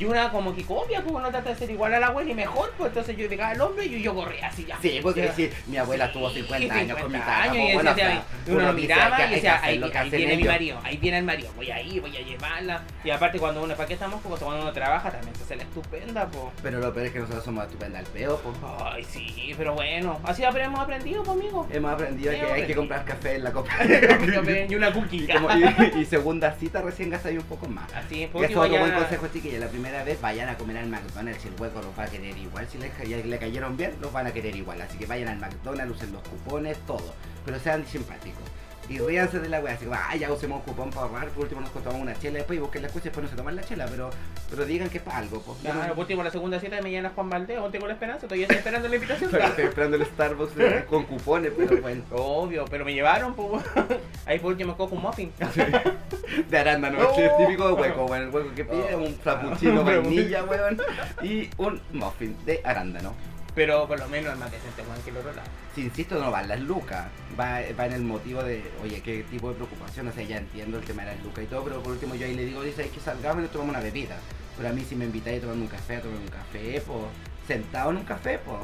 Y 0.00 0.04
una 0.06 0.30
como 0.30 0.54
que 0.56 0.62
copia, 0.64 1.02
pues 1.02 1.14
uno 1.14 1.28
trata 1.30 1.50
de 1.50 1.56
ser 1.56 1.70
igual 1.70 1.92
a 1.92 2.00
la 2.00 2.06
abuela 2.06 2.30
y 2.30 2.34
mejor, 2.34 2.72
pues 2.78 2.88
entonces 2.88 3.16
yo 3.18 3.28
llegaba 3.28 3.50
al 3.50 3.60
hombre 3.60 3.84
y 3.84 4.00
yo 4.00 4.14
corría 4.14 4.48
así 4.48 4.64
ya. 4.64 4.78
Sí, 4.80 4.98
porque 5.02 5.30
sí, 5.36 5.50
mi 5.66 5.76
abuela 5.76 6.06
Sí, 6.06 6.12
tuvo 6.14 6.30
50 6.30 6.74
años 6.74 6.98
con 6.98 7.12
mi 7.12 7.18
50 7.18 7.42
años, 7.42 7.52
pues, 7.56 7.70
y 7.70 7.74
bueno, 7.74 7.90
decía, 7.94 8.06
o 8.08 8.44
sea, 8.46 8.54
uno 8.54 8.66
lo 8.66 8.72
miraba 8.72 9.26
y 9.26 9.34
decía, 9.34 9.60
ahí, 9.62 9.78
viene 10.10 10.26
mi 10.26 10.32
ellos. 10.42 10.46
marido, 10.46 10.80
ahí 10.84 10.96
viene 10.96 11.18
el 11.18 11.24
marido, 11.24 11.52
voy 11.54 11.70
ahí, 11.70 12.00
voy 12.00 12.16
a 12.16 12.20
llevarla. 12.22 12.82
Y 13.04 13.10
aparte 13.10 13.38
cuando 13.38 13.62
uno, 13.62 13.74
¿para 13.74 13.86
qué 13.86 13.92
estamos? 13.94 14.22
Porque 14.22 14.42
cuando 14.42 14.62
uno 14.62 14.72
trabaja 14.72 15.10
también 15.10 15.34
se 15.36 15.42
hace 15.44 15.56
la 15.56 15.62
estupenda, 15.64 16.26
pues. 16.28 16.44
Pero 16.62 16.80
lo 16.80 16.94
peor 16.94 17.06
es 17.06 17.12
que 17.12 17.18
nosotros 17.18 17.44
somos 17.44 17.64
estupendas 17.66 18.00
al 18.00 18.06
peo, 18.10 18.38
pues. 18.38 18.56
Ay, 18.82 19.04
sí, 19.04 19.54
pero 19.58 19.74
bueno, 19.74 20.18
así 20.24 20.42
hemos 20.44 20.80
aprendido 20.80 21.22
conmigo. 21.24 21.68
Hemos 21.70 21.92
aprendido 21.92 22.32
Sí, 22.32 22.38
que 22.40 22.46
hay 22.52 22.66
que 22.66 22.74
comprar 22.74 23.04
café 23.04 23.34
en 23.36 23.44
la 23.44 23.52
copa. 23.52 23.70
y 24.68 24.74
una 24.74 24.92
cookie. 24.92 25.24
y, 25.24 25.28
como- 25.28 25.48
y- 25.50 26.00
y 26.00 26.04
segunda 26.06 26.52
cita 26.52 26.80
recién 26.80 27.10
gastáis 27.10 27.38
un 27.38 27.44
poco 27.44 27.68
más. 27.68 27.92
Así, 27.92 28.22
Y 28.22 28.26
por 28.28 28.44
eso 28.44 28.64
es 28.64 28.70
otro 28.70 28.80
buen 28.80 28.92
consejo, 28.94 29.26
chiquillos. 29.32 29.60
La 29.60 29.68
primera 29.68 29.89
vez 30.04 30.20
vayan 30.20 30.48
a 30.48 30.56
comer 30.56 30.78
al 30.78 30.88
McDonald's. 30.88 31.44
El 31.44 31.60
hueco 31.60 31.82
los 31.82 31.98
va 31.98 32.04
a 32.04 32.08
querer 32.08 32.36
igual. 32.36 32.66
Si 32.68 32.78
les, 32.78 33.26
le 33.26 33.38
cayeron 33.38 33.76
bien, 33.76 33.94
los 34.00 34.12
van 34.12 34.26
a 34.26 34.32
querer 34.32 34.54
igual. 34.56 34.80
Así 34.80 34.96
que 34.98 35.06
vayan 35.06 35.28
al 35.28 35.38
McDonald's, 35.38 35.96
usen 35.96 36.12
los 36.12 36.22
cupones, 36.22 36.78
todo. 36.86 37.14
Pero 37.44 37.58
sean 37.58 37.86
simpáticos. 37.86 38.44
Y 38.90 38.98
ríanse 38.98 39.38
de 39.38 39.48
la 39.48 39.60
wea. 39.60 39.74
Así 39.74 39.86
ah, 39.92 40.16
ya 40.16 40.32
usemos 40.32 40.58
un 40.58 40.64
cupón 40.64 40.90
para 40.90 41.06
ahorrar. 41.06 41.28
Por 41.28 41.44
último 41.44 41.60
nos 41.60 41.70
contamos 41.70 42.00
una 42.00 42.12
chela 42.18 42.38
después 42.38 42.56
y 42.56 42.60
busquen 42.60 42.82
la 42.82 42.88
escucha. 42.88 43.04
Después 43.04 43.22
no 43.22 43.30
se 43.30 43.36
toman 43.36 43.54
la 43.54 43.62
chela. 43.62 43.86
Pero, 43.88 44.10
pero 44.50 44.64
digan 44.64 44.90
que 44.90 44.98
es 44.98 45.04
para 45.04 45.18
algo. 45.18 45.40
Pues. 45.40 45.58
Claro, 45.58 45.94
por 45.94 46.00
último, 46.00 46.24
la 46.24 46.30
segunda 46.32 46.58
cita 46.58 46.82
me 46.82 46.90
llena 46.90 47.10
Juan 47.14 47.30
Valdez, 47.30 47.58
o 47.58 47.70
tengo 47.70 47.86
la 47.86 47.92
esperanza, 47.92 48.26
todavía 48.26 48.46
estoy 48.46 48.58
esperando 48.58 48.88
la 48.88 48.94
invitación. 48.96 49.30
Pero 49.30 49.44
estoy 49.44 49.64
esperando 49.66 49.96
el 49.96 50.06
Starbucks 50.06 50.52
con 50.88 51.04
cupones, 51.04 51.52
pero 51.56 51.80
bueno. 51.80 52.02
Obvio, 52.10 52.64
pero 52.68 52.84
me 52.84 52.92
llevaron, 52.92 53.34
pues. 53.34 53.62
Ahí 54.26 54.40
por 54.40 54.50
último 54.50 54.76
cojo 54.76 54.96
un 54.96 55.02
muffin. 55.02 55.32
De 56.48 56.58
arándano, 56.58 56.98
Oh. 57.00 57.18
es 57.18 57.36
típico 57.38 57.66
de 57.68 57.72
hueco, 57.74 58.06
bueno, 58.06 58.24
el 58.24 58.30
hueco 58.30 58.54
que 58.54 58.64
pide, 58.64 58.94
un 58.94 59.14
frappuccino 59.16 59.82
vainilla, 59.84 60.44
weón, 60.44 60.80
y 61.22 61.50
un 61.56 61.80
muffin 61.92 62.36
de 62.44 62.60
arándano. 62.64 63.14
Pero 63.54 63.86
por 63.88 63.98
lo 63.98 64.08
menos 64.08 64.32
es 64.32 64.38
más 64.38 64.50
decente, 64.50 64.82
Juan, 64.84 65.02
que 65.02 65.10
el 65.10 65.16
otro. 65.16 65.32
Si 65.74 65.82
insisto, 65.82 66.18
no 66.18 66.30
van 66.30 66.48
las 66.48 66.60
lucas, 66.60 67.08
va, 67.38 67.60
va 67.78 67.86
en 67.86 67.92
el 67.92 68.02
motivo 68.02 68.42
de, 68.42 68.62
oye, 68.82 69.00
qué 69.02 69.24
tipo 69.24 69.48
de 69.48 69.54
preocupación, 69.56 70.08
o 70.08 70.12
sea, 70.12 70.22
ya 70.22 70.36
entiendo 70.38 70.78
el 70.78 70.84
tema 70.84 71.02
de 71.02 71.14
las 71.14 71.24
lucas 71.24 71.44
y 71.44 71.46
todo, 71.46 71.64
pero 71.64 71.82
por 71.82 71.92
último 71.92 72.14
yo 72.14 72.26
ahí 72.26 72.34
le 72.34 72.44
digo, 72.44 72.62
dice, 72.62 72.82
hay 72.82 72.88
que 72.90 73.00
salgamos 73.00 73.38
y 73.38 73.42
nos 73.42 73.50
tomamos 73.50 73.74
una 73.74 73.82
bebida. 73.82 74.16
Pero 74.56 74.68
a 74.68 74.72
mí 74.72 74.84
si 74.88 74.94
me 74.94 75.06
invitáis 75.06 75.38
a 75.38 75.40
tomarme 75.42 75.62
un 75.62 75.68
café, 75.68 75.96
a 75.96 76.02
tomarme 76.02 76.24
un 76.24 76.30
café, 76.30 76.82
pues, 76.86 77.00
sentado 77.46 77.90
en 77.90 77.96
un 77.96 78.04
café, 78.04 78.38
pues. 78.38 78.58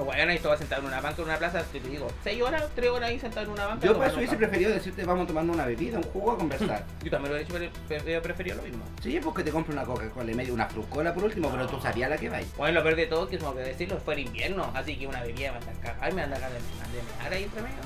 Los 0.00 0.06
guayanos, 0.06 0.34
esto 0.34 0.48
va 0.48 0.56
sentado 0.56 0.80
en 0.80 0.88
una 0.88 1.02
banca, 1.02 1.20
en 1.20 1.28
una 1.28 1.36
plaza, 1.36 1.62
te 1.62 1.78
digo, 1.78 2.10
6 2.24 2.42
horas, 2.42 2.64
3 2.74 2.88
horas 2.88 3.10
ahí 3.10 3.20
sentado 3.20 3.44
en 3.44 3.52
una 3.52 3.66
banca. 3.66 3.86
Yo 3.86 3.88
por 3.88 3.96
tomando 3.96 4.08
eso 4.08 4.16
hubiese 4.16 4.36
preferido 4.38 4.70
decirte, 4.70 5.04
vamos 5.04 5.26
tomando 5.26 5.52
una 5.52 5.66
bebida, 5.66 5.98
un 5.98 6.04
jugo 6.04 6.30
a 6.30 6.38
conversar. 6.38 6.86
Yo 7.04 7.10
también 7.10 7.34
lo 7.34 7.38
he 7.38 7.42
hecho, 7.42 7.52
pero 7.86 8.22
prefería 8.22 8.54
lo 8.54 8.62
mismo. 8.62 8.82
Sí, 9.02 9.20
porque 9.22 9.44
te 9.44 9.50
compro 9.50 9.74
una 9.74 9.84
Coca-Cola 9.84 10.32
y 10.32 10.34
medio, 10.34 10.54
una 10.54 10.64
frucola 10.68 11.12
por 11.12 11.24
último, 11.24 11.50
pero 11.50 11.66
tú 11.66 11.78
sabías 11.82 12.08
la 12.08 12.16
que 12.16 12.30
vais. 12.30 12.46
Bueno, 12.56 12.78
lo 12.78 12.82
peor 12.82 12.96
de 12.96 13.06
todo, 13.08 13.28
que 13.28 13.36
tengo 13.36 13.54
que 13.54 13.60
decirlo, 13.60 14.00
fue 14.02 14.14
el 14.14 14.20
invierno, 14.20 14.72
así 14.74 14.96
que 14.96 15.06
una 15.06 15.20
bebida 15.22 15.52
me 15.52 15.58
anda 15.58 15.70
a 15.70 15.82
cagar 15.82 16.10
y 16.10 16.14
me 16.14 16.22
anda 16.22 16.38
de 16.38 17.36
ahí 17.36 17.44
entre 17.44 17.60
medio. 17.60 17.76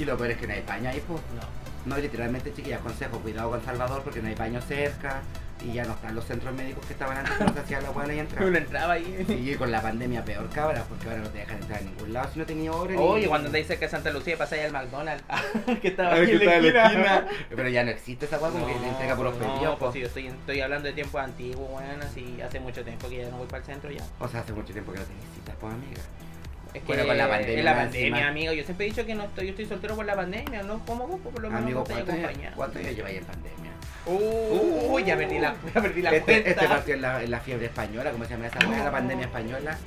Y 0.00 0.04
lo 0.04 0.16
peor 0.16 0.32
es 0.32 0.38
que 0.38 0.48
no 0.48 0.54
hay 0.54 0.62
baño 0.62 0.90
ahí, 0.90 1.00
pues. 1.06 1.20
No. 1.36 1.62
No, 1.84 1.96
y 1.96 2.02
literalmente, 2.02 2.52
chiquillas, 2.52 2.80
consejo, 2.80 3.20
cuidado 3.20 3.50
con 3.50 3.64
Salvador 3.64 4.02
porque 4.02 4.20
no 4.20 4.26
hay 4.26 4.34
baño 4.34 4.60
cerca 4.62 5.22
y 5.64 5.72
ya 5.74 5.84
no 5.84 5.92
están 5.92 6.14
los 6.14 6.24
centros 6.24 6.54
médicos 6.54 6.84
que 6.86 6.92
estaban 6.92 7.16
antes 7.18 7.32
cuando 7.34 7.54
se 7.54 7.60
hacía 7.60 7.80
la 7.80 7.90
buena 7.90 8.14
y 8.14 8.20
Uno 8.40 8.58
entraba. 8.58 8.92
ahí. 8.94 9.26
Y 9.28 9.54
con 9.56 9.70
la 9.70 9.80
pandemia 9.82 10.24
peor 10.24 10.48
cabra, 10.50 10.84
porque 10.88 11.08
ahora 11.08 11.20
no 11.22 11.28
te 11.30 11.38
dejan 11.38 11.58
entrar 11.58 11.78
a 11.80 11.82
ningún 11.82 12.12
lado 12.12 12.30
si 12.32 12.38
no 12.38 12.46
tenía 12.46 12.72
hora. 12.72 12.92
ni- 12.92 12.98
Oye, 12.98 13.28
cuando 13.28 13.46
andáis 13.48 13.66
cerca 13.66 13.86
de 13.86 13.90
Santa 13.90 14.10
Lucía 14.10 14.36
pasáis 14.36 14.64
al 14.64 14.72
McDonald's. 14.72 15.24
que 15.82 15.88
estaba 15.88 16.10
Ah, 16.10 16.16
aquí 16.16 16.26
que 16.26 16.32
en 16.36 16.44
la 16.46 16.56
en 16.56 16.64
esquina. 16.64 16.86
esquina. 16.86 17.26
Pero 17.54 17.68
ya 17.68 17.84
no 17.84 17.90
existe 17.90 18.26
esa 18.26 18.38
weá 18.38 18.50
como 18.50 18.66
que 18.66 18.74
le 18.78 18.88
entrega 18.88 19.16
por 19.16 19.24
los 19.26 19.38
no, 19.38 19.54
pedidos. 19.54 19.78
pues 19.78 19.92
sí, 19.92 20.00
yo 20.00 20.06
estoy, 20.06 20.26
estoy 20.26 20.60
hablando 20.60 20.88
de 20.88 20.94
tiempos 20.94 21.20
antiguos, 21.22 21.70
bueno, 21.70 22.04
así 22.04 22.40
hace 22.42 22.60
mucho 22.60 22.82
tiempo 22.84 23.08
que 23.08 23.18
ya 23.18 23.28
no 23.30 23.38
voy 23.38 23.46
para 23.46 23.58
el 23.58 23.64
centro 23.64 23.90
ya. 23.90 24.02
O 24.18 24.28
sea, 24.28 24.40
hace 24.40 24.52
mucho 24.52 24.72
tiempo 24.72 24.92
que 24.92 24.98
no 24.98 25.04
te 25.04 25.14
visitas, 25.14 25.54
pues 25.60 25.72
amiga. 25.72 26.00
Es 26.74 26.80
que 26.80 26.86
Bueno, 26.86 27.06
con 27.06 27.18
la 27.18 27.28
pandemia 27.28 27.58
es 27.58 27.64
la 27.64 27.74
pandemia, 27.76 28.28
amigo. 28.28 28.52
Yo 28.54 28.64
siempre 28.64 28.86
he 28.86 28.88
dicho 28.88 29.04
que 29.04 29.14
no 29.14 29.24
estoy, 29.24 29.44
yo 29.44 29.50
estoy 29.50 29.66
soltero 29.66 29.94
por 29.94 30.06
la 30.06 30.16
pandemia, 30.16 30.62
no 30.62 30.78
como 30.86 31.06
vos, 31.06 31.20
por 31.20 31.34
lo 31.34 31.48
menos 31.50 31.62
Amigo, 31.62 31.78
no 31.80 31.82
estoy 31.84 31.96
¿cuánto 31.96 32.12
años, 32.12 32.24
acompañado. 32.24 32.56
¿cuánto 32.56 32.78
años 32.78 32.96
lleváis 32.96 33.18
en 33.18 33.24
pandemia? 33.26 33.71
Uh, 34.04 34.98
ya 34.98 35.16
perdí 35.16 35.38
la, 35.38 35.54
ya 35.74 35.80
perdí 35.80 36.02
la 36.02 36.10
Este, 36.10 36.24
cuenta. 36.42 36.50
este 36.50 36.68
partió 36.68 36.94
en 36.94 37.02
la, 37.02 37.22
en 37.22 37.30
la 37.30 37.40
fiebre 37.40 37.66
española, 37.66 38.10
como 38.10 38.24
se 38.24 38.30
llama 38.30 38.46
esa 38.48 38.58
la 38.60 38.90
pandemia 38.90 39.26
española. 39.26 39.78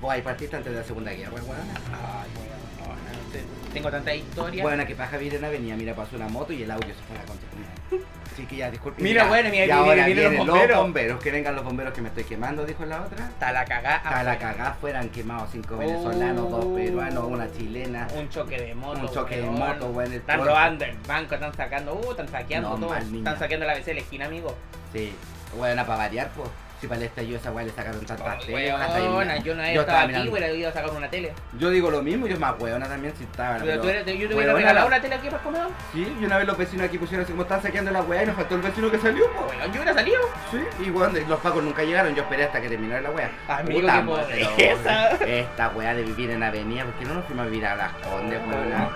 Vos 0.00 0.12
ahí 0.12 0.22
partiste 0.22 0.56
antes 0.56 0.72
de 0.72 0.78
la 0.80 0.84
segunda 0.84 1.12
guerra, 1.12 1.32
weón. 1.32 1.46
Ay, 1.48 2.28
weón, 2.36 2.48
no, 2.80 2.94
no 2.94 3.72
tengo 3.72 3.90
tanta 3.90 4.14
historia. 4.14 4.62
Bueno, 4.62 4.84
que 4.86 4.94
paja 4.96 5.16
vivir 5.18 5.36
en 5.36 5.44
avenida, 5.44 5.76
mira, 5.76 5.94
pasó 5.94 6.16
una 6.16 6.28
moto 6.28 6.52
y 6.52 6.62
el 6.62 6.70
audio 6.70 6.88
se 6.88 7.02
fue 7.02 7.16
a 7.16 7.20
la 7.20 7.26
concha. 7.26 8.06
Ya, 8.50 8.70
disculpen. 8.70 9.02
Mira, 9.04 9.24
bueno, 9.26 9.50
mira, 9.50 9.64
y 9.64 9.66
mira, 9.68 9.76
ahora 9.78 10.06
mira, 10.06 10.28
mira 10.30 10.66
los 10.66 10.76
bomberos. 10.78 11.22
Que 11.22 11.30
vengan 11.30 11.54
los 11.54 11.64
bomberos 11.64 11.92
que 11.94 12.00
me 12.02 12.08
estoy 12.08 12.24
quemando, 12.24 12.64
dijo 12.64 12.84
la 12.84 13.02
otra. 13.02 13.26
Está 13.28 13.52
la 13.52 13.64
cagada. 13.64 13.96
A 13.98 14.22
la 14.22 14.38
cagá 14.38 14.76
fueran 14.80 15.08
quemados 15.10 15.50
cinco 15.52 15.76
venezolanos, 15.76 16.50
dos 16.50 16.64
Oh. 16.64 16.74
peruanos, 16.74 17.24
una 17.24 17.50
chilena. 17.52 18.08
Un 18.16 18.28
choque 18.28 18.58
de 18.60 18.74
moto. 18.74 19.00
Un 19.00 19.08
choque 19.12 19.36
de 19.36 19.50
moto, 19.50 20.00
el 20.02 20.12
Están 20.14 20.44
robando 20.44 20.84
el 20.84 20.96
banco, 21.06 21.34
están 21.34 21.54
sacando, 21.54 21.94
uh, 21.94 22.10
están 22.10 22.28
saqueando 22.28 22.70
No, 22.70 22.76
todo. 22.76 22.88
mal. 22.90 23.14
Están 23.14 23.38
saqueando 23.38 23.66
la 23.66 23.74
BC 23.74 23.84
de 23.86 23.94
la 23.94 24.00
esquina, 24.00 24.26
amigo. 24.26 24.56
Sí, 24.92 25.14
bueno, 25.56 25.84
para 25.86 25.98
variar, 25.98 26.30
pues. 26.36 26.48
Si 26.80 26.86
para 26.86 26.98
el 27.00 27.06
estallido 27.08 27.36
esa 27.38 27.52
weá 27.52 27.66
le 27.66 27.72
sacaron 27.72 28.00
tantas 28.06 28.38
teles, 28.38 28.54
weona, 28.72 29.36
yo 29.38 29.54
no 29.54 29.62
Yo 29.62 29.68
estado 29.82 29.98
estaba 29.98 30.00
aquí, 30.20 30.28
hubiera 30.30 30.50
ido 30.50 30.68
a 30.70 30.72
sacar 30.72 30.90
una 30.92 31.10
tele. 31.10 31.34
Yo 31.58 31.68
digo 31.68 31.90
lo 31.90 32.02
mismo, 32.02 32.26
yo 32.26 32.34
es 32.34 32.40
más 32.40 32.58
weona 32.58 32.88
también 32.88 33.12
si 33.18 33.24
estaba. 33.24 33.58
Pero 33.58 33.82
tú 33.82 33.88
eres- 33.90 34.06
yo 34.06 34.28
te 34.28 34.34
hubiera 34.34 34.54
regalado 34.54 34.80
la- 34.80 34.86
una 34.96 35.02
tele 35.02 35.14
aquí 35.16 35.28
para 35.28 35.42
comer. 35.42 35.62
Sí, 35.92 36.16
y 36.20 36.24
una 36.24 36.38
vez 36.38 36.46
los 36.46 36.56
vecinos 36.56 36.86
aquí 36.86 36.96
pusieron 36.96 37.24
así 37.24 37.32
como 37.32 37.42
estaban 37.42 37.62
saqueando 37.62 37.90
la 37.90 38.00
weá 38.00 38.22
y 38.22 38.26
nos 38.26 38.36
faltó 38.36 38.54
el 38.54 38.62
vecino 38.62 38.90
que 38.90 38.98
salió, 38.98 39.24
pues. 39.30 39.58
Weón, 39.58 39.72
yo 39.72 39.82
hubiera 39.82 39.92
salido. 39.94 40.20
Sí, 40.50 40.58
y 40.86 40.88
bueno, 40.90 41.18
los 41.28 41.40
pacos 41.40 41.62
nunca 41.62 41.82
llegaron, 41.82 42.14
yo 42.14 42.22
esperé 42.22 42.44
hasta 42.44 42.62
que 42.62 42.68
terminara 42.70 43.02
la 43.02 43.10
wea. 43.10 43.30
Amigo, 43.48 43.80
Puta 43.82 43.92
qué 43.96 44.02
madre, 44.02 44.44
pobreza. 44.46 45.08
Esta 45.26 45.68
wea 45.70 45.94
de 45.94 46.02
vivir 46.02 46.30
en 46.30 46.42
avenida, 46.42 46.84
¿por 46.84 46.94
qué 46.94 47.04
no 47.04 47.12
nos 47.14 47.24
fuimos 47.26 47.42
a 47.44 47.48
vivir 47.50 47.66
a 47.66 47.74
Las 47.76 47.92
Condes, 47.92 48.40
weona? 48.46 48.88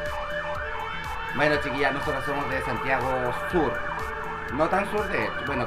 Bueno, 1.37 1.57
chiquillas, 1.63 1.93
nosotros 1.93 2.25
somos 2.25 2.49
de 2.49 2.63
Santiago 2.63 3.35
Sur. 3.51 3.73
No 4.55 4.69
tan 4.69 4.89
sur 4.91 5.07
de 5.09 5.29
bueno, 5.47 5.67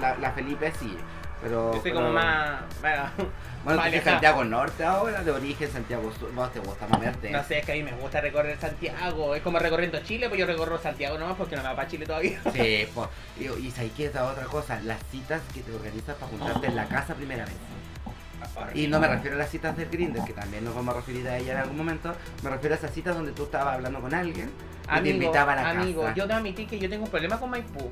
la, 0.00 0.16
la 0.18 0.30
Felipe 0.32 0.72
sí. 0.78 0.96
Pero, 1.44 1.66
Yo 1.74 1.80
soy 1.82 1.82
pero- 1.92 1.94
como 1.96 2.10
más. 2.10 2.62
Bueno, 2.80 3.02
Bueno, 3.64 3.80
tú 3.80 3.86
eres. 3.88 4.04
Santiago 4.04 4.44
Norte 4.44 4.84
ahora, 4.84 5.22
de 5.22 5.30
origen 5.30 5.70
Santiago 5.70 6.12
Sur. 6.18 6.34
Vos 6.34 6.52
te 6.52 6.58
gusta 6.60 6.86
moverte. 6.88 7.30
No 7.30 7.42
sé, 7.44 7.60
es 7.60 7.64
que 7.66 7.72
a 7.72 7.74
mí 7.76 7.82
me 7.82 7.92
gusta 7.92 8.20
recorrer 8.20 8.58
Santiago. 8.58 9.34
Es 9.34 9.42
como 9.42 9.58
recorriendo 9.58 9.98
Chile, 10.00 10.28
pues 10.28 10.38
yo 10.40 10.46
recorro 10.46 10.78
Santiago 10.78 11.16
nomás 11.18 11.36
porque 11.36 11.56
no 11.56 11.62
me 11.62 11.68
va 11.68 11.76
para 11.76 11.88
Chile 11.88 12.04
todavía. 12.04 12.40
Sí, 12.52 12.86
po. 12.94 13.08
y, 13.38 13.44
y 13.44 13.70
¿sabes 13.70 13.92
qué 13.96 14.06
es 14.06 14.16
otra 14.16 14.44
cosa? 14.50 14.80
Las 14.80 15.00
citas 15.10 15.40
que 15.54 15.62
te 15.62 15.72
organizas 15.72 16.14
para 16.16 16.26
juntarte 16.30 16.66
en 16.66 16.76
la 16.76 16.86
casa 16.88 17.14
primera 17.14 17.44
vez. 17.44 17.54
Y 18.74 18.86
no 18.88 19.00
me 19.00 19.08
refiero 19.08 19.36
a 19.36 19.38
las 19.38 19.50
citas 19.50 19.74
del 19.76 19.88
Grindr, 19.88 20.22
que 20.24 20.34
también 20.34 20.64
nos 20.64 20.74
vamos 20.74 20.94
a 20.94 20.98
referir 20.98 21.26
a 21.28 21.38
ella 21.38 21.52
en 21.54 21.58
algún 21.60 21.76
momento. 21.78 22.14
Me 22.42 22.50
refiero 22.50 22.74
a 22.74 22.78
esas 22.78 22.90
citas 22.92 23.14
donde 23.16 23.32
tú 23.32 23.44
estabas 23.44 23.74
hablando 23.74 24.00
con 24.00 24.12
alguien 24.12 24.50
y 24.84 24.86
te 24.86 24.92
Amigo, 24.92 25.14
invitaba 25.14 25.52
a 25.54 25.56
la 25.56 25.70
amigo, 25.70 26.02
casa. 26.02 26.14
yo 26.14 26.26
te 26.26 26.32
admití 26.34 26.66
que 26.66 26.78
yo 26.78 26.88
tengo 26.90 27.04
un 27.04 27.10
problema 27.10 27.40
con 27.40 27.48
Maipú. 27.50 27.90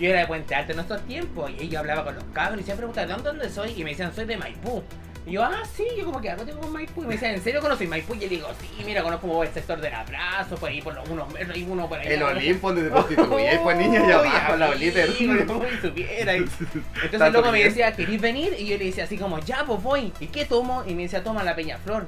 Yo 0.00 0.08
era 0.10 0.20
de 0.20 0.26
Puente 0.26 0.54
Alto 0.54 0.72
en 0.72 0.80
estos 0.80 1.02
tiempos 1.06 1.50
y 1.60 1.68
yo 1.68 1.78
hablaba 1.78 2.04
con 2.04 2.14
los 2.14 2.24
cabros 2.32 2.60
y 2.60 2.64
siempre 2.64 2.86
preguntaban, 2.86 3.22
¿de 3.22 3.28
dónde 3.28 3.50
soy? 3.50 3.72
Y 3.76 3.84
me 3.84 3.90
decían, 3.90 4.14
soy 4.14 4.24
de 4.24 4.36
Maipú. 4.38 4.82
Y 5.26 5.32
yo, 5.32 5.44
ah, 5.44 5.62
sí, 5.76 5.84
yo 5.98 6.06
como 6.06 6.18
que 6.22 6.30
algo 6.30 6.44
tengo 6.44 6.60
con 6.60 6.72
Maipú. 6.72 7.02
Y 7.02 7.06
me 7.06 7.12
decían, 7.12 7.34
¿en 7.34 7.42
serio 7.42 7.60
conoces 7.60 7.86
Maipú? 7.86 8.14
Y 8.14 8.20
yo 8.20 8.22
le 8.22 8.28
digo, 8.36 8.48
sí, 8.58 8.82
mira, 8.86 9.02
conozco 9.02 9.42
el 9.44 9.50
sector 9.52 9.78
del 9.78 9.92
abrazo, 9.92 10.56
por 10.56 10.70
ahí 10.70 10.80
por 10.80 10.94
los 10.94 11.06
unos 11.10 11.30
metros 11.30 11.56
y 11.58 11.62
uno 11.64 11.86
por 11.86 11.98
ahí. 12.00 12.08
El 12.08 12.22
Olimpo 12.22 12.68
donde 12.72 12.84
te 12.84 12.90
prostituías, 12.90 13.58
pues 13.58 13.76
niña, 13.76 14.06
ya 14.08 14.18
abajo, 14.20 14.56
la 14.56 14.66
amigo, 14.68 15.66
y 15.70 15.86
supiera. 15.86 16.36
Y- 16.36 16.38
Entonces 17.04 17.20
el 17.20 17.32
loco 17.34 17.52
me 17.52 17.62
decía, 17.62 17.92
¿querés 17.94 18.20
venir? 18.20 18.56
Y 18.58 18.66
yo 18.68 18.78
le 18.78 18.86
decía 18.86 19.04
así 19.04 19.18
como, 19.18 19.38
ya, 19.40 19.64
pues 19.66 19.82
voy. 19.82 20.12
¿Y 20.18 20.28
qué 20.28 20.46
tomo? 20.46 20.82
Y 20.86 20.94
me 20.94 21.02
decía, 21.02 21.22
toma 21.22 21.44
la 21.44 21.54
Peñaflor. 21.54 22.06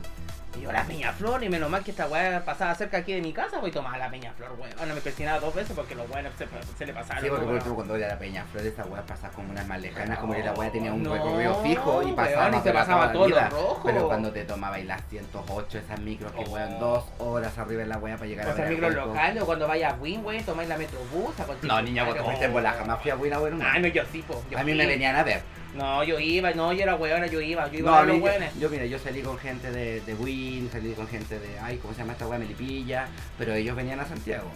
Y 0.59 0.61
yo, 0.61 0.71
la 0.71 0.85
Peñaflor, 0.85 1.43
y 1.43 1.49
menos 1.49 1.71
mal 1.71 1.83
que 1.83 1.93
esta 1.93 2.07
weá 2.07 2.45
pasaba 2.45 2.75
cerca 2.75 2.99
aquí 2.99 3.15
de 3.15 3.23
mi 3.23 3.33
casa, 3.33 3.59
voy 3.59 3.71
a 3.71 3.73
tomar 3.73 3.99
la 3.99 4.11
Peñaflor, 4.11 4.53
weón. 4.59 4.71
Bueno, 4.77 4.95
me 4.95 5.01
persinaba 5.01 5.41
dos 5.41 5.55
veces 5.55 5.73
porque 5.75 5.95
los 5.95 6.09
weones 6.11 6.31
se, 6.37 6.47
se 6.77 6.87
le 6.87 6.93
pasaron. 6.93 7.23
Sí, 7.23 7.29
porque 7.31 7.45
por 7.45 7.49
weón. 7.49 7.57
último 7.57 7.75
cuando 7.75 7.97
era 7.97 8.09
la 8.09 8.19
Peña 8.19 8.45
Flor, 8.53 8.67
esa 8.67 8.85
weá 8.85 9.03
pasaba 9.03 9.33
como 9.33 9.51
unas 9.51 9.67
más 9.67 9.81
lejanas, 9.81 10.19
como 10.19 10.35
que 10.35 10.43
la 10.45 10.53
weá 10.53 10.71
tenía 10.71 10.93
un 10.93 11.03
No, 11.03 11.15
recorrido 11.15 11.55
fijo 11.63 12.03
y 12.03 12.05
weón, 12.07 12.17
pasaba 12.17 12.57
y 12.57 12.61
se 12.61 12.73
la 12.73 12.81
pasaba 12.81 13.13
todo 13.13 13.29
lo 13.29 13.41
rojo. 13.49 13.81
Pero 13.85 14.07
cuando 14.09 14.31
te 14.31 14.45
tomabais 14.45 14.85
las 14.87 15.03
108, 15.09 15.79
esas 15.79 16.01
micros 16.01 16.33
que 16.33 16.45
Oh. 16.47 16.51
weón 16.51 16.79
dos 16.79 17.05
horas 17.19 17.57
arriba 17.57 17.83
en 17.83 17.89
la 17.89 17.97
weá 17.99 18.17
para 18.17 18.27
llegar 18.29 18.47
a 18.49 18.51
O 18.51 18.55
sea, 18.55 18.65
ver. 18.65 18.75
micros 18.75 18.95
locales 18.95 19.43
o 19.43 19.47
cuando 19.47 19.67
vayas 19.67 19.93
a 19.95 19.97
Win, 19.97 20.23
weón, 20.25 20.45
tomáis 20.45 20.69
la 20.69 20.77
Metrobús. 20.77 21.35
a 21.41 21.47
No, 21.67 21.81
niña, 21.83 22.05
vos 22.05 22.13
te 22.13 22.19
lugar. 22.19 22.25
fuiste 22.35 22.45
en 22.45 22.53
bola, 22.53 22.73
jamás 22.73 23.01
fui 23.01 23.11
a 23.11 23.17
Wina, 23.17 23.39
weón. 23.41 23.63
Ah, 23.63 23.79
no, 23.79 23.89
yo 23.89 24.03
sí, 24.13 24.23
po. 24.23 24.43
yo 24.51 24.59
A 24.59 24.65
mí 24.65 24.75
me 24.75 24.87
venían 24.87 25.17
a 25.17 25.23
ver. 25.23 25.41
No, 25.75 26.05
yo 26.05 26.19
iba, 26.19 26.51
no, 26.53 26.73
yo 26.73 26.83
era 26.83 26.97
weona, 26.97 27.27
yo 27.27 27.41
iba, 27.41 27.71
yo 27.71 27.79
iba 27.79 27.91
No, 27.91 27.97
a 27.97 28.01
a 28.01 28.05
ver 28.05 28.15
mí, 28.15 28.21
los 28.21 28.27
yo, 28.29 28.33
weones. 28.39 28.59
yo, 28.61 28.69
mira, 28.71 28.85
yo 28.87 28.99
salí 28.99 29.23
con 29.23 29.39
gente 29.39 29.71
de, 29.71 30.01
de 30.03 30.15
Win, 30.15 30.69
salí 30.71 30.93
con 30.93 31.09
gente 31.09 31.39
de, 31.39 31.59
ay, 31.61 31.79
¿cómo 31.79 31.95
se 31.95 32.01
llama 32.01 32.13
esta 32.13 32.27
weá? 32.29 32.39
Melipilla, 32.39 33.09
pero 33.39 33.55
ellos 33.55 33.75
venían 33.75 33.99
a 34.01 34.05
Santiago. 34.07 34.49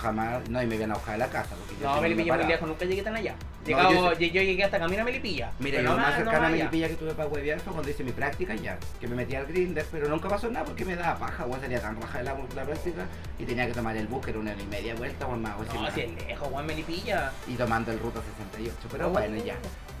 Jamás, 0.00 0.48
no, 0.48 0.60
y 0.60 0.66
me 0.66 0.74
iban 0.74 0.90
a 0.90 0.94
buscar 0.94 1.14
a 1.14 1.18
la 1.18 1.28
casa. 1.28 1.54
Porque 1.56 1.80
yo 1.80 1.88
No, 1.88 2.00
Melipilla 2.00 2.34
muy 2.36 2.46
lejos, 2.46 2.68
nunca 2.68 2.84
llegué 2.84 3.02
tan 3.02 3.14
allá. 3.14 3.34
No, 3.62 3.66
Llegado- 3.68 3.92
yo 3.92 4.12
yo, 4.14 4.26
yo 4.26 4.42
llegué 4.42 4.64
hasta 4.64 4.78
camino 4.80 5.02
a 5.02 5.04
Melipilla. 5.04 5.52
Mira, 5.60 5.78
yo 5.82 5.90
lo 5.90 5.96
más 5.96 6.10
no 6.10 6.16
cercano 6.16 6.36
a 6.44 6.46
allá. 6.48 6.56
Melipilla 6.56 6.88
que 6.88 6.94
tuve 6.94 7.14
para 7.14 7.28
huevear 7.28 7.60
fue 7.60 7.72
cuando 7.72 7.90
hice 7.90 8.02
mi 8.04 8.10
práctica 8.12 8.54
ya, 8.56 8.76
que 9.00 9.06
me 9.06 9.14
metí 9.14 9.36
al 9.36 9.46
grinder, 9.46 9.86
pero 9.92 10.08
nunca 10.08 10.28
pasó 10.28 10.50
nada 10.50 10.64
porque 10.66 10.84
me 10.84 10.96
daba 10.96 11.16
paja, 11.18 11.46
weón, 11.46 11.60
salía 11.60 11.80
tan 11.80 12.00
raja 12.00 12.18
de 12.18 12.24
la, 12.24 12.34
la 12.56 12.64
práctica 12.64 13.06
y 13.38 13.44
tenía 13.44 13.66
que 13.68 13.72
tomar 13.72 13.96
el 13.96 14.08
bus, 14.08 14.24
que 14.24 14.30
era 14.30 14.40
una 14.40 14.50
hora 14.52 14.62
y 14.62 14.66
media 14.66 14.94
vuelta, 14.96 15.26
weón, 15.26 15.42
más, 15.42 15.54
weón, 15.58 15.68
No, 15.84 15.90
si 15.92 16.00
es 16.00 16.26
lejos, 16.26 16.48
Juan 16.48 16.66
Melipilla. 16.66 17.32
y 17.46 17.54
tomando 17.54 17.92
el 17.92 17.98
ruta 18.00 18.20
68, 18.50 18.88
pero 18.90 19.06
Oh. 19.06 19.10
bueno, 19.10 19.36
ya. 19.44 19.54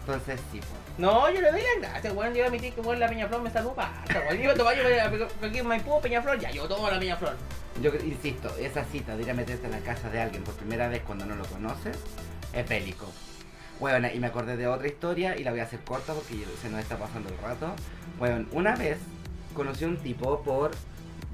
Entonces 0.06 0.38
sí, 0.52 0.58
pues. 0.58 0.70
No, 0.98 1.30
yo 1.30 1.40
le 1.40 1.50
doy 1.50 1.62
las 1.62 1.90
gracias, 1.90 2.14
weón. 2.14 2.32
Yo 2.32 2.36
iba 2.36 2.44
a 2.44 2.48
admitir 2.48 2.74
que 2.74 2.80
weón, 2.82 3.00
la 3.00 3.08
Peñaflor 3.08 3.40
me 3.40 3.50
saludó 3.50 3.74
para. 3.74 4.04
Weón, 4.08 4.36
yo 4.36 4.42
iba 4.44 4.52
a 4.52 4.56
tomar, 4.56 4.76
yo 4.76 4.82
aquí 5.42 5.58
en 5.58 5.66
Maipú, 5.66 6.00
Peñaflor, 6.00 6.38
ya, 6.38 6.50
yo 6.50 6.68
tomo 6.68 6.90
la 6.90 6.98
Peñaflor. 6.98 7.34
Yo 7.82 7.90
insisto, 8.04 8.54
esa 8.58 8.84
cita 8.84 9.16
de 9.16 9.22
ir 9.22 9.30
a 9.30 9.34
meterte 9.34 9.66
en 9.66 9.72
la 9.72 9.80
casa 9.80 10.10
de 10.10 10.20
alguien 10.20 10.44
por 10.44 10.54
primera 10.54 10.88
vez 10.88 11.02
cuando 11.02 11.24
no 11.24 11.34
lo 11.34 11.44
conoces 11.46 11.96
es 12.52 12.68
bélico. 12.68 13.10
Bueno, 13.80 14.08
y 14.12 14.18
me 14.20 14.28
acordé 14.28 14.56
de 14.56 14.68
otra 14.68 14.86
historia 14.86 15.36
y 15.36 15.42
la 15.42 15.50
voy 15.50 15.60
a 15.60 15.64
hacer 15.64 15.80
corta 15.80 16.12
porque 16.12 16.44
se 16.60 16.70
nos 16.70 16.80
está 16.80 16.96
pasando 16.96 17.30
el 17.30 17.38
rato. 17.38 17.74
Bueno, 18.18 18.46
una 18.52 18.76
vez 18.76 18.98
conocí 19.54 19.84
a 19.84 19.88
un 19.88 19.96
tipo 19.96 20.42
por 20.42 20.70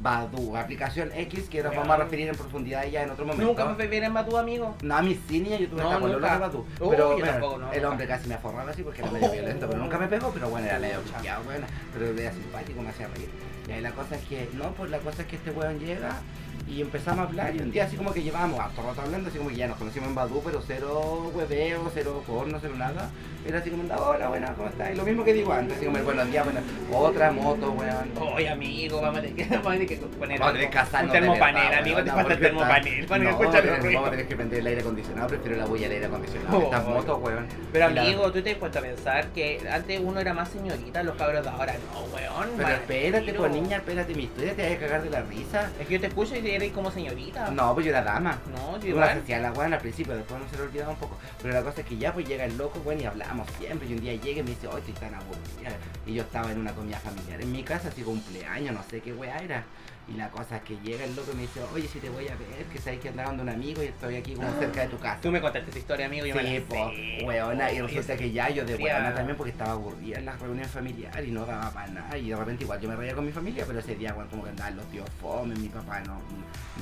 Badu, 0.00 0.56
aplicación 0.56 1.10
X 1.14 1.48
que 1.48 1.62
nos 1.62 1.74
vamos 1.74 1.90
a 1.90 1.96
referir 1.98 2.28
en 2.28 2.34
profundidad 2.34 2.86
ya 2.86 3.02
en 3.02 3.10
otro 3.10 3.26
momento. 3.26 3.44
Nunca 3.44 3.66
me 3.66 3.86
bien 3.86 4.04
en 4.04 4.12
Matú, 4.12 4.36
amigo. 4.36 4.76
No, 4.82 4.96
a 4.96 5.02
mí 5.02 5.18
sí, 5.28 5.40
niña, 5.40 5.58
yo 5.58 5.68
tuve 5.68 5.82
No, 5.82 6.00
nunca. 6.00 6.32
de 6.32 6.38
Badu. 6.38 6.66
Pero 6.78 7.12
bueno, 7.12 7.26
tampoco, 7.26 7.58
no, 7.58 7.72
el 7.72 7.84
hombre 7.84 8.06
casi 8.06 8.28
me 8.28 8.34
aforraba 8.34 8.70
así 8.70 8.82
porque 8.82 9.02
era 9.02 9.10
medio 9.10 9.30
violento, 9.30 9.66
pero 9.68 9.78
nunca 9.78 9.98
me 9.98 10.06
pegó, 10.08 10.30
pero 10.30 10.48
bueno, 10.48 10.66
era 10.66 10.78
medio 10.78 11.00
pillado, 11.02 11.44
bueno, 11.44 11.66
pero 11.92 12.06
era 12.18 12.32
simpático, 12.32 12.82
me 12.82 12.88
hacía 12.90 13.08
reír. 13.08 13.28
Y 13.68 13.72
ahí 13.72 13.80
la 13.82 13.92
cosa 13.92 14.16
es 14.16 14.22
que, 14.24 14.48
no, 14.54 14.72
pues 14.72 14.90
la 14.90 14.98
cosa 14.98 15.22
es 15.22 15.28
que 15.28 15.36
este 15.36 15.50
weón 15.50 15.78
llega 15.78 16.20
y 16.68 16.80
empezamos 16.80 17.20
a 17.20 17.28
hablar 17.28 17.54
y 17.56 17.60
un 17.60 17.70
día 17.72 17.84
así 17.84 17.96
como 17.96 18.12
que 18.12 18.22
llevábamos 18.22 18.60
harto 18.60 18.82
rato 18.82 19.02
hablando, 19.02 19.28
así 19.28 19.38
como 19.38 19.50
que 19.50 19.56
ya 19.56 19.66
nos 19.68 19.76
conocimos 19.76 20.08
en 20.08 20.14
Badu, 20.14 20.40
pero 20.44 20.62
cero 20.66 21.30
hueveo, 21.34 21.90
cero 21.92 22.22
porno, 22.26 22.58
cero 22.60 22.74
nada. 22.76 23.10
Era 23.46 23.58
así 23.58 23.70
como, 23.70 23.82
hola, 23.94 24.28
buena, 24.28 24.52
¿cómo 24.54 24.68
estás? 24.68 24.92
Y 24.92 24.96
lo 24.96 25.02
mismo 25.02 25.24
que 25.24 25.32
digo 25.32 25.50
antes, 25.50 25.76
así 25.78 25.86
como 25.86 25.96
el 25.96 26.04
buenos 26.04 26.30
días, 26.30 26.44
bueno, 26.44 26.60
otra 26.92 27.32
moto, 27.32 27.72
weón. 27.72 28.10
Oye, 28.34 28.48
amigo, 28.50 29.00
vamos 29.00 29.18
a 29.18 29.22
tener 29.22 29.36
que, 29.36 29.44
vamos 29.56 29.66
a 29.66 29.70
tener 29.72 29.88
que 29.88 29.96
poner 29.96 30.38
Vamos 30.38 30.54
a 30.54 30.58
tener 30.58 30.70
que 30.70 30.78
un 31.06 31.10
termopanel, 31.10 31.74
amigo, 31.74 32.04
te 32.04 32.10
falta 32.10 32.34
el 32.34 32.40
termopanel. 32.40 33.06
Que 33.06 33.18
No, 33.18 33.38
Vamos 33.38 34.08
a 34.08 34.10
tener 34.10 34.28
que 34.28 34.36
prender 34.36 34.58
el 34.58 34.66
aire 34.66 34.80
acondicionado, 34.82 35.28
prefiero 35.28 35.56
la 35.56 35.64
bulla 35.64 35.82
del 35.84 35.92
aire 35.92 36.06
acondicionado. 36.06 36.62
Estas 36.62 36.84
Oh. 36.84 36.90
motos, 36.90 37.18
weón. 37.22 37.46
Pero 37.72 37.86
amigo, 37.86 38.30
tú 38.30 38.42
te 38.42 38.50
has 38.52 38.56
puesto 38.58 38.78
a 38.78 38.82
pensar 38.82 39.26
que 39.28 39.60
antes 39.72 40.00
uno 40.04 40.20
era 40.20 40.34
más 40.34 40.48
señorita, 40.50 41.02
los 41.02 41.16
cabros 41.16 41.42
de 41.42 41.48
ahora 41.48 41.74
no, 41.92 42.00
weón. 42.14 42.50
Pero 42.58 42.68
espérate, 42.68 43.32
pues 43.34 43.52
niña, 43.52 43.78
espérate 43.78 44.14
mi 44.14 44.24
historia, 44.24 44.54
te 44.54 44.62
vas 44.64 44.72
a 44.72 44.78
cagar 44.78 45.02
de 45.02 45.10
la 45.10 45.22
risa. 45.22 45.70
Es 45.80 45.86
que 45.86 45.94
yo 45.94 46.00
te 46.00 46.06
escucho 46.08 46.36
y 46.36 46.40
eres 46.54 46.72
como 46.72 46.90
señorita. 46.90 47.50
No, 47.50 47.74
pues 47.74 47.86
yo 47.86 47.90
era 47.90 48.02
dama. 48.02 48.38
No, 48.54 48.78
yo 48.80 48.88
igual. 48.88 49.18
hacía 49.18 49.38
la 49.38 49.52
weón 49.52 49.72
al 49.72 49.80
principio, 49.80 50.14
después 50.14 50.40
no 50.40 50.48
se 50.48 50.56
lo 50.56 50.64
olvidaba 50.64 50.90
un 50.90 50.98
poco. 50.98 51.16
Pero 51.40 51.54
la 51.54 51.62
cosa 51.62 51.80
es 51.80 51.86
que 51.86 51.96
ya 51.96 52.12
pues 52.12 52.26
llega 52.28 52.44
el 52.44 52.56
loco, 52.56 52.80
weón, 52.84 53.00
y 53.00 53.06
hablamos 53.06 53.48
siempre. 53.58 53.88
Y 53.88 53.94
un 53.94 54.00
día 54.00 54.14
llega 54.14 54.40
y 54.40 54.42
me 54.42 54.50
dice, 54.50 54.66
oye, 54.68 54.78
estoy 54.78 54.94
tan 54.94 55.14
aburrida. 55.14 55.76
Y 56.06 56.14
yo 56.14 56.22
estaba 56.22 56.50
en 56.50 56.58
una 56.58 56.72
comida 56.72 56.98
familiar 56.98 57.40
en 57.40 57.52
mi 57.52 57.62
casa, 57.62 57.88
así 57.88 58.02
cumpleaños, 58.02 58.74
no 58.74 58.82
sé 58.90 59.00
qué 59.00 59.12
weá 59.12 59.38
era. 59.38 59.64
Y 60.08 60.14
la 60.16 60.28
cosa 60.28 60.56
es 60.56 60.62
que 60.62 60.76
llega 60.82 61.04
el 61.04 61.14
loco 61.14 61.30
y 61.32 61.36
me 61.36 61.42
dice, 61.42 61.60
oye, 61.72 61.86
si 61.86 62.00
te 62.00 62.08
voy 62.08 62.26
a 62.26 62.34
ver, 62.34 62.64
que 62.72 62.78
sabes 62.80 62.98
que 62.98 63.10
andaba 63.10 63.28
donde 63.28 63.44
un 63.44 63.48
amigo 63.50 63.80
y 63.80 63.86
estoy 63.86 64.16
aquí 64.16 64.34
como 64.34 64.50
cerca 64.58 64.80
de 64.80 64.88
tu 64.88 64.98
casa. 64.98 65.20
Tú 65.22 65.30
me 65.30 65.40
contaste 65.40 65.70
esa 65.70 65.78
historia, 65.78 66.06
amigo, 66.06 66.26
yo 66.26 66.34
me 66.34 66.42
la 66.42 66.60
po, 66.66 66.90
sé. 66.90 67.20
weona, 67.24 67.70
y 67.72 67.80
Oye, 67.80 67.86
resulta 67.86 68.16
que 68.16 68.32
ya 68.32 68.48
yo 68.50 68.64
de 68.64 68.74
weona 68.74 69.14
también 69.14 69.36
porque 69.36 69.52
estaba 69.52 69.70
aburrida 69.72 70.18
en 70.18 70.24
las 70.24 70.40
reuniones 70.40 70.68
familiares 70.72 71.28
y 71.28 71.30
no 71.30 71.46
daba 71.46 71.70
para 71.70 71.86
nada. 71.88 72.18
Y 72.18 72.28
de 72.30 72.34
repente 72.36 72.64
igual 72.64 72.80
yo 72.80 72.88
me 72.88 72.96
reía 72.96 73.14
con 73.14 73.24
mi 73.24 73.30
familia, 73.30 73.62
pero 73.64 73.78
ese 73.78 73.94
día, 73.94 74.12
weón, 74.14 74.28
como 74.28 74.42
que 74.42 74.50
andaban 74.50 74.76
los 74.76 74.86
tíos 74.86 75.08
fome, 75.20 75.54
mi 75.54 75.68
papá 75.68 76.00
no, 76.00 76.20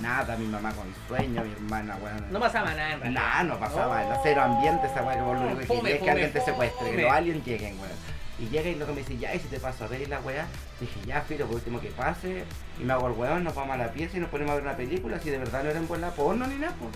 nada, 0.01 0.35
mi 0.39 0.47
mamá 0.47 0.73
con 0.73 0.87
sueño, 1.07 1.45
mi 1.45 1.53
hermana, 1.53 1.99
weón. 2.03 2.33
No 2.33 2.41
pasaba 2.41 2.71
nada 2.75 2.93
en 2.95 3.01
realidad. 3.01 3.21
Nada, 3.21 3.43
no 3.45 3.59
pasaba, 3.59 4.05
No. 4.05 4.21
cero 4.23 4.41
ambiente 4.43 4.87
esa 4.87 5.03
weá 5.03 5.15
que 5.17 5.21
lo 5.21 5.31
único 5.33 5.59
que 5.59 5.67
Fome, 5.67 5.89
es 5.91 5.93
que 5.95 5.99
fome, 5.99 6.11
alguien 6.13 6.33
te 6.33 6.41
secuestre, 6.41 6.85
que 6.87 6.91
fome. 6.93 7.03
los 7.03 7.13
aliens 7.13 7.45
lleguen, 7.45 7.79
weón. 7.79 8.18
Y 8.39 8.49
llega 8.49 8.69
y 8.69 8.77
luego 8.77 8.93
me 8.93 9.01
dice, 9.01 9.19
ya, 9.19 9.35
y 9.35 9.41
si 9.41 9.49
te 9.49 9.59
paso 9.59 9.85
a 9.85 9.89
ver 9.89 10.09
la 10.09 10.21
weá, 10.21 10.47
dije, 10.81 11.01
ya, 11.07 11.23
filo, 11.23 11.47
por 11.47 11.57
último 11.57 11.81
que 11.81 11.89
pase, 11.89 12.45
y 12.81 12.85
me 12.85 12.93
hago 12.93 13.09
el 13.09 13.15
weón, 13.15 13.43
nos 13.43 13.55
vamos 13.55 13.75
a 13.75 13.79
la 13.79 13.93
pieza 13.93 14.17
y 14.17 14.21
nos 14.21 14.31
ponemos 14.31 14.53
a 14.53 14.55
ver 14.55 14.65
una 14.65 14.77
película, 14.77 15.19
si 15.19 15.31
de 15.31 15.39
verdad 15.39 15.65
no 15.65 15.71
era 15.71 15.79
en 15.79 15.89
buena 15.89 16.11
porno 16.11 16.47
ni 16.47 16.55
nada, 16.57 16.75
pues. 16.79 16.93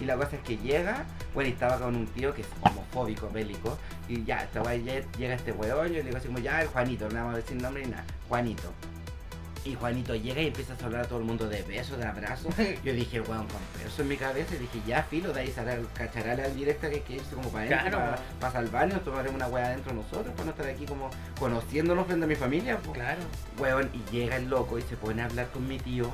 Y 0.00 0.04
la 0.04 0.16
cosa 0.16 0.36
es 0.36 0.42
que 0.42 0.58
llega, 0.58 1.06
bueno, 1.34 1.48
y 1.48 1.52
estaba 1.52 1.78
con 1.78 1.96
un 1.96 2.06
tío 2.06 2.34
que 2.34 2.42
es 2.42 2.48
homofóbico, 2.60 3.30
bélico, 3.30 3.78
y 4.08 4.24
ya, 4.24 4.42
esta 4.44 4.62
weá, 4.62 4.74
llega 4.76 5.34
este 5.34 5.52
weón, 5.52 5.88
yo 5.88 5.94
le 5.94 6.02
digo 6.02 6.18
así 6.18 6.26
como, 6.26 6.38
ya, 6.38 6.60
el 6.60 6.68
Juanito, 6.68 7.08
no 7.08 7.14
vamos 7.14 7.34
a 7.34 7.36
decir 7.38 7.60
nombre 7.60 7.84
ni 7.84 7.92
nada, 7.92 8.04
Juanito. 8.28 8.72
Y 9.64 9.74
Juanito 9.74 10.14
llega 10.14 10.40
y 10.40 10.46
empieza 10.46 10.74
a 10.80 10.84
hablar 10.86 11.02
a 11.02 11.04
todo 11.08 11.18
el 11.18 11.24
mundo 11.24 11.48
de 11.48 11.62
besos, 11.62 11.98
de 11.98 12.04
abrazos. 12.06 12.54
Yo 12.84 12.92
dije, 12.92 13.20
weón, 13.20 13.46
con 13.48 13.60
peso 13.82 14.02
en 14.02 14.08
mi 14.08 14.16
cabeza. 14.16 14.54
Y 14.54 14.58
dije, 14.58 14.80
ya, 14.86 15.02
filo, 15.02 15.32
de 15.32 15.40
ahí 15.40 15.48
sale 15.50 15.74
el 15.74 15.86
cacharale 15.92 16.42
al 16.44 16.54
directa 16.56 16.88
que 16.88 17.00
quiere 17.02 17.22
irse 17.22 17.34
como 17.34 17.50
para 17.50 17.64
adentro, 17.66 17.98
Claro. 17.98 18.10
para, 18.16 18.22
para 18.40 18.52
salvarnos, 18.52 19.04
tomaremos 19.04 19.34
una 19.36 19.48
weá 19.48 19.66
adentro 19.66 19.92
nosotros, 19.92 20.32
para 20.34 20.44
no 20.44 20.50
estar 20.52 20.66
aquí 20.66 20.86
como 20.86 21.10
conociéndonos 21.38 22.06
frente 22.06 22.24
a 22.24 22.28
mi 22.28 22.36
familia. 22.36 22.78
po. 22.78 22.92
Claro. 22.92 23.20
Weón, 23.58 23.90
y 23.92 24.10
llega 24.10 24.36
el 24.36 24.48
loco 24.48 24.78
y 24.78 24.82
se 24.82 24.96
pone 24.96 25.22
a 25.22 25.26
hablar 25.26 25.48
con 25.52 25.66
mi 25.68 25.78
tío, 25.78 26.10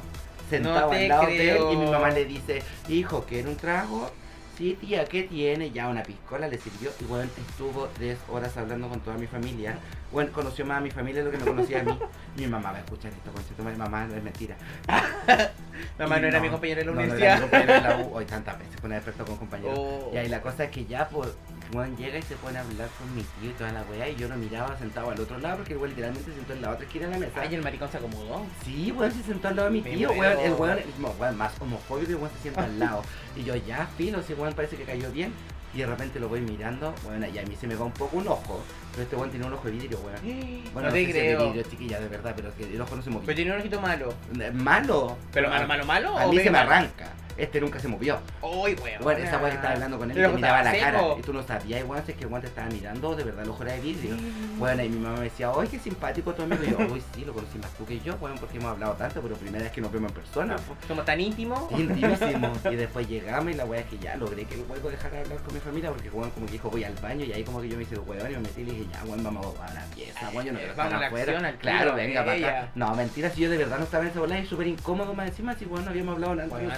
sentado 0.50 0.90
al 0.92 1.08
lado 1.08 1.26
de 1.26 1.50
él, 1.50 1.62
y 1.72 1.76
mi 1.76 1.90
mamá 1.90 2.10
le 2.10 2.24
dice, 2.24 2.62
hijo, 2.88 3.24
¿quiere 3.24 3.48
un 3.48 3.56
trago? 3.56 4.10
Sí, 4.56 4.78
tía, 4.80 5.04
¿qué 5.04 5.24
tiene? 5.24 5.72
Ya 5.72 5.88
una 5.88 6.04
piscola 6.04 6.46
le 6.46 6.58
sirvió 6.58 6.90
y 7.00 7.04
weón 7.06 7.28
estuvo 7.48 7.88
tres 7.88 8.18
horas 8.30 8.56
hablando 8.56 8.88
con 8.88 9.00
toda 9.00 9.16
mi 9.16 9.26
familia. 9.26 9.78
Bueno, 10.12 10.30
conoció 10.32 10.64
más 10.64 10.78
a 10.78 10.80
mi 10.80 10.92
familia 10.92 11.24
de 11.24 11.26
lo 11.26 11.30
que 11.32 11.38
me 11.38 11.44
conocía 11.44 11.80
a 11.80 11.82
mí. 11.82 11.98
Mi 12.36 12.46
mamá 12.46 12.70
va 12.70 12.78
a 12.78 12.80
escuchar 12.80 13.12
esto, 13.12 13.30
con 13.56 13.66
mi 13.72 13.76
mamá 13.76 14.06
no 14.06 14.14
es 14.16 14.22
mentira. 14.22 14.56
Mamá 15.98 16.18
Y 16.18 16.20
no 16.20 16.26
era 16.28 16.40
mi 16.40 16.48
compañera 16.48 16.80
de 16.80 16.86
la 16.86 16.92
no, 16.92 16.96
no 16.96 17.02
era 17.02 17.14
universidad. 17.14 17.34
mi 17.36 17.40
compañera 17.42 17.74
de 17.74 17.80
la 17.80 17.96
U. 18.04 18.14
Hoy 18.14 18.24
tantas 18.24 18.58
veces 18.58 18.80
pone 18.80 18.96
experto 18.96 19.24
con 19.24 19.36
compañeros. 19.36 19.78
Oh. 19.78 20.10
Y 20.12 20.16
ahí 20.16 20.28
la 20.28 20.40
cosa 20.40 20.64
es 20.64 20.70
que 20.70 20.84
ya, 20.84 21.08
pues, 21.08 21.30
Juan 21.72 21.96
llega 21.96 22.18
y 22.18 22.22
se 22.22 22.36
pone 22.36 22.58
a 22.58 22.60
hablar 22.62 22.88
con 22.98 23.14
mi 23.14 23.22
tío 23.22 23.50
y 23.50 23.52
toda 23.54 23.72
la 23.72 23.82
weá. 23.82 24.08
Y 24.08 24.16
yo 24.16 24.28
lo 24.28 24.36
miraba 24.36 24.76
sentado 24.78 25.10
al 25.10 25.20
otro 25.20 25.38
lado 25.38 25.56
porque 25.58 25.72
el 25.72 25.78
weón 25.78 25.90
literalmente 25.90 26.30
se 26.30 26.36
sentó 26.36 26.52
en 26.52 26.62
la 26.62 26.70
otra 26.70 26.84
esquina 26.86 27.06
de 27.06 27.12
la 27.12 27.18
mesa. 27.18 27.40
Ay, 27.40 27.54
el 27.54 27.62
maricón 27.62 27.90
se 27.90 27.96
acomodó. 27.96 28.46
Sí, 28.64 28.92
weón, 28.92 29.12
se 29.12 29.22
sentó 29.22 29.48
al 29.48 29.56
lado 29.56 29.68
de 29.70 29.74
mi 29.74 29.82
tío, 29.82 30.10
weón. 30.12 30.38
El 30.38 30.52
weón, 30.54 30.78
no, 30.98 31.08
weón, 31.18 31.36
más 31.36 31.52
homofóbico 31.60 32.12
y 32.12 32.14
weón 32.14 32.30
se 32.36 32.42
sienta 32.42 32.64
al 32.64 32.78
lado. 32.78 33.02
Y 33.36 33.42
yo, 33.44 33.56
ya, 33.56 33.86
filo, 33.96 34.20
ese 34.20 34.34
weón 34.34 34.54
parece 34.54 34.76
que 34.76 34.84
cayó 34.84 35.10
bien. 35.10 35.32
Y 35.74 35.78
de 35.78 35.86
repente 35.86 36.20
lo 36.20 36.28
voy 36.28 36.40
mirando, 36.40 36.94
weón, 37.04 37.24
y 37.34 37.36
a 37.36 37.42
mí 37.42 37.56
se 37.60 37.66
me 37.66 37.74
va 37.74 37.84
un 37.84 37.92
poco 37.92 38.16
un 38.18 38.28
ojo. 38.28 38.62
Pero 38.92 39.02
este 39.02 39.16
weón 39.16 39.30
tiene 39.30 39.44
un 39.46 39.54
ojo 39.54 39.64
de 39.66 39.72
vidrio, 39.72 39.98
weón. 40.04 40.62
Bueno, 40.72 40.88
no 40.88 40.94
sé 40.94 41.04
si 41.04 41.10
es 41.10 41.14
de 41.14 41.20
creo. 41.20 41.46
vidrio, 41.46 41.62
chiquilla, 41.64 41.98
de 42.00 42.08
verdad, 42.08 42.32
pero 42.36 42.48
es 42.50 42.54
que 42.54 42.72
el 42.74 42.80
ojo 42.80 42.94
no 42.94 43.02
se 43.02 43.10
Pero 43.10 43.20
movía. 43.20 43.34
tiene 43.34 43.52
un 43.52 43.58
ojito 43.58 43.80
malo. 43.80 44.14
Malo. 44.52 45.16
¿Pero 45.32 45.48
malo, 45.50 45.66
malo, 45.66 45.84
malo? 45.84 46.18
A 46.18 46.26
o 46.26 46.30
mí 46.30 46.36
se 46.36 46.44
medio 46.44 46.52
me 46.52 46.58
malo? 46.58 46.70
arranca. 46.70 47.12
Este 47.36 47.60
nunca 47.60 47.78
se 47.78 47.88
movió. 47.88 48.18
Uy, 48.42 48.74
weón. 48.82 49.02
Bueno, 49.02 49.24
esa 49.24 49.38
weá 49.38 49.50
que 49.50 49.56
estaba 49.56 49.74
hablando 49.74 49.98
con 49.98 50.10
él 50.10 50.18
y 50.18 50.20
te 50.20 50.28
miraba 50.28 50.62
la 50.62 50.78
cara. 50.78 51.02
Y 51.18 51.22
tú 51.22 51.32
no 51.32 51.42
sabías, 51.42 51.84
weón, 51.84 52.04
si 52.04 52.12
es 52.12 52.18
que 52.18 52.24
el 52.24 52.30
weón 52.30 52.42
te 52.42 52.48
estaba 52.48 52.68
mirando, 52.68 53.16
de 53.16 53.24
verdad, 53.24 53.44
el 53.44 53.50
ojo 53.50 53.62
era 53.62 53.72
de 53.72 53.80
vidrio. 53.80 54.16
Bueno, 54.58 54.82
y 54.82 54.88
mi 54.88 54.98
mamá 54.98 55.18
me 55.18 55.24
decía, 55.24 55.50
oye, 55.50 55.68
qué 55.68 55.78
simpático 55.78 56.32
tu 56.32 56.42
amigo. 56.42 56.62
Y 56.64 56.70
yo, 56.70 56.78
uy, 56.78 57.02
sí, 57.14 57.24
lo 57.24 57.32
conocí 57.32 57.58
más 57.58 57.70
tú 57.72 57.84
que 57.84 58.00
yo, 58.00 58.14
weón, 58.20 58.38
porque 58.38 58.58
hemos 58.58 58.70
hablado 58.70 58.94
tanto, 58.94 59.20
pero 59.20 59.34
primera 59.36 59.64
vez 59.64 59.72
que 59.72 59.80
nos 59.80 59.92
vemos 59.92 60.10
en 60.10 60.16
persona. 60.16 60.56
Somos 60.86 61.04
tan 61.04 61.20
íntimos. 61.20 61.70
Intimísimo. 61.72 62.52
Y 62.74 62.76
después 62.76 63.08
llegamos 63.08 63.52
y 63.52 63.56
la 63.56 63.64
weá 63.64 63.80
es 63.80 63.86
que 63.86 63.98
ya 63.98 64.16
logré 64.16 64.44
que 64.44 64.54
el 64.54 64.62
weón 64.68 64.82
dejara 64.90 65.16
de 65.16 65.22
hablar 65.22 65.38
con 65.38 65.54
mi 65.54 65.60
familia 65.60 65.90
porque 65.90 66.08
weón 66.10 66.30
como 66.30 66.46
que 66.46 66.52
dijo 66.52 66.70
voy 66.70 66.82
al 66.82 66.94
baño 66.94 67.24
y 67.24 67.32
ahí 67.32 67.44
como 67.44 67.60
que 67.60 67.68
yo 67.68 67.76
me 67.76 67.82
hice 67.82 67.98
weón 67.98 68.30
y 68.30 68.34
me 68.34 68.40
metí 68.40 68.62
y 68.62 68.64
le 68.64 68.72
dije 68.72 68.86
ya 68.90 69.04
weón 69.04 69.22
vamos 69.22 69.46
a 69.60 69.74
la 69.74 69.82
pieza, 69.94 70.30
weón, 70.32 70.46
yo 70.46 70.52
no 70.52 70.58
quiero 70.58 70.72
estar 70.72 71.04
afuera. 71.04 71.54
claro, 71.58 71.94
venga 71.94 72.24
para 72.24 72.36
acá. 72.36 72.68
No, 72.74 72.94
mentira, 72.94 73.30
si 73.30 73.42
yo 73.42 73.50
de 73.50 73.58
verdad 73.58 73.78
no 73.78 73.84
estaba 73.84 74.04
en 74.04 74.10
esa 74.10 74.20
bola 74.20 74.38
y 74.38 74.46
súper 74.46 74.66
incómodo 74.66 75.14
más 75.14 75.28
encima 75.28 75.54
si 75.54 75.66
weón 75.66 75.84
no 75.84 75.90
habíamos 75.90 76.14
hablado 76.14 76.34
nada 76.34 76.48
Bueno, 76.48 76.72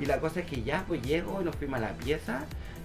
Y 0.00 0.06
la 0.06 0.18
cosa 0.20 0.40
es 0.40 0.46
que 0.46 0.62
ya 0.62 0.84
pues 0.86 1.02
llego 1.02 1.40
y 1.40 1.44
nos 1.44 1.56
fuimos 1.56 1.78
a 1.78 1.82
la 1.82 1.92
pieza 1.92 2.40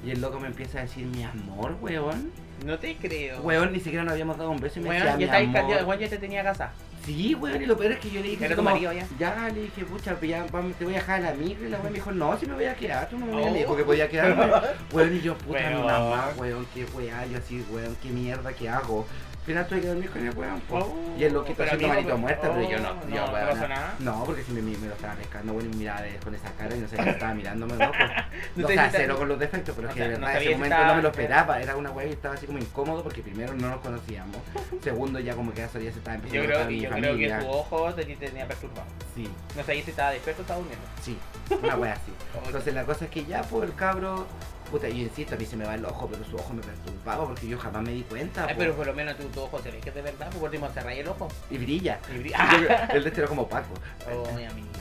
y 0.06 0.12
el 0.12 0.22
loco 0.22 0.40
me 0.40 0.48
empieza 0.48 0.80
a 0.80 0.82
decir 0.82 1.06
mi 1.06 1.24
amor, 1.24 1.78
weón. 1.82 2.32
No 2.66 2.78
te 2.78 2.96
creo. 2.96 3.42
Weón, 3.42 3.72
ni 3.74 3.80
siquiera 3.80 4.04
nos 4.04 4.14
habíamos 4.14 4.38
dado 4.38 4.52
un 4.52 4.60
beso 4.60 4.80
y 4.80 4.84
me 4.84 4.90
Weón, 4.90 5.02
decía 5.18 5.42
ya 5.42 5.48
mi 5.48 5.58
amor. 5.58 5.84
weón, 5.86 6.00
ya 6.00 6.10
te 6.10 6.18
tenía 6.18 6.44
casa. 6.44 6.72
Sí, 7.06 7.34
weón, 7.34 7.60
y 7.62 7.66
lo 7.66 7.76
peor 7.76 7.94
es 7.94 8.00
que 8.00 8.12
yo 8.12 8.22
le 8.22 8.30
dije 8.30 8.46
¿Era 8.46 8.54
así 8.54 8.56
tu 8.56 8.58
como, 8.64 8.70
marido 8.70 8.92
ya? 8.94 9.50
le 9.50 9.62
dije, 9.62 9.84
pucha, 9.86 10.16
pues 10.16 10.30
ya 10.30 10.46
vamos, 10.52 10.76
te 10.76 10.86
voy 10.86 10.94
a 10.94 10.98
dejar 10.98 11.22
a 11.26 11.32
la 11.32 11.34
micro 11.34 11.66
y 11.66 11.70
la 11.72 11.78
weón 11.80 11.92
me 11.94 11.98
dijo, 11.98 12.12
no, 12.12 12.38
si 12.38 12.46
me 12.46 12.54
voy 12.54 12.66
a 12.66 12.76
quedar, 12.76 13.10
tú 13.10 13.18
no 13.18 13.26
me, 13.26 13.34
Oh. 13.42 13.52
me 13.52 13.58
dijo 13.58 13.76
que 13.76 13.84
podía 13.84 14.08
quedarme. 14.08 14.46
weón, 14.94 15.16
y 15.16 15.22
yo, 15.22 15.36
puta, 15.38 15.60
mi 15.60 15.76
Weón. 15.76 15.86
mamá, 15.88 16.30
weón, 16.38 16.68
qué 16.76 16.86
weá, 16.96 17.26
yo 17.26 17.40
así, 17.40 17.66
weón, 17.72 17.96
qué 18.04 18.10
mierda, 18.10 18.54
qué 18.54 18.70
hago. 18.70 19.08
Al 19.42 19.46
final 19.48 19.66
tuve 19.68 19.82
que 19.82 19.88
dormir 19.88 20.10
con 20.12 20.28
el 20.28 20.38
weón, 20.38 20.62
po. 20.62 20.78
Oh, 20.78 21.16
y 21.18 21.24
el 21.24 21.34
loquito 21.34 21.64
haciendo 21.64 21.88
manito 21.88 22.06
pero- 22.10 22.18
muerta, 22.20 22.42
pero 22.54 22.70
yo 22.70 22.80
no, 22.80 22.90
oh, 22.92 23.10
yo, 23.10 23.16
no, 23.16 23.26
no 23.26 23.32
pasó 23.50 23.68
nada. 23.68 23.96
No, 24.00 24.24
porque 24.24 24.44
si 24.44 24.52
me, 24.52 24.62
me 24.62 24.88
lo 24.88 24.94
estaba 24.94 25.16
pescando, 25.16 25.54
weón, 25.54 25.66
y 25.66 25.70
me 25.70 25.76
miraba 25.78 26.02
de- 26.04 26.18
con 26.18 26.36
esa 26.36 26.52
cara 26.52 26.76
y 26.76 26.80
no 26.80 26.88
sé 26.88 26.96
qué 26.98 27.10
estaba 27.10 27.34
mirándome, 27.34 27.74
loco. 27.76 27.94
No 28.56 28.62
No, 28.62 28.68
sé 28.68 28.74
o 28.74 28.78
sea, 28.78 28.90
cero 28.92 29.16
con 29.18 29.28
los 29.30 29.40
defectos, 29.40 29.76
pero 29.76 29.90
es 29.90 29.96
que 29.96 30.02
de 30.02 30.08
no 30.10 30.14
verdad, 30.20 30.34
sabía 30.34 30.50
ese 30.50 30.58
momento 30.58 30.86
no 30.86 30.96
me 30.96 31.02
lo 31.02 31.10
esperaba, 31.10 31.60
era 31.62 31.76
una 31.76 31.90
weá 31.92 32.06
y 32.06 32.12
estaba 32.12 32.36
así 32.36 32.46
como 32.46 32.60
incómodo 32.60 33.02
porque 33.04 33.22
primero 33.24 33.54
no 33.56 33.70
nos 33.70 33.80
conocíamos, 33.82 34.38
segundo 34.84 35.20
ya 35.20 35.34
como 35.34 35.52
que 35.54 35.64
eso 35.64 35.80
ya 35.80 35.92
se 35.92 35.98
estaba 35.98 36.16
empezando 36.18 36.36
Yo 36.36 36.42
a 36.44 36.46
creo, 36.46 36.60
notar 36.60 36.72
en 36.72 36.76
y 36.76 36.78
mi 36.78 36.84
yo 36.84 36.90
creo 36.92 37.18
que 37.40 37.46
tu 37.46 37.52
ojo 37.52 37.94
te 37.96 38.06
te 38.06 38.16
tenía 38.16 38.48
perturbado. 38.48 38.86
Sí, 39.16 39.28
No 39.58 39.64
sabía 39.64 39.84
si 39.84 39.90
estaba 39.90 40.12
despierto 40.12 40.42
o 40.42 40.44
estaba 40.44 40.60
durmiendo. 40.60 40.86
Sí, 41.02 41.18
una 41.64 41.76
wea 41.78 41.94
así. 41.94 42.14
Entonces 42.46 42.74
la 42.76 42.84
cosa 42.86 43.06
es 43.06 43.12
que 43.12 43.26
ya, 43.26 43.42
pues 43.42 43.64
el 43.70 43.76
cabro, 43.76 44.28
puta, 44.70 44.88
yo 44.90 44.98
insisto, 44.98 45.36
a 45.36 45.38
mí 45.38 45.46
se 45.46 45.56
me 45.56 45.66
va 45.66 45.76
el 45.76 45.86
ojo, 45.86 46.08
pero 46.12 46.24
su 46.26 46.36
ojo 46.36 46.54
me 46.54 46.62
perturbaba 46.62 47.26
porque 47.26 47.48
yo 47.48 47.58
jamás 47.58 47.84
me 47.84 47.92
di 47.92 48.04
cuenta. 48.04 48.46
Ay, 48.46 48.54
po. 48.54 48.60
pero 48.60 48.76
por 48.76 48.86
lo 48.88 48.94
menos 48.94 49.18
tu, 49.18 49.24
tu 49.30 49.42
ojo 49.42 49.60
se 49.62 49.72
ve 49.72 49.80
que 49.80 49.90
es 49.90 49.96
de 49.96 50.02
verdad, 50.02 50.30
por 50.32 50.44
último 50.44 50.70
cerrar 50.70 50.94
el 50.94 51.08
ojo. 51.08 51.28
Y 51.50 51.58
brilla. 51.58 52.00
Y 52.14 52.20
brilla. 52.20 52.52
Yo 52.52 52.66
creo- 52.66 52.80
el 52.94 53.04
de 53.04 53.10
este 53.10 53.22
era 53.22 53.28
como 53.30 53.48
Paco. 53.48 53.74
Oh. 54.14 54.28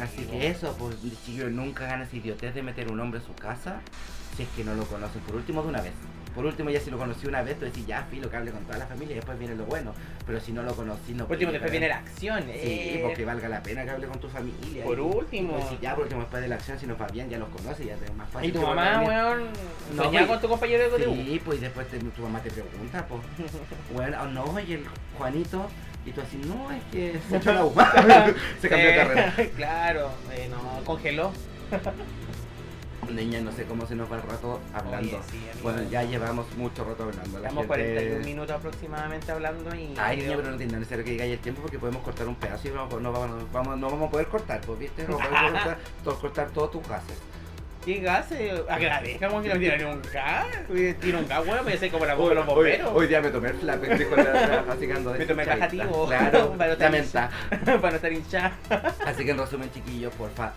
Así 0.03 0.24
que 0.24 0.49
eso, 0.49 0.74
pues 0.78 1.01
chiquillos, 1.01 1.51
nunca 1.51 1.87
hagan 1.87 2.03
esa 2.03 2.16
idiotez 2.16 2.55
de 2.55 2.62
meter 2.62 2.91
un 2.91 3.01
hombre 3.01 3.20
a 3.20 3.22
su 3.22 3.35
casa 3.35 3.81
si 4.37 4.43
es 4.45 4.49
que 4.51 4.64
no 4.64 4.74
lo 4.74 4.85
conocen. 4.85 5.20
Por 5.22 5.37
último, 5.37 5.62
de 5.62 5.68
una 5.68 5.81
vez. 5.81 5.93
Por 6.35 6.47
último, 6.47 6.70
ya 6.70 6.81
si 6.81 6.91
lo 6.91 6.99
conocí 6.99 7.26
una 7.26 7.43
vez, 7.43 7.59
tú 7.59 7.64
decís, 7.64 7.87
ya, 7.87 8.03
filo, 8.11 8.31
que 8.31 8.37
hable 8.37 8.51
con 8.53 8.62
toda 8.64 8.78
la 8.78 8.87
familia 8.87 9.12
y 9.12 9.16
después 9.16 9.39
viene 9.39 9.55
lo 9.57 9.64
bueno. 9.64 9.93
Pero 10.26 10.41
si 10.41 10.53
no 10.53 10.62
lo 10.62 10.74
conocí, 10.74 11.12
no 11.12 11.24
Por 11.26 11.35
último, 11.37 11.53
después 11.53 11.70
viene 11.70 11.89
la 11.89 11.99
acción. 11.99 12.43
Sí, 12.45 12.51
eh. 12.62 13.01
porque 13.03 13.24
valga 13.24 13.49
la 13.49 13.62
pena 13.62 13.85
que 13.85 13.91
hable 13.91 14.07
con 14.07 14.20
tu 14.20 14.28
familia. 14.28 14.85
Por 14.85 14.99
y- 14.99 15.01
último. 15.01 15.53
Pues 15.55 15.81
ya, 15.81 15.95
por 15.95 16.05
último, 16.05 16.20
después 16.20 16.43
de 16.43 16.49
la 16.49 16.55
acción, 16.55 16.78
si 16.78 16.87
nos 16.87 17.01
va 17.01 17.07
bien, 17.09 17.28
ya 17.28 17.39
los 17.39 17.49
conoce, 17.49 17.85
ya 17.85 17.95
es 17.95 18.14
más 18.14 18.28
fácil. 18.31 18.51
Y 18.51 18.53
tu 18.53 18.62
mamá, 18.62 19.03
weón, 19.07 19.45
No, 19.97 20.05
soñaba 20.05 20.24
y- 20.26 20.28
con 20.28 20.41
tu 20.41 20.49
compañero 20.49 20.91
de. 20.99 21.05
Sí, 21.05 21.43
pues 21.45 21.61
después 21.61 21.89
te- 21.89 21.99
tu 21.99 22.22
mamá 22.22 22.41
te 22.41 22.51
pregunta, 22.51 23.07
pues, 23.09 23.22
bueno, 23.95 24.16
oh, 24.22 24.26
no, 24.26 24.61
y 24.61 24.72
el 24.74 24.85
Juanito, 25.18 25.66
y 26.07 26.12
tú 26.12 26.20
así, 26.20 26.37
no, 26.47 26.70
es 26.70 26.83
que 26.93 27.18
se 27.28 27.37
echó 27.39 27.53
la 27.53 27.64
UMA, 27.64 27.93
se 28.61 28.68
cambió 28.68 28.87
de 28.87 28.93
Eh, 28.93 28.97
carrera. 28.97 29.35
claro, 29.57 30.11
eh, 30.33 30.49
no, 30.51 30.85
congeló. 30.85 31.33
Niña, 33.14 33.40
no 33.40 33.52
sé 33.52 33.64
cómo 33.64 33.86
se 33.86 33.94
nos 33.94 34.11
va 34.11 34.16
el 34.16 34.22
rato 34.22 34.61
hablando. 34.74 35.16
Oye, 35.16 35.26
sí, 35.30 35.40
bueno, 35.62 35.82
ya 35.90 36.02
llevamos 36.02 36.46
mucho 36.56 36.84
rato 36.84 37.04
hablando. 37.04 37.38
La 37.40 37.48
gente... 37.50 37.66
41 37.66 38.24
minutos 38.24 38.56
aproximadamente 38.56 39.32
hablando 39.32 39.74
y... 39.74 39.94
Ay, 39.98 40.16
niña, 40.18 40.36
pero 40.36 40.50
no 40.50 40.56
tiene 40.56 40.78
necesario 40.78 41.04
que 41.04 41.11
digáis 41.12 41.32
el 41.32 41.38
tiempo 41.38 41.62
porque 41.62 41.78
podemos 41.78 42.02
cortar 42.02 42.26
un 42.28 42.36
pedazo 42.36 42.68
y 42.68 42.70
vamos, 42.70 43.00
no, 43.00 43.12
vamos, 43.12 43.52
vamos, 43.52 43.78
no 43.78 43.90
vamos 43.90 44.08
a 44.08 44.11
poder 44.11 44.26
cortar, 44.28 44.61
pues, 44.62 44.78
¿viste? 44.78 45.02
No 45.08 45.18
podemos 45.18 45.40
cortar, 45.52 45.78
to- 46.04 46.18
cortar 46.18 46.50
todos 46.50 46.70
tus 46.70 46.88
gases. 46.88 47.18
¿Qué 47.84 47.98
gas? 48.00 48.26
Agradezcamos 48.68 49.42
que 49.42 49.48
no 49.48 49.58
tiene 49.58 49.84
un 49.86 50.02
gas. 50.12 50.46
Tiene 51.00 51.18
un 51.18 51.26
gas, 51.26 51.46
weón, 51.46 51.64
pensé 51.64 51.90
como 51.90 52.04
la 52.04 52.14
voz 52.14 52.28
de 52.28 52.34
los 52.34 52.46
Hoy, 52.46 52.54
bomberos. 52.54 52.90
hoy 52.94 53.06
día 53.06 53.22
me 53.22 53.30
tomé 53.30 53.48
el 53.48 53.56
estoy 53.70 54.04
con 54.04 54.18
la, 54.18 54.32
la- 54.34 54.96
ando 54.96 55.14
Me 55.18 55.24
tomé 55.24 55.44
bajativo. 55.46 56.06
Claro. 56.06 56.52
Para 56.58 57.90
no 57.90 57.96
estar 57.96 58.12
hinchada. 58.12 58.52
Así 59.06 59.24
que 59.24 59.30
en 59.30 59.38
resumen, 59.38 59.70
chiquillos, 59.72 60.12
porfa, 60.14 60.52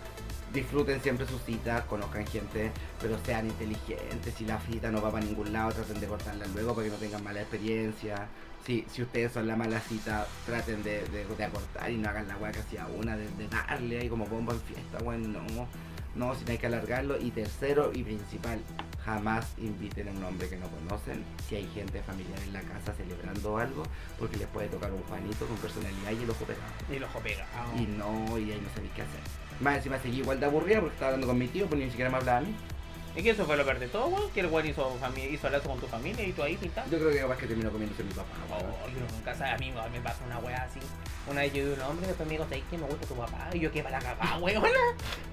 disfruten 0.54 1.02
siempre 1.02 1.26
sus 1.26 1.42
citas, 1.42 1.84
conozcan 1.84 2.26
gente, 2.26 2.70
pero 3.00 3.18
sean 3.26 3.46
inteligentes. 3.46 4.32
Si 4.34 4.46
la 4.46 4.58
cita 4.60 4.90
no 4.90 5.02
va 5.02 5.10
para 5.10 5.24
ningún 5.26 5.52
lado, 5.52 5.72
traten 5.72 6.00
de 6.00 6.06
cortarla 6.06 6.46
luego 6.54 6.74
para 6.74 6.86
que 6.86 6.92
no 6.92 6.98
tengan 6.98 7.22
mala 7.24 7.40
experiencia. 7.40 8.28
Si, 8.64 8.86
si 8.90 9.02
ustedes 9.02 9.32
son 9.32 9.46
la 9.46 9.56
mala 9.56 9.78
cita, 9.80 10.26
traten 10.46 10.82
de, 10.82 11.04
de, 11.08 11.26
de 11.26 11.44
acortar 11.44 11.90
y 11.90 11.96
no 11.98 12.08
hagan 12.08 12.26
la 12.28 12.36
weá 12.38 12.52
que 12.52 12.60
hacía 12.60 12.86
una, 12.86 13.14
de, 13.16 13.28
de 13.36 13.48
darle 13.48 13.98
ahí 13.98 14.08
como 14.08 14.24
bomba 14.26 14.54
en 14.54 14.60
fiesta, 14.60 14.98
bueno, 15.02 15.42
no. 15.42 15.66
No, 16.14 16.32
si 16.36 16.44
no 16.44 16.52
hay 16.52 16.58
que 16.58 16.66
alargarlo. 16.68 17.20
Y 17.20 17.32
tercero 17.32 17.90
y 17.92 18.04
principal, 18.04 18.60
jamás 19.04 19.46
inviten 19.58 20.06
a 20.06 20.12
un 20.12 20.22
hombre 20.22 20.48
que 20.48 20.56
no 20.56 20.68
conocen. 20.68 21.24
Si 21.48 21.56
hay 21.56 21.68
gente 21.74 22.00
familiar 22.02 22.38
en 22.40 22.52
la 22.52 22.62
casa 22.62 22.94
celebrando 22.96 23.58
algo, 23.58 23.82
porque 24.16 24.36
les 24.36 24.46
puede 24.46 24.68
tocar 24.68 24.92
un 24.92 25.02
Juanito 25.02 25.44
con 25.44 25.56
personalidad 25.56 26.12
y 26.12 26.22
el 26.22 26.30
ojo 26.30 26.44
pegado. 26.44 26.72
Y 26.88 26.94
el 26.94 27.02
ojo 27.02 27.18
pega. 27.18 27.44
Y 27.76 27.86
no, 27.98 28.38
y 28.38 28.52
ahí 28.52 28.60
no 28.62 28.72
sabéis 28.72 28.92
qué 28.94 29.02
hacer. 29.02 29.20
Más 29.64 29.78
encima 29.78 29.98
seguí 29.98 30.18
igual 30.18 30.38
de 30.38 30.44
aburrida 30.44 30.80
porque 30.80 30.92
estaba 30.92 31.12
hablando 31.12 31.26
con 31.26 31.38
mi 31.38 31.48
tío, 31.48 31.66
pues 31.66 31.80
ni 31.80 31.88
siquiera 31.88 32.10
me 32.10 32.18
hablaba 32.18 32.38
a 32.38 32.40
mí. 32.42 32.54
Es 33.16 33.22
que 33.22 33.30
eso 33.30 33.46
fue 33.46 33.56
lo 33.56 33.64
peor 33.64 33.78
de 33.78 33.88
todo, 33.88 34.08
weón. 34.08 34.30
Que 34.32 34.40
el 34.40 34.46
weón 34.46 34.66
hizo, 34.66 34.98
hizo 35.30 35.48
lazo 35.48 35.70
con 35.70 35.80
tu 35.80 35.86
familia 35.86 36.22
y 36.22 36.32
tú 36.32 36.42
ahí 36.42 36.56
pintando. 36.58 36.90
Yo 36.90 36.98
creo 36.98 37.10
que 37.10 37.20
capaz 37.20 37.38
que 37.38 37.46
terminó 37.46 37.70
comiéndose 37.70 38.04
mi 38.04 38.12
papá. 38.12 38.28
Oh, 38.50 38.88
yo 38.90 39.00
nunca 39.10 39.34
sabía, 39.34 39.54
a 39.54 39.58
mí 39.58 39.72
me 39.72 40.00
pasa 40.02 40.18
una 40.26 40.38
wea 40.40 40.64
así. 40.64 40.80
Una 41.26 41.40
vez 41.40 41.52
yo 41.52 41.64
vi 41.64 41.70
un 41.72 41.80
hombre, 41.80 42.06
después 42.06 42.26
me 42.28 42.32
dijo, 42.34 42.44
¿sabes 42.44 42.62
qué? 42.70 42.76
Me 42.78 42.86
gusta 42.86 43.06
tu 43.06 43.14
papá. 43.14 43.48
Y 43.52 43.60
yo, 43.60 43.72
¿qué 43.72 43.82
para 43.82 43.98
la 43.98 44.04
cagada, 44.04 44.36
weón? 44.38 44.62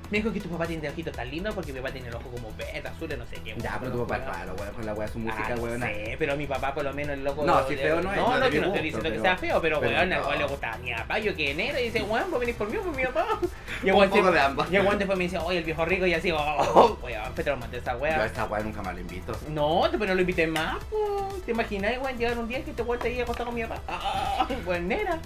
Me 0.10 0.18
dijo 0.18 0.34
que 0.34 0.42
tu 0.42 0.50
papá 0.50 0.68
tiene 0.68 0.90
ojitos 0.90 1.14
tan 1.16 1.32
lindos 1.32 1.56
porque 1.56 1.72
mi 1.72 1.80
papá 1.80 1.94
tiene 1.94 2.10
el 2.10 2.16
ojo 2.16 2.30
como 2.30 2.54
verde, 2.58 2.84
azul, 2.86 3.10
no 3.18 3.26
sé 3.26 3.38
qué. 3.44 3.56
Ya, 3.58 3.72
weón, 3.72 3.80
pero 3.80 3.92
tu 3.92 4.08
papá 4.08 4.16
es 4.18 4.22
weón. 4.24 4.34
raro, 4.34 4.56
weón, 4.60 4.74
con 4.74 4.86
la 4.86 4.94
weá 4.94 5.08
su 5.08 5.20
música, 5.20 5.46
ah, 5.48 5.56
no 5.56 5.62
weón. 5.62 5.82
sé, 5.82 6.16
pero 6.20 6.36
mi 6.36 6.48
papá 6.48 6.74
por 6.74 6.84
lo 6.84 6.94
menos 6.94 7.14
el 7.14 7.24
loco... 7.24 7.46
No, 7.46 7.66
si 7.66 7.76
de- 7.76 7.82
feo 7.82 8.02
no 8.02 8.12
es, 8.12 8.18
No, 8.18 8.32
no 8.32 8.40
no, 8.40 8.50
que 8.50 8.60
no 8.60 8.68
estoy 8.68 8.82
diciendo 8.82 9.10
que 9.10 9.20
sea 9.22 9.38
feo, 9.38 9.62
pero, 9.62 9.80
pero 9.80 9.96
weón, 9.96 10.10
no. 10.10 10.36
le 10.36 10.44
gustaba 10.46 10.78
mi 10.80 10.94
papá. 10.94 11.20
Yo 11.20 11.34
que 11.34 11.54
negro 11.54 11.80
y 11.80 11.84
dice, 11.84 12.02
weón, 12.04 12.30
vos 12.30 12.40
venís 12.42 12.56
por 12.56 12.70
mí 12.70 12.76
o 12.78 12.82
por 12.82 12.96
mi 12.96 13.04
papá. 13.04 13.40
Y 13.84 13.88
el 13.88 13.96
weón 13.96 14.12
weón 14.12 14.98
después 15.00 15.18
me 15.18 15.24
dice, 15.24 15.38
oye, 15.38 15.60
el 15.60 15.64
viejo 15.64 15.86
rico, 15.86 16.06
y 16.06 16.14
así, 16.14 16.32
oh, 16.32 16.98
weón, 17.02 17.32
pero 17.36 17.56
mandé 17.56 17.78
esa 17.78 17.98
Yo 17.98 18.06
a 18.06 18.26
esta 18.26 18.46
weá 18.46 18.62
nunca 18.64 18.82
más 18.82 18.94
lo 18.94 19.00
invito. 19.00 19.32
No, 19.50 19.84
pero 19.92 20.08
no 20.08 20.16
lo 20.16 20.22
invité 20.22 20.46
más, 20.46 20.84
po. 20.86 21.30
¿Te 21.46 21.52
imaginas, 21.52 21.98
weón, 22.00 22.18
llegar 22.18 22.38
un 22.38 22.50
día 22.50 22.64
que 22.66 22.74
te 22.74 22.82
vuelta 22.82 23.08
ahí 23.08 23.22
acostado 23.22 23.46
con 23.48 23.56
mi 23.56 23.64
papá? 23.64 23.82
Ah, 24.42 24.48
weón, 24.66 24.88
nera. 24.88 25.20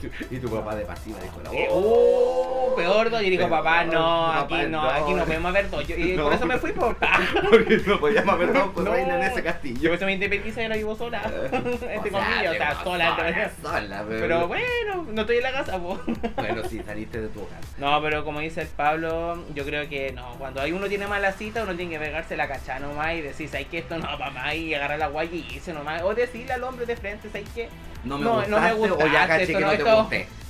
y 0.30 0.36
tu 0.38 0.48
papá 0.50 0.74
de 0.74 0.84
pasiva 0.84 1.18
dijo, 1.20 1.40
no. 1.42 1.52
Eh, 1.52 1.68
uh, 1.70 2.74
peor, 2.76 3.10
yo 3.10 3.18
digo, 3.18 3.48
papá, 3.48 3.84
no, 3.84 3.92
papá, 4.32 4.40
aquí 4.58 4.66
no, 4.68 4.82
no. 4.82 4.90
aquí 4.90 5.12
no 5.14 5.24
podemos 5.24 5.52
ver 5.52 5.68
todo. 5.68 5.80
Yo- 5.82 5.96
Y 5.96 6.12
No. 6.16 6.24
por 6.24 6.32
eso 6.34 6.46
me 6.46 6.58
fui, 6.58 6.72
por 6.72 6.96
Porque 7.50 7.78
no 7.86 8.00
podíamos 8.00 8.34
haber 8.34 8.52
dado 8.52 8.72
por 8.72 8.84
No. 8.84 8.92
reina 8.92 9.16
en 9.16 9.22
ese 9.32 9.42
castillo. 9.42 9.88
por 9.90 9.96
eso 9.96 10.06
me 10.06 10.12
independicé 10.14 10.60
y 10.60 10.64
ahora 10.64 10.76
vivo 10.76 10.96
sola. 10.96 11.22
Entre 11.52 12.10
comillas, 12.10 12.50
o 12.52 12.54
sea, 12.56 12.74
sola. 12.84 13.16
sola, 13.16 13.50
sola, 13.62 14.04
Pero 14.08 14.48
bueno, 14.48 15.06
no 15.08 15.20
estoy 15.22 15.36
en 15.38 15.42
la 15.42 15.52
casa, 15.52 15.78
po. 15.78 16.00
Bueno, 16.36 16.62
sí, 16.68 16.82
saliste 16.84 17.20
de 17.20 17.28
tu 17.28 17.40
hogar. 17.40 17.60
No, 17.78 18.00
pero 18.02 18.24
como 18.24 18.40
dice 18.40 18.62
el 18.62 18.68
Pablo, 18.68 19.42
yo 19.54 19.64
creo 19.64 19.88
que 19.88 20.12
no, 20.12 20.34
cuando 20.38 20.60
hay 20.60 20.72
uno 20.72 20.88
tiene 20.88 21.06
mala 21.06 21.32
cita, 21.32 21.62
uno 21.62 21.74
tiene 21.74 21.92
que 21.92 21.98
pegarse 21.98 22.36
la 22.36 22.48
cachá 22.48 22.78
nomás 22.78 23.14
y 23.14 23.20
decir, 23.22 23.48
¿sabes 23.48 23.66
que 23.68 23.78
Esto 23.78 23.98
no 23.98 24.06
más 24.32 24.54
y 24.54 24.74
agarrar 24.74 24.98
la 24.98 25.08
guay 25.08 25.28
y 25.50 25.54
irse 25.54 25.72
nomás. 25.72 26.02
O 26.02 26.14
decirle 26.14 26.52
al 26.52 26.64
hombre 26.64 26.86
de 26.86 26.96
frente, 26.96 27.28
¿sabes 27.30 27.48
qué? 27.54 27.68
No 28.04 28.18
me 28.18 28.24
No, 28.24 28.30
gustaste, 28.34 28.50
no 28.50 28.60
me 28.60 28.72
o 28.72 28.76
ya 28.76 28.86
gustaste, 28.86 29.26
caché 29.28 29.42
esto 29.42 29.58
que 29.58 29.60
no, 29.60 29.66
no 29.66 29.70
te 29.72 29.76
esto- 29.78 29.95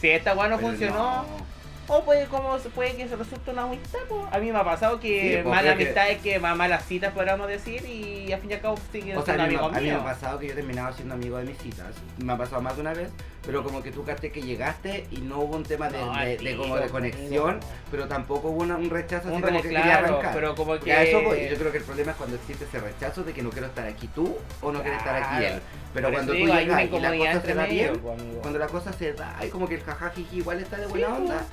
Si 0.01 0.11
esta 0.11 0.35
guay 0.35 0.51
no 0.51 0.59
funcionó, 0.59 0.95
no. 0.95 1.47
O 1.89 2.03
puede, 2.05 2.27
como, 2.27 2.57
puede 2.75 2.97
que 2.97 3.09
se 3.09 3.17
resulte 3.17 3.51
una 3.51 3.63
amistad, 3.65 3.99
po. 4.09 4.29
A 4.33 4.39
mí 4.39 4.51
me 4.53 4.59
ha 4.59 4.65
pasado 4.65 4.99
que 5.01 5.37
Sí, 5.39 5.43
po, 5.43 5.51
mala 5.51 5.63
creo 5.63 5.77
que- 5.77 5.83
amistad 5.85 6.11
es 6.11 6.19
que 6.19 6.39
malas 6.39 6.85
citas, 6.87 7.13
podríamos 7.13 7.47
decir, 7.49 7.85
y 7.87 8.33
al 8.33 8.41
fin 8.41 8.51
y 8.51 8.55
al 8.55 8.61
cabo 8.61 8.77
sigue 8.93 9.17
O 9.17 9.25
sea, 9.25 9.35
a 9.35 9.45
a 9.45 9.47
mí 9.47 9.57
me 9.57 9.91
ha 9.93 10.03
pasado 10.05 10.39
que 10.39 10.47
yo 10.47 10.53
he 10.53 10.57
terminado 10.57 10.93
siendo 10.95 11.15
amigo 11.15 11.37
de 11.39 11.45
mis 11.45 11.59
citas. 11.59 11.87
Me 12.19 12.33
ha 12.33 12.37
pasado 12.37 12.61
más 12.63 12.75
de 12.77 12.81
una 12.83 12.93
vez, 12.95 13.11
pero 13.45 13.63
como 13.63 13.83
que 13.83 13.93
tú 13.93 14.05
caché 14.05 14.33
que 14.33 14.43
llegaste 14.43 15.07
y 15.13 15.19
no 15.19 15.39
hubo 15.39 15.57
un 15.57 15.63
tema 15.63 15.89
de, 15.89 15.99
No, 15.99 16.13
de- 16.19 16.37
de 16.37 16.57
como 16.57 16.77
de 16.77 16.89
conexión, 16.89 17.61
pero 17.91 18.09
tampoco 18.09 18.49
hubo 18.49 18.63
una- 18.63 18.77
un 18.77 18.91
rechazo 18.91 19.29
así 19.29 19.37
Un 19.37 19.43
como 19.43 19.57
re- 19.57 19.63
que 19.63 19.69
quería 19.69 19.83
claro, 19.85 20.07
arrancar. 20.07 20.35
pero 20.35 20.55
como 20.55 20.77
Y 20.77 20.91
a 20.91 21.03
eso 21.03 21.23
voy. 21.23 21.37
que- 21.39 21.51
Yo 21.51 21.57
creo 21.57 21.71
que 21.73 21.79
el 21.79 21.85
problema 21.85 22.11
es 22.13 22.17
cuando 22.17 22.37
existe 22.37 22.65
ese 22.65 22.81
rechazo 22.81 23.23
de 23.23 23.33
que 23.33 23.43
no 23.43 23.51
quiero 23.51 23.67
estar 23.69 23.87
aquí 23.87 24.09
tú 24.09 24.37
o 24.61 24.73
no 24.73 24.83
quiere 24.83 24.97
estar 24.97 25.15
aquí 25.15 25.37
Claro. 25.39 25.55
él. 25.57 25.61
Pero 25.95 26.09
Por 26.09 26.15
cuando 26.15 26.33
tú 26.33 26.37
digo, 26.39 26.49
llegas 26.55 26.85
y 26.85 26.89
la 27.01 27.17
cosa 27.17 27.41
se 27.43 27.55
da 27.55 27.67
bien, 27.67 27.99
cuando 28.43 28.59
la 28.59 28.67
cosa 28.67 28.93
se 28.93 29.13
da 29.15 29.37
y 29.47 29.49
como 29.49 29.69
que 29.69 29.77
el 29.77 29.83
jajajiji 29.83 30.39
igual 30.39 30.61
está 30.61 30.77
de 30.79 30.87
buena 30.89 31.07
Sí, 31.07 31.13
onda, 31.13 31.45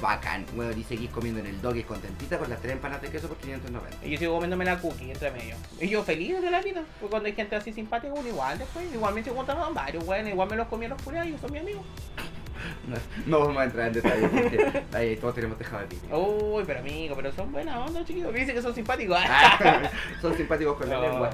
bacán. 0.00 0.46
Bueno, 0.54 0.72
y 0.76 0.82
seguís 0.84 1.10
comiendo 1.10 1.40
en 1.40 1.46
el 1.46 1.60
doggy 1.60 1.82
contentita 1.82 2.38
con 2.38 2.48
las 2.50 2.60
tres 2.60 2.72
empanadas 2.72 3.02
de 3.02 3.10
queso 3.10 3.28
por 3.28 3.36
590. 3.38 4.06
Y 4.06 4.10
yo 4.10 4.18
sigo 4.18 4.34
comiéndome 4.34 4.64
la 4.64 4.78
cookie 4.78 5.10
entre 5.10 5.30
medio. 5.30 5.56
Y 5.80 5.88
yo 5.88 6.02
feliz 6.02 6.40
de 6.40 6.50
la 6.50 6.60
vida. 6.62 6.82
Porque 7.00 7.10
cuando 7.10 7.26
hay 7.28 7.34
gente 7.34 7.56
así 7.56 7.72
simpática, 7.72 8.12
uno 8.14 8.28
igual 8.28 8.58
después. 8.58 8.86
Igualmente 8.92 9.30
encontraban 9.30 9.74
varios, 9.74 10.04
bueno, 10.06 10.28
igual 10.28 10.48
me 10.48 10.56
los 10.56 10.68
comí 10.68 10.86
a 10.86 10.88
los 10.90 11.02
curados 11.02 11.28
y 11.28 11.38
son 11.38 11.52
mis 11.52 11.60
amigos. 11.60 11.84
No, 12.86 12.96
no 13.26 13.40
vamos 13.46 13.56
a 13.60 13.64
entrar 13.64 13.88
en 13.88 13.92
detalle 13.94 14.28
porque 14.28 14.82
ahí 14.92 15.16
todos 15.16 15.34
tenemos 15.34 15.58
tejado 15.58 15.82
de 15.82 15.88
piña. 15.88 16.16
Uy, 16.16 16.62
pero 16.64 16.78
amigo, 16.78 17.16
pero 17.16 17.32
son 17.32 17.50
buenas 17.50 17.76
onda, 17.76 18.04
chiquillos. 18.04 18.32
Me 18.32 18.38
dicen 18.38 18.54
que 18.54 18.62
son 18.62 18.72
simpáticos. 18.72 19.18
Ah, 19.20 19.82
Son 20.20 20.36
simpáticos 20.36 20.76
con 20.76 20.88
la 20.88 21.00
lengua. 21.00 21.30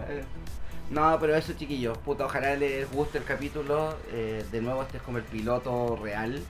No, 0.90 1.18
pero 1.20 1.36
eso 1.36 1.52
chiquillos, 1.52 1.98
puta, 1.98 2.24
ojalá 2.24 2.56
les 2.56 2.90
guste 2.90 3.18
el 3.18 3.24
capítulo. 3.24 3.94
eh, 4.10 4.42
de 4.50 4.60
nuevo 4.62 4.82
este 4.82 4.96
es 4.96 5.02
como 5.02 5.18
el 5.18 5.24
piloto 5.24 5.98
real. 6.02 6.42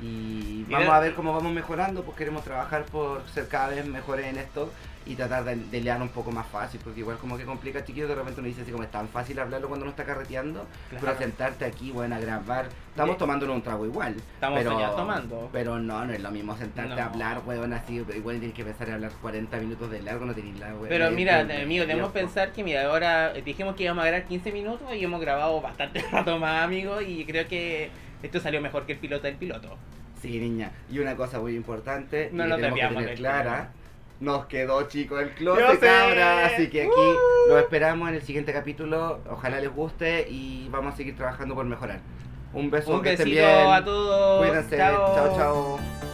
Y 0.00 0.64
vamos 0.64 0.88
a 0.88 1.00
ver 1.00 1.14
cómo 1.14 1.32
vamos 1.32 1.52
mejorando, 1.52 2.02
pues 2.02 2.16
queremos 2.16 2.42
trabajar 2.44 2.84
por 2.84 3.22
ser 3.28 3.48
cada 3.48 3.68
vez 3.68 3.86
mejores 3.86 4.26
en 4.26 4.38
esto 4.38 4.70
y 5.06 5.16
tratar 5.16 5.44
de, 5.44 5.56
de 5.56 5.80
leer 5.82 6.00
un 6.00 6.08
poco 6.08 6.32
más 6.32 6.46
fácil, 6.46 6.80
porque 6.82 7.00
igual 7.00 7.18
como 7.18 7.36
que 7.36 7.44
complica 7.44 7.84
chiquillos, 7.84 8.08
de 8.08 8.14
repente 8.14 8.40
uno 8.40 8.48
dice 8.48 8.62
así 8.62 8.70
como 8.70 8.84
es 8.84 8.90
tan 8.90 9.06
fácil 9.08 9.38
hablarlo 9.38 9.68
cuando 9.68 9.84
uno 9.84 9.90
está 9.90 10.04
carreteando, 10.04 10.66
pero 10.98 11.16
sentarte 11.18 11.66
aquí, 11.66 11.90
bueno, 11.90 12.16
a 12.16 12.20
grabar, 12.20 12.66
estamos 12.88 13.18
tomándonos 13.18 13.54
un 13.56 13.62
trago 13.62 13.84
igual. 13.84 14.16
Estamos 14.16 14.58
pero, 14.60 14.80
ya 14.80 14.90
tomando. 14.96 15.50
Pero 15.52 15.78
no, 15.78 16.04
no 16.06 16.12
es 16.12 16.22
lo 16.22 16.30
mismo 16.30 16.56
sentarte 16.56 16.94
No. 16.94 17.02
a 17.02 17.04
hablar, 17.04 17.42
weón, 17.44 17.74
así, 17.74 17.96
igual 18.16 18.38
tienes 18.38 18.56
que 18.56 18.62
empezar 18.62 18.90
a 18.90 18.94
hablar 18.94 19.12
40 19.20 19.56
minutos 19.58 19.90
de 19.90 20.00
largo, 20.00 20.24
no 20.24 20.34
tenés 20.34 20.58
la 20.58 20.68
weón. 20.68 20.88
Pero 20.88 21.06
eh, 21.08 21.10
mira, 21.10 21.42
eh, 21.42 21.62
amigo, 21.62 21.84
debemos 21.86 22.10
tiempo. 22.10 22.26
pensar 22.32 22.52
que, 22.52 22.64
mira, 22.64 22.86
ahora 22.86 23.34
dijimos 23.34 23.76
que 23.76 23.84
íbamos 23.84 24.04
a 24.04 24.06
grabar 24.06 24.26
15 24.26 24.52
minutos 24.52 24.88
y 24.94 25.04
hemos 25.04 25.20
grabado 25.20 25.60
bastante 25.60 26.00
rato 26.10 26.38
más, 26.38 26.64
amigo, 26.64 27.02
y 27.02 27.26
creo 27.26 27.46
que 27.46 27.90
esto 28.24 28.40
salió 28.40 28.60
mejor 28.60 28.86
que 28.86 28.92
el 28.92 28.98
piloto 28.98 29.24
del 29.26 29.36
piloto. 29.36 29.76
Sí, 30.20 30.38
niña. 30.40 30.72
Y 30.90 30.98
una 31.00 31.16
cosa 31.16 31.38
muy 31.38 31.54
importante, 31.54 32.30
No 32.32 32.46
y 32.46 32.50
que 32.50 32.54
tenemos 32.56 32.80
que 32.80 32.86
tener 32.94 33.14
clara, 33.16 33.70
nos 34.20 34.46
quedó 34.46 34.82
chico 34.88 35.18
el 35.20 35.30
closet, 35.30 35.80
cabra. 35.80 36.46
Así 36.46 36.68
que 36.70 36.82
aquí 36.82 36.90
Uh. 36.90 37.48
lo 37.50 37.58
esperamos 37.58 38.08
en 38.08 38.14
el 38.14 38.22
siguiente 38.22 38.52
capítulo. 38.52 39.20
Ojalá 39.30 39.60
les 39.60 39.70
guste 39.74 40.26
y 40.30 40.68
vamos 40.70 40.94
a 40.94 40.96
seguir 40.96 41.14
trabajando 41.16 41.54
por 41.54 41.66
mejorar. 41.66 42.00
Un 42.54 42.70
beso, 42.70 42.94
Un 42.94 43.02
que 43.02 43.12
estén 43.12 43.28
bien. 43.30 43.44
a 43.44 43.84
todos. 43.84 44.46
Cuídense. 44.46 44.76
chao. 44.78 45.36
chao. 45.36 46.13